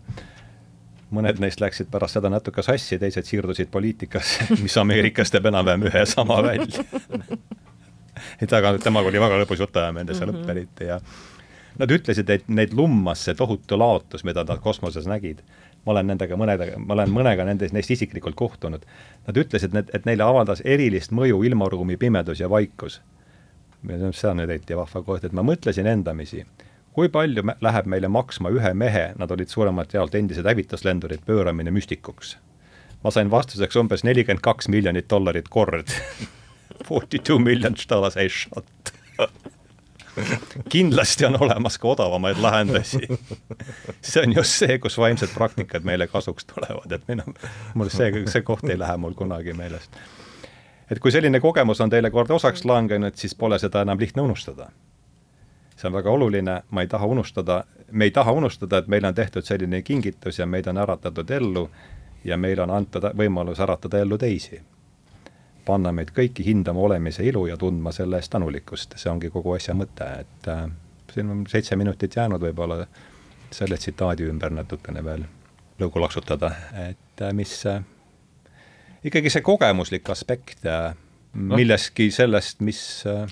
mõned 1.10 1.38
neist 1.38 1.60
läksid 1.62 1.86
pärast 1.90 2.18
seda 2.18 2.28
natuke 2.28 2.62
sassi, 2.66 2.98
teised 2.98 3.24
siirdusid 3.24 3.68
poliitikasse, 3.70 4.48
mis 4.64 4.76
Ameerikas 4.76 5.30
teeb 5.30 5.46
enam-vähem 5.46 5.86
ühe 5.86 6.02
sama 6.06 6.42
välja 6.42 6.82
et 8.42 8.52
aga 8.52 8.74
temaga 8.82 9.08
oli 9.08 9.20
väga 9.20 9.38
lõbus 9.42 9.60
jutuajamine 9.62 10.12
mm 10.12 10.18
-hmm. 10.18 10.42
õppe 10.42 10.50
eriti 10.50 10.90
ja 10.90 11.00
nad 11.78 11.92
ütlesid, 11.92 12.30
et 12.30 12.48
neid 12.48 12.72
lummas 12.72 13.24
see 13.24 13.34
tohutu 13.34 13.78
laotus, 13.78 14.24
mida 14.24 14.44
nad 14.44 14.60
kosmoses 14.64 15.06
nägid. 15.06 15.42
Ma 15.86 15.94
olen 15.94 16.12
nendega 16.12 16.36
mõnedega, 16.36 16.78
ma 16.82 16.96
olen 16.96 17.12
mõnega 17.14 17.44
nendest, 17.46 17.74
neist 17.74 17.90
isiklikult 17.94 18.34
kohtunud. 18.34 18.86
Nad 19.26 19.36
ütlesid, 19.38 19.74
et, 19.78 20.04
neile 20.08 20.26
avaldas 20.26 20.62
erilist 20.64 21.14
mõju 21.14 21.44
ilmaruumi 21.46 21.96
pimedus 21.96 22.40
ja 22.40 22.50
vaikus. 22.50 23.00
see 23.86 24.28
on 24.28 24.40
nüüd 24.40 24.50
eriti 24.50 24.76
vahva 24.76 25.02
koht, 25.02 25.24
et 25.24 25.32
ma 25.32 25.42
mõtlesin 25.46 25.86
endamisi 25.86 26.44
kui 26.96 27.10
palju 27.12 27.42
läheb 27.60 27.88
meile 27.92 28.08
maksma 28.08 28.50
ühe 28.56 28.72
mehe, 28.74 29.12
nad 29.20 29.30
olid 29.30 29.52
suuremalt 29.52 29.92
jaolt 29.92 30.14
endised 30.16 30.48
hävituslendurid, 30.48 31.26
pööramine 31.28 31.70
müstikuks? 31.70 32.36
ma 33.04 33.12
sain 33.12 33.28
vastuseks 33.30 33.76
umbes 33.76 34.02
nelikümmend 34.08 34.42
kaks 34.42 34.70
miljonit 34.72 35.10
dollarit 35.10 35.48
kord 35.52 35.92
Forty 36.88 37.18
two 37.18 37.38
million 37.38 37.76
dollars 37.88 38.16
a 38.16 38.28
shot 38.28 38.92
kindlasti 40.68 41.26
on 41.26 41.36
olemas 41.40 41.78
ka 41.78 41.88
odavamaid 41.88 42.38
lahendusi. 42.40 43.00
see 44.00 44.22
on 44.22 44.34
just 44.36 44.58
see, 44.58 44.78
kus 44.78 44.98
vaimsed 44.98 45.34
praktikad 45.34 45.84
meile 45.84 46.06
kasuks 46.06 46.48
tulevad, 46.52 46.92
et 46.92 47.08
minu, 47.08 47.24
mul 47.74 47.92
see, 47.92 48.24
see 48.26 48.42
koht 48.42 48.64
ei 48.70 48.78
lähe 48.78 48.96
mul 48.96 49.14
kunagi 49.14 49.52
meelest. 49.52 49.96
et 50.90 50.98
kui 50.98 51.12
selline 51.12 51.40
kogemus 51.40 51.80
on 51.80 51.90
teile 51.90 52.10
kord 52.10 52.30
osaks 52.30 52.64
langenud, 52.64 53.14
siis 53.14 53.34
pole 53.34 53.58
seda 53.58 53.82
enam 53.86 54.00
lihtne 54.00 54.22
unustada 54.22 54.70
see 55.76 55.88
on 55.88 55.92
väga 55.92 56.10
oluline, 56.10 56.62
ma 56.70 56.80
ei 56.80 56.88
taha 56.88 57.06
unustada, 57.06 57.64
me 57.90 58.04
ei 58.04 58.10
taha 58.10 58.32
unustada, 58.32 58.78
et 58.78 58.86
meile 58.88 59.08
on 59.08 59.14
tehtud 59.14 59.44
selline 59.44 59.82
kingitus 59.82 60.38
ja 60.38 60.46
meid 60.46 60.66
on 60.66 60.78
äratatud 60.78 61.30
ellu 61.30 61.70
ja 62.24 62.36
meile 62.36 62.62
on 62.62 62.70
antud 62.70 63.04
võimalus 63.16 63.60
äratada 63.60 63.98
ellu 63.98 64.18
teisi. 64.18 64.60
Panna 65.66 65.92
meid 65.92 66.12
kõiki 66.16 66.44
hindama 66.46 66.80
olemise 66.86 67.24
ilu 67.26 67.46
ja 67.50 67.56
tundma 67.60 67.92
selle 67.94 68.20
eest 68.20 68.32
tänulikkust, 68.34 68.96
see 69.00 69.10
ongi 69.10 69.30
kogu 69.34 69.56
asja 69.56 69.74
mõte, 69.74 70.08
et 70.22 70.48
äh, 70.52 70.66
siin 71.14 71.32
on 71.32 71.44
seitse 71.50 71.76
minutit 71.76 72.16
jäänud 72.16 72.42
võib-olla 72.42 72.84
selle 73.54 73.78
tsitaadi 73.78 74.28
ümber 74.30 74.54
natukene 74.54 75.04
veel 75.04 75.26
lõugu 75.80 76.02
laksutada, 76.02 76.52
et 76.88 77.22
äh, 77.22 77.34
mis 77.36 77.58
äh, 77.66 77.82
ikkagi 79.04 79.32
see 79.32 79.44
kogemuslik 79.46 80.08
aspekt 80.14 80.66
äh, 80.66 80.94
noh. 81.34 81.58
milleski 81.58 82.10
sellest, 82.14 82.62
mis 82.64 82.80
äh, 83.10 83.26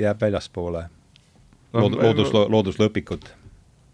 jääb 0.00 0.22
väljaspoole 0.22 0.86
no, 0.86 1.84
lood-, 1.84 2.00
loodus, 2.00 2.32
looduslõpikut? 2.32 3.30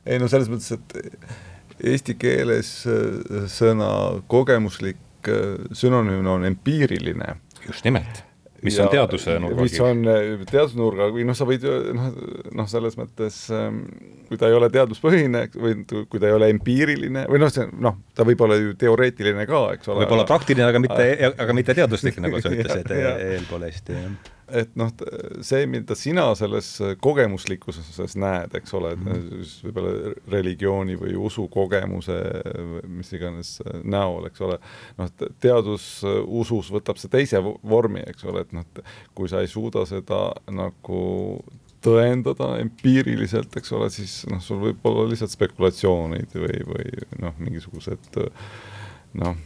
ei 0.07 0.21
no 0.23 0.31
selles 0.31 0.51
mõttes, 0.53 0.77
et 0.77 1.85
eesti 1.93 2.17
keeles 2.19 2.71
äh, 2.89 3.47
sõna 3.53 3.91
kogemuslik 4.31 5.29
äh, 5.29 5.59
sünonüüm 5.77 6.27
on 6.31 6.47
empiiriline. 6.49 7.37
Just 7.69 7.87
nimelt. 7.87 8.25
Mis 8.65 8.79
ja, 8.79 8.87
on 8.87 8.91
teaduse 8.91 9.35
nurga 9.39 9.65
mis 9.67 9.75
on 9.85 9.99
äh, 10.09 10.45
teadusnurga, 10.49 11.11
või 11.13 11.27
noh, 11.29 11.37
sa 11.37 11.45
võid 11.47 11.67
noh, 11.95 12.07
noh, 12.57 12.69
selles 12.71 12.97
mõttes 12.99 13.37
ähm, 13.55 13.83
kui 14.31 14.41
ta 14.41 14.49
ei 14.49 14.57
ole 14.57 14.71
teaduspõhine 14.73 15.43
või 15.53 15.75
kui 15.85 16.23
ta 16.23 16.31
ei 16.31 16.37
ole 16.39 16.49
empiiriline 16.55 17.27
või 17.31 17.43
noh, 17.43 17.53
see 17.53 17.69
noh, 17.69 18.01
ta 18.17 18.25
võib 18.27 18.47
olla 18.47 18.57
ju 18.59 18.73
teoreetiline 18.81 19.45
ka, 19.47 19.61
eks 19.77 19.93
ole. 19.93 20.01
võib 20.03 20.17
olla 20.17 20.25
praktiline, 20.31 20.71
aga 20.73 20.83
mitte, 20.83 21.11
aga 21.37 21.59
mitte 21.59 21.77
teaduslik, 21.77 22.17
nagu 22.25 22.41
sa 22.41 22.55
ütlesid 22.57 22.97
eelpool 23.37 23.69
hästi, 23.69 24.01
jah 24.01 24.35
et 24.49 24.77
noh, 24.79 24.91
see, 25.45 25.67
mida 25.71 25.97
sina 25.99 26.27
selles 26.39 26.69
kogemuslikkuses 27.03 28.17
näed, 28.21 28.55
eks 28.59 28.75
ole, 28.79 28.93
et 28.95 29.03
mhm. 29.03 29.43
võib-olla 29.67 30.15
religiooni 30.33 30.97
või 31.01 31.17
usukogemuse, 31.29 32.19
mis 32.87 33.13
iganes 33.17 33.57
näol, 33.83 34.29
eks 34.31 34.45
ole, 34.47 34.61
noh, 35.01 35.13
teadususus 35.43 36.73
võtab 36.75 37.01
see 37.01 37.13
teise 37.13 37.43
vormi, 37.43 38.05
eks 38.07 38.27
ole, 38.31 38.47
et 38.47 38.55
noh, 38.57 38.67
kui 39.17 39.31
sa 39.33 39.43
ei 39.43 39.51
suuda 39.51 39.87
seda 39.89 40.29
nagu 40.53 41.03
tõendada 41.87 42.57
empiiriliselt, 42.63 43.59
eks 43.59 43.75
ole, 43.77 43.91
siis 43.95 44.23
noh, 44.31 44.41
sul 44.43 44.63
võib 44.63 44.87
olla 44.89 45.07
lihtsalt 45.11 45.35
spekulatsioonid 45.35 46.39
või, 46.39 46.63
või 46.71 47.21
noh, 47.23 47.37
mingisugused 47.43 48.17
noh 49.21 49.37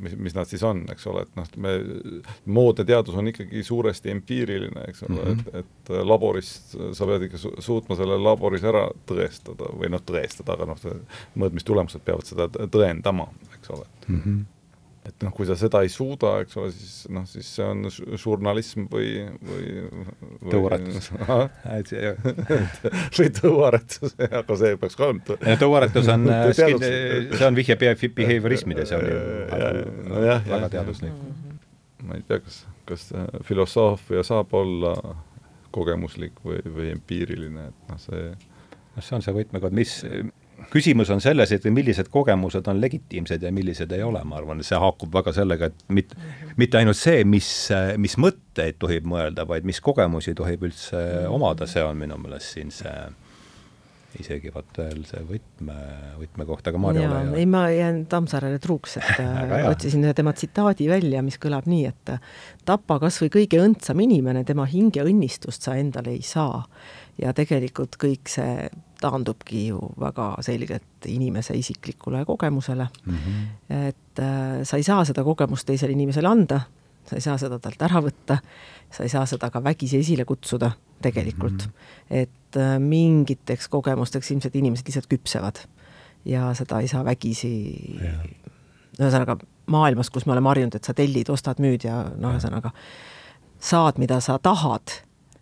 mis, 0.00 0.16
mis 0.28 0.36
nad 0.36 0.48
siis 0.48 0.62
on, 0.66 0.82
eks 0.92 1.06
ole, 1.10 1.24
et 1.26 1.38
noh, 1.38 1.48
me, 1.64 1.74
moodne 2.50 2.86
teadus 2.88 3.16
on 3.20 3.30
ikkagi 3.30 3.64
suuresti 3.66 4.12
empiiriline, 4.14 4.86
eks 4.88 5.04
ole 5.08 5.18
mm, 5.18 5.42
-hmm. 5.42 5.58
et, 5.60 5.64
et 5.64 6.06
laboris 6.06 6.52
sa 6.96 7.08
pead 7.08 7.28
ikka 7.28 7.40
su 7.40 7.52
suutma 7.58 7.96
selle 7.98 8.18
laboris 8.20 8.64
ära 8.64 8.86
tõestada 9.08 9.72
või 9.76 9.92
noh, 9.92 10.02
tõestada, 10.06 10.56
aga 10.56 10.70
noh, 10.72 11.04
mõõtmistulemused 11.36 12.04
peavad 12.04 12.26
seda 12.28 12.48
tõendama, 12.48 13.28
eks 13.58 13.76
ole 13.76 13.86
mm. 14.08 14.22
-hmm 14.24 14.48
et 15.08 15.22
noh, 15.24 15.32
kui 15.32 15.46
sa 15.48 15.54
seda 15.56 15.80
ei 15.84 15.88
suuda, 15.92 16.34
eks 16.44 16.56
ole, 16.60 16.70
siis 16.74 17.06
noh, 17.12 17.24
siis 17.28 17.48
see 17.56 17.64
on 17.64 17.86
žurnalism 18.20 18.84
või, 18.92 19.22
või, 19.48 19.64
või 20.42 20.52
tõuaretus. 20.52 21.08
Või 23.16 23.28
tõuaretus, 23.36 24.12
aga 24.26 24.56
see 24.60 24.76
peaks 24.80 24.96
ka 24.98 25.02
olema 25.08 25.56
tõuaretus 25.60 26.06
on, 26.12 26.20
see 26.56 27.46
on 27.46 27.54
vihje 27.56 27.76
behaviorismile, 27.80 28.84
see 28.88 28.98
on 28.98 29.04
ju 29.08 29.16
väga, 29.50 29.68
väga 30.50 30.68
teaduslik. 30.76 31.14
ma 32.04 32.10
ei 32.16 32.22
tea, 32.28 32.38
kas, 32.44 32.56
kas 32.88 33.02
filosoofia 33.48 34.20
saab 34.26 34.48
olla 34.56 34.92
kogemuslik 35.74 36.34
või, 36.44 36.60
või 36.66 36.86
empiiriline, 36.94 37.62
et 37.70 37.78
noh, 37.90 37.98
see 38.02 38.22
noh, 38.30 39.04
see 39.04 39.14
on 39.16 39.22
see 39.24 39.34
võtmekoht, 39.36 39.72
mis, 39.76 39.92
küsimus 40.72 41.10
on 41.10 41.22
selles, 41.22 41.52
et 41.52 41.64
millised 41.72 42.10
kogemused 42.12 42.68
on 42.70 42.80
legitiimsed 42.82 43.42
ja 43.42 43.52
millised 43.54 43.92
ei 43.96 44.02
ole, 44.06 44.22
ma 44.24 44.38
arvan, 44.40 44.62
see 44.66 44.78
haakub 44.80 45.14
väga 45.14 45.34
sellega, 45.36 45.70
et 45.70 45.96
mit, 45.96 46.14
mitte 46.60 46.80
ainult 46.80 46.98
see, 46.98 47.24
mis, 47.24 47.48
mis 48.00 48.18
mõtteid 48.20 48.80
tohib 48.82 49.08
mõelda, 49.08 49.46
vaid 49.48 49.66
mis 49.68 49.80
kogemusi 49.84 50.34
tohib 50.38 50.68
üldse 50.68 51.26
omada, 51.30 51.68
see 51.70 51.84
on 51.84 51.98
minu 52.00 52.20
meelest 52.20 52.56
siin 52.56 52.72
see 52.74 52.94
isegi 54.18 54.50
vot 54.50 54.78
veel 54.80 55.04
see 55.06 55.22
võtme, 55.26 55.76
võtmekoht, 56.18 56.66
aga 56.66 56.80
Maarja 56.82 57.06
ole 57.06 57.20
hea. 57.20 57.34
ei, 57.38 57.46
ma 57.50 57.62
jään 57.70 58.02
Tammsaarele 58.10 58.58
truuks, 58.62 58.96
et 58.98 59.20
otsisin 59.70 60.04
ühe 60.06 60.14
tema 60.16 60.34
tsitaadi 60.34 60.88
välja, 60.90 61.22
mis 61.26 61.38
kõlab 61.42 61.68
nii, 61.70 61.84
et 61.90 62.14
tapa 62.66 62.98
kas 63.02 63.20
või 63.22 63.30
kõige 63.38 63.62
õndsam 63.62 64.02
inimene, 64.02 64.42
tema 64.48 64.66
hinge 64.70 65.04
õnnistust 65.06 65.66
sa 65.66 65.76
endale 65.78 66.16
ei 66.16 66.24
saa. 66.26 66.64
ja 67.20 67.34
tegelikult 67.36 67.98
kõik 68.00 68.30
see 68.32 68.70
taandubki 69.00 69.66
ju 69.68 69.80
väga 70.00 70.34
selgelt 70.44 71.08
inimese 71.08 71.56
isiklikule 71.58 72.24
kogemusele 72.24 72.88
mm. 73.06 73.14
-hmm. 73.14 73.46
et 73.88 74.18
äh, 74.18 74.62
sa 74.62 74.76
ei 74.76 74.82
saa 74.82 75.04
seda 75.04 75.24
kogemust 75.24 75.66
teisele 75.66 75.92
inimesele 75.92 76.28
anda, 76.28 76.60
sa 77.04 77.16
ei 77.16 77.20
saa 77.20 77.38
seda 77.38 77.58
talt 77.58 77.82
ära 77.82 78.02
võtta, 78.04 78.38
sa 78.90 79.02
ei 79.02 79.08
saa 79.08 79.26
seda 79.26 79.50
ka 79.50 79.64
vägisi 79.64 79.98
esile 79.98 80.24
kutsuda 80.24 80.70
tegelikult 81.02 81.66
mm. 81.66 81.72
-hmm. 81.72 82.16
et 82.22 82.56
äh, 82.56 82.78
mingiteks 82.78 83.68
kogemusteks 83.68 84.30
ilmselt 84.30 84.56
inimesed 84.56 84.86
lihtsalt 84.86 85.06
küpsevad 85.06 85.64
ja 86.24 86.54
seda 86.54 86.80
ei 86.80 86.88
saa 86.88 87.04
vägisi 87.04 87.52
yeah., 88.00 88.20
ühesõnaga 89.00 89.36
maailmas, 89.70 90.10
kus 90.10 90.26
me 90.26 90.32
oleme 90.32 90.48
harjunud, 90.48 90.74
et 90.74 90.84
sa 90.84 90.94
tellid, 90.94 91.28
ostad, 91.32 91.60
müüd 91.62 91.86
ja 91.86 92.02
noh, 92.16 92.34
ühesõnaga 92.34 92.72
saad, 93.60 94.00
mida 94.00 94.20
sa 94.24 94.38
tahad 94.42 95.00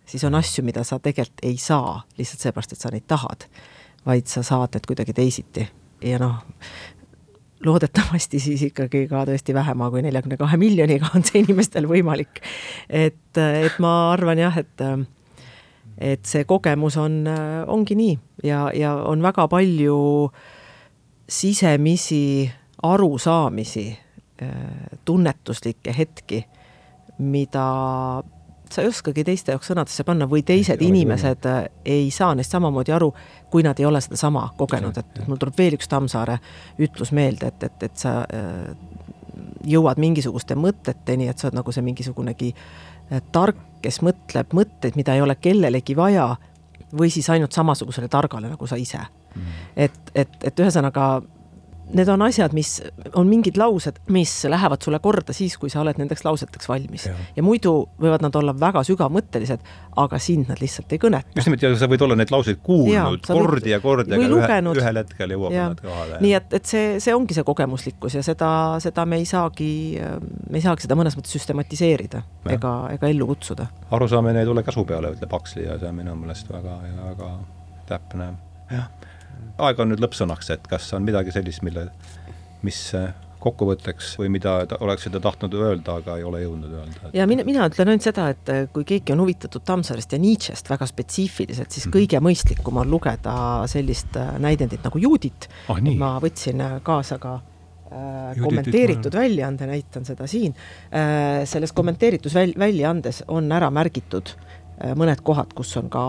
siis 0.09 0.25
on 0.25 0.39
asju, 0.39 0.65
mida 0.65 0.85
sa 0.85 0.99
tegelikult 1.03 1.45
ei 1.47 1.59
saa 1.61 2.01
lihtsalt 2.19 2.47
seepärast, 2.47 2.73
et 2.73 2.81
sa 2.81 2.93
neid 2.93 3.07
tahad, 3.11 3.49
vaid 4.07 4.31
sa 4.31 4.43
saad 4.47 4.77
need 4.77 4.89
kuidagi 4.89 5.15
teisiti 5.17 5.67
ja 6.05 6.21
noh, 6.23 6.41
loodetavasti 7.65 8.41
siis 8.41 8.63
ikkagi 8.69 9.07
ka 9.11 9.25
tõesti 9.29 9.55
vähema 9.55 9.91
kui 9.91 10.03
neljakümne 10.07 10.39
kahe 10.41 10.59
miljoniga 10.61 11.11
on 11.17 11.27
see 11.27 11.43
inimestel 11.43 11.89
võimalik. 11.91 12.43
et, 12.89 13.39
et 13.39 13.79
ma 13.83 14.13
arvan 14.13 14.39
jah, 14.39 14.59
et 14.59 14.85
et 15.99 16.23
see 16.31 16.45
kogemus 16.47 16.95
on, 16.97 17.25
ongi 17.67 17.97
nii 17.99 18.19
ja, 18.47 18.69
ja 18.75 18.95
on 19.03 19.23
väga 19.23 19.49
palju 19.51 19.99
sisemisi 21.29 22.47
arusaamisi, 22.87 23.99
tunnetuslikke 25.05 25.95
hetki, 25.99 26.45
mida 27.19 27.65
sa 28.75 28.83
ei 28.83 28.91
oskagi 28.91 29.25
teiste 29.25 29.55
jaoks 29.55 29.71
sõnadesse 29.71 30.05
panna 30.07 30.29
või 30.31 30.43
teised 30.47 30.83
inimesed 30.85 31.47
äh, 31.49 31.61
ei 31.85 32.11
saa 32.15 32.35
neist 32.39 32.55
samamoodi 32.55 32.95
aru, 32.95 33.13
kui 33.51 33.65
nad 33.67 33.79
ei 33.81 33.87
ole 33.89 34.01
sedasama 34.05 34.49
kogenud, 34.59 34.99
et 34.99 35.23
mul 35.27 35.41
tuleb 35.41 35.57
veel 35.59 35.79
üks 35.79 35.91
Tammsaare 35.91 36.39
ütlus 36.85 37.13
meelde, 37.17 37.53
et, 37.53 37.69
et, 37.69 37.89
et 37.89 37.97
sa 38.01 38.21
äh, 38.25 38.75
jõuad 39.69 40.01
mingisuguste 40.01 40.57
mõteteni, 40.59 41.29
et 41.29 41.39
sa 41.39 41.49
oled 41.49 41.61
nagu 41.61 41.75
see 41.75 41.87
mingisugunegi 41.87 42.53
äh, 42.55 43.23
tark, 43.33 43.61
kes 43.83 44.03
mõtleb 44.03 44.55
mõtteid, 44.59 44.99
mida 44.99 45.15
ei 45.15 45.23
ole 45.23 45.39
kellelegi 45.39 45.97
vaja, 45.97 46.33
või 46.99 47.11
siis 47.13 47.29
ainult 47.31 47.53
samasugusele 47.53 48.09
targale 48.09 48.49
nagu 48.49 48.67
sa 48.67 48.79
ise. 48.81 49.01
Mm.. 49.35 49.65
et, 49.77 49.99
et, 50.17 50.39
et 50.49 50.61
ühesõnaga 50.61 51.19
need 51.93 52.09
on 52.09 52.23
asjad, 52.23 52.53
mis 52.57 52.79
on 53.17 53.29
mingid 53.29 53.57
laused, 53.57 54.01
mis 54.13 54.33
lähevad 54.45 54.83
sulle 54.85 54.99
korda 55.03 55.33
siis, 55.37 55.57
kui 55.61 55.71
sa 55.73 55.81
oled 55.81 55.99
nendeks 56.01 56.25
lauseteks 56.27 56.69
valmis. 56.69 57.09
ja 57.37 57.45
muidu 57.45 57.73
võivad 58.01 58.25
nad 58.25 58.37
olla 58.37 58.55
väga 58.61 58.83
sügavmõttelised, 58.87 59.65
aga 59.97 60.21
sind 60.23 60.51
nad 60.53 60.61
lihtsalt 60.61 60.93
ei 60.93 61.01
kõneta. 61.03 61.33
just 61.37 61.49
nimelt, 61.49 61.65
ja 61.65 61.73
sa 61.81 61.89
võid 61.91 62.05
olla 62.05 62.19
neid 62.19 62.33
lauseid 62.35 62.61
kuulnud 62.63 63.25
ja, 63.25 63.35
kordi 63.35 63.73
ja 63.73 63.81
kordi, 63.81 64.15
aga 64.15 64.29
lugenud. 64.35 64.77
ühe, 64.77 64.85
ühel 64.85 65.03
hetkel 65.03 65.35
jõuab 65.37 65.57
nad 65.57 65.83
kohale. 65.85 66.21
nii 66.25 66.35
et, 66.41 66.59
et 66.61 66.73
see, 66.75 66.85
see 67.05 67.17
ongi 67.17 67.37
see 67.37 67.47
kogemuslikkus 67.49 68.19
ja 68.19 68.25
seda, 68.27 68.51
seda 68.85 69.07
me 69.09 69.21
ei 69.23 69.29
saagi, 69.29 69.73
me 70.51 70.61
ei 70.61 70.65
saagi 70.65 70.87
seda 70.87 70.99
mõnes 70.99 71.17
mõttes 71.19 71.37
süstematiseerida 71.39 72.23
ja. 72.23 72.53
ega, 72.59 72.75
ega 72.99 73.13
ellu 73.13 73.31
kutsuda. 73.33 73.71
arusaamine 73.91 74.45
ei 74.45 74.51
tule 74.51 74.67
käsu 74.67 74.85
peale, 74.89 75.15
ütleb 75.17 75.33
Huxley 75.33 75.69
ja 75.69 75.81
see 75.81 75.89
on 75.89 76.01
minu 76.03 76.17
meelest 76.21 76.53
väga, 76.53 76.81
väga 77.01 77.33
täpne, 77.89 78.33
jah 78.69 78.93
aeg 79.59 79.81
on 79.81 79.93
nüüd 79.93 80.03
lõppsõnaks, 80.03 80.53
et 80.55 80.69
kas 80.71 80.93
on 80.97 81.07
midagi 81.07 81.35
sellist, 81.35 81.63
mille, 81.67 81.89
mis 82.67 82.83
äh, 82.99 83.11
kokkuvõtteks 83.43 84.17
või 84.19 84.31
mida 84.35 84.55
oleksite 84.81 85.21
tahtnud 85.23 85.55
öelda, 85.55 85.99
aga 86.01 86.17
ei 86.19 86.25
ole 86.27 86.43
jõudnud 86.43 86.73
öelda 86.81 87.13
ja 87.15 87.27
mina, 87.31 87.45
mina 87.47 87.69
ütlen 87.71 87.93
ainult 87.93 88.07
seda, 88.07 88.29
et 88.35 88.51
äh, 88.53 88.65
kui 88.75 88.87
keegi 88.89 89.15
on 89.15 89.23
huvitatud 89.23 89.65
Tammsaarest 89.67 90.15
ja 90.15 90.21
Nietzsche'st 90.23 90.71
väga 90.71 90.89
spetsiifiliselt, 90.91 91.71
siis 91.71 91.87
-hmm. 91.87 91.95
kõige 91.95 92.23
mõistlikum 92.25 92.81
on 92.83 92.91
lugeda 92.91 93.37
sellist 93.71 94.17
äh, 94.19 94.35
näidendit 94.43 94.85
nagu 94.87 94.99
Juudit 94.99 95.49
ah,. 95.69 95.81
ma 95.97 96.17
võtsin 96.23 96.63
kaasa 96.83 97.19
ka 97.23 97.39
äh, 97.39 98.43
kommenteeritud 98.43 99.15
väljaande, 99.15 99.71
näitan 99.71 100.05
seda 100.05 100.27
siin 100.27 100.55
selles 101.45 101.73
kommenteeritud 101.73 102.35
väl-, 102.35 102.59
väljaandes 102.59 103.23
on 103.29 103.53
ära 103.53 103.71
märgitud 103.71 104.35
mõned 104.99 105.23
kohad, 105.27 105.55
kus 105.59 105.77
on 105.81 105.89
ka 105.91 106.03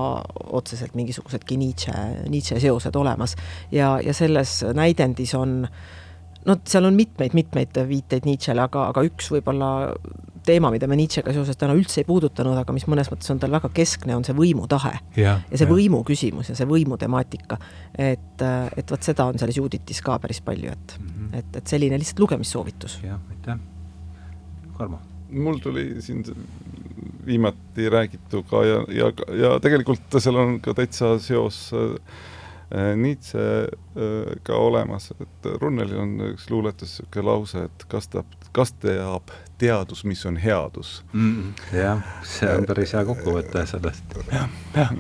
otseselt 0.54 0.94
mingisugusedki 0.98 1.58
Nietzsche, 1.58 1.94
Nietzsche 2.30 2.60
seosed 2.62 2.96
olemas 2.96 3.36
ja, 3.72 3.96
ja 4.04 4.14
selles 4.14 4.60
näidendis 4.78 5.34
on 5.38 5.64
no 6.46 6.56
seal 6.68 6.88
on 6.88 6.98
mitmeid-mitmeid 6.98 7.80
viiteid 7.90 8.28
Nietzschele, 8.28 8.64
aga, 8.64 8.88
aga 8.94 9.04
üks 9.08 9.30
võib-olla 9.34 9.70
teema, 10.46 10.72
mida 10.74 10.88
me 10.90 10.98
Nietzschega 11.00 11.34
seoses 11.36 11.60
täna 11.60 11.76
üldse 11.78 12.02
ei 12.02 12.08
puudutanud, 12.08 12.58
aga 12.62 12.74
mis 12.76 12.88
mõnes 12.90 13.12
mõttes 13.12 13.30
on 13.34 13.42
tal 13.42 13.54
väga 13.54 13.72
keskne, 13.76 14.16
on 14.18 14.26
see 14.26 14.36
võimutahe. 14.38 14.96
ja 15.20 15.38
see 15.52 15.68
ja. 15.68 15.72
võimu 15.72 16.02
küsimus 16.08 16.52
ja 16.52 16.58
see 16.58 16.70
võimu 16.70 16.98
temaatika. 17.02 17.60
et, 17.98 18.46
et 18.78 18.92
vot 18.92 19.04
seda 19.04 19.28
on 19.30 19.40
selles 19.42 19.60
Juditis 19.60 20.02
ka 20.06 20.18
päris 20.20 20.42
palju, 20.46 20.72
et 20.72 20.98
mm, 21.00 21.08
-hmm. 21.08 21.38
et, 21.40 21.62
et 21.62 21.68
selline 21.68 22.00
lihtsalt 22.00 22.24
lugemissoovitus. 22.26 23.00
jah, 23.04 23.20
aitäh. 23.30 23.60
Karmo? 24.78 25.00
Mul 25.30 25.60
tuli 25.64 26.02
siin 26.02 26.24
viimati 27.26 27.90
räägituga 27.90 28.66
ja, 28.66 28.80
ja, 28.90 29.12
ja 29.38 29.60
tegelikult 29.62 30.18
seal 30.18 30.40
on 30.40 30.58
ka 30.64 30.74
täitsa 30.78 31.18
seos 31.22 31.70
äh, 31.74 32.18
Nietzschega 32.96 34.54
äh, 34.54 34.60
olemas, 34.60 35.10
et 35.22 35.48
Runnelil 35.62 35.98
on 35.98 36.12
üks 36.32 36.50
luuletus 36.54 37.00
niisugune 37.00 37.26
lause, 37.26 37.64
et 37.66 37.86
kas 37.90 38.10
ta, 38.14 38.24
kas 38.54 38.74
teab 38.82 39.34
teadus, 39.62 40.04
mis 40.06 40.22
on 40.30 40.38
headus 40.42 41.00
mm,? 41.14 41.56
jah, 41.74 42.04
see 42.26 42.50
on 42.50 42.70
päris 42.70 42.94
hea 42.98 43.04
kokkuvõte 43.10 43.66
sellest. 43.70 44.20
jah, 44.32 44.50
jah. 44.78 44.94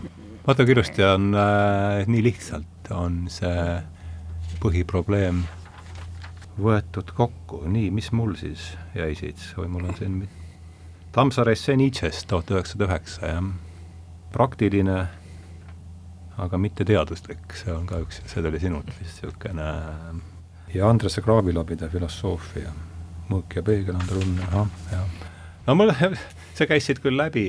vaata, 0.47 0.65
kui 0.65 0.77
ilusti 0.77 1.05
on 1.05 1.32
äh,, 1.38 2.03
nii 2.09 2.25
lihtsalt 2.30 2.93
on 2.95 3.23
see 3.32 3.80
põhiprobleem 4.59 5.45
võetud 6.62 7.14
kokku, 7.16 7.64
nii, 7.72 7.89
mis 7.95 8.12
mul 8.16 8.36
siis 8.39 8.72
jäi 8.97 9.14
siit? 9.18 9.41
Või 9.57 9.72
mul 9.74 9.89
on 9.89 9.97
siin 9.99 10.20
Tammsaare 11.12 11.55
essee 11.57 11.74
Nietzsche'st 11.80 12.28
tuhat 12.30 12.51
üheksasada 12.53 12.86
üheksa, 12.86 13.30
jah. 13.32 13.45
praktiline, 14.30 14.97
aga 16.38 16.60
mitte 16.62 16.86
teaduslik, 16.86 17.47
see 17.57 17.74
on 17.74 17.88
ka 17.89 18.03
üks, 18.03 18.22
see 18.30 18.43
tuli 18.45 18.62
sinult 18.62 18.91
vist 18.99 19.24
niisugune 19.24 19.70
ja 20.76 20.89
Andrese 20.89 21.24
Kraavilabide 21.26 21.89
filosoofia, 21.89 22.70
mõõk 23.32 23.57
ja 23.57 23.66
peegel, 23.66 23.97
Andre 23.97 24.22
Unne, 24.22 24.45
ahah, 24.51 24.70
jah. 24.93 25.26
no 25.66 25.76
mul, 25.80 25.95
see 26.57 26.70
käis 26.70 26.86
siit 26.86 27.01
küll 27.01 27.18
läbi 27.18 27.47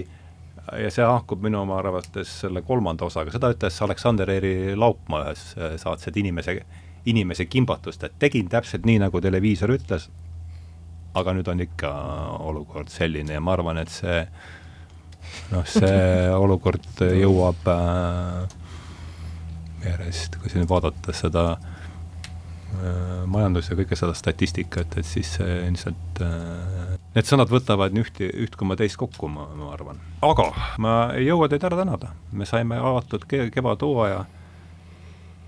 ja 0.80 0.88
see 0.92 1.04
haakub 1.04 1.44
minu 1.44 1.60
oma 1.60 1.76
arvates 1.82 2.32
selle 2.46 2.64
kolmanda 2.64 3.10
osaga, 3.12 3.34
seda 3.34 3.52
ütles 3.52 3.76
Aleksander 3.84 4.32
Eeri 4.32 4.54
Laupmaa 4.72 5.26
ühes 5.26 5.44
saates, 5.82 6.08
et 6.08 6.16
inimese, 6.16 6.62
inimese 7.08 7.46
kimbatust, 7.48 8.04
et 8.04 8.18
tegin 8.20 8.48
täpselt 8.52 8.86
nii, 8.88 8.98
nagu 9.00 9.20
televiisor 9.22 9.72
ütles, 9.76 10.08
aga 11.16 11.34
nüüd 11.34 11.48
on 11.50 11.64
ikka 11.64 11.90
olukord 12.46 12.90
selline 12.92 13.34
ja 13.34 13.42
ma 13.42 13.54
arvan, 13.56 13.80
et 13.82 13.92
see 13.92 14.20
noh, 15.54 15.66
see 15.66 16.30
olukord 16.44 17.02
jõuab 17.02 17.70
äh, 17.72 18.56
järjest, 19.86 20.38
kui 20.40 20.52
siin 20.52 20.68
vaadata 20.70 21.14
seda 21.16 21.44
äh, 21.56 23.24
majandus 23.30 23.72
ja 23.72 23.78
kõike 23.78 23.98
seda 23.98 24.14
statistikat, 24.16 24.98
et 25.00 25.08
siis 25.08 25.34
see 25.38 25.60
ilmselt 25.66 26.22
äh, 26.24 26.98
need 27.16 27.26
sõnad 27.26 27.50
võtavad 27.50 27.96
üht, 27.98 28.20
üht 28.20 28.58
koma 28.58 28.78
teist 28.78 29.00
kokku, 29.00 29.30
ma, 29.32 29.48
ma 29.56 29.72
arvan. 29.74 30.02
aga 30.26 30.50
ma 30.82 30.98
ei 31.16 31.26
jõua 31.26 31.50
teid 31.50 31.64
ära 31.66 31.80
tänada, 31.80 32.14
me 32.32 32.48
saime 32.48 32.78
avatud 32.78 33.26
kevadhooaja 33.26 34.26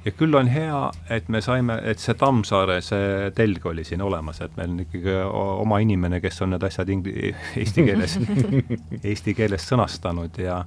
ja 0.04 0.12
küll 0.16 0.34
on 0.34 0.48
hea, 0.50 0.78
et 1.10 1.28
me 1.32 1.40
saime, 1.44 1.78
et 1.88 2.02
see 2.02 2.14
Tammsaare, 2.18 2.80
see 2.84 3.32
telg 3.36 3.66
oli 3.70 3.84
siin 3.86 4.02
olemas, 4.02 4.40
et 4.44 4.54
meil 4.58 4.72
on 4.74 4.84
ikkagi 4.84 5.18
oma 5.32 5.80
inimene, 5.84 6.20
kes 6.22 6.42
on 6.44 6.54
need 6.54 6.64
asjad 6.66 6.90
ingli-, 6.92 7.34
eesti 7.60 7.86
keeles 7.86 8.16
eesti 9.12 9.36
keeles 9.38 9.68
sõnastanud 9.68 10.40
ja 10.42 10.62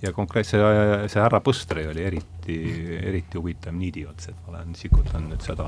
ja 0.00 0.14
konkreetse, 0.16 0.56
see 1.12 1.20
härra 1.20 1.42
Põstri 1.44 1.82
oli 1.90 2.04
eriti, 2.08 2.56
eriti 3.04 3.36
huvitav 3.36 3.74
niidiots, 3.76 4.30
et 4.30 4.38
ma 4.46 4.54
olen, 4.54 4.70
sikutan 4.78 5.26
nüüd 5.28 5.44
seda 5.44 5.66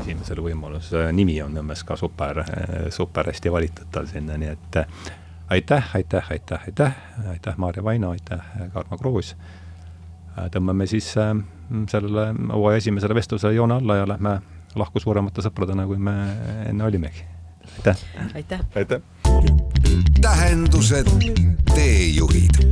esimesel 0.00 0.42
võimalusel, 0.42 1.06
nimi 1.14 1.36
on 1.44 1.54
Nõmmes 1.54 1.84
ka 1.86 1.94
super, 1.98 2.42
super 2.90 3.30
hästi 3.30 3.52
valitud 3.54 3.92
tal 3.94 4.10
sinna, 4.10 4.38
nii 4.40 4.50
et 4.50 4.80
aitäh, 5.54 5.92
aitäh, 5.94 6.32
aitäh, 6.34 6.66
aitäh, 6.66 6.98
aitäh, 7.30 7.60
Maarja 7.62 7.84
Vaino, 7.86 8.10
aitäh, 8.16 8.42
Karmo 8.74 8.98
Kruus 8.98 9.36
tõmbame 10.54 10.86
siis 10.90 11.12
äh, 11.20 11.32
sellele 11.90 12.28
hooaja 12.52 12.82
esimesele 12.82 13.14
vestlusele 13.14 13.54
joone 13.54 13.78
alla 13.80 13.96
ja 14.00 14.08
lähme 14.08 14.38
lahku 14.74 15.00
suuremate 15.00 15.42
sõpradena, 15.44 15.86
kui 15.86 15.98
me 15.98 16.14
enne 16.68 16.84
olimegi. 16.84 17.24
aitäh! 17.76 18.04
aitäh, 18.34 18.60
aitäh.! 18.76 19.00
tähendused, 20.20 21.10
teejuhid 21.74 22.62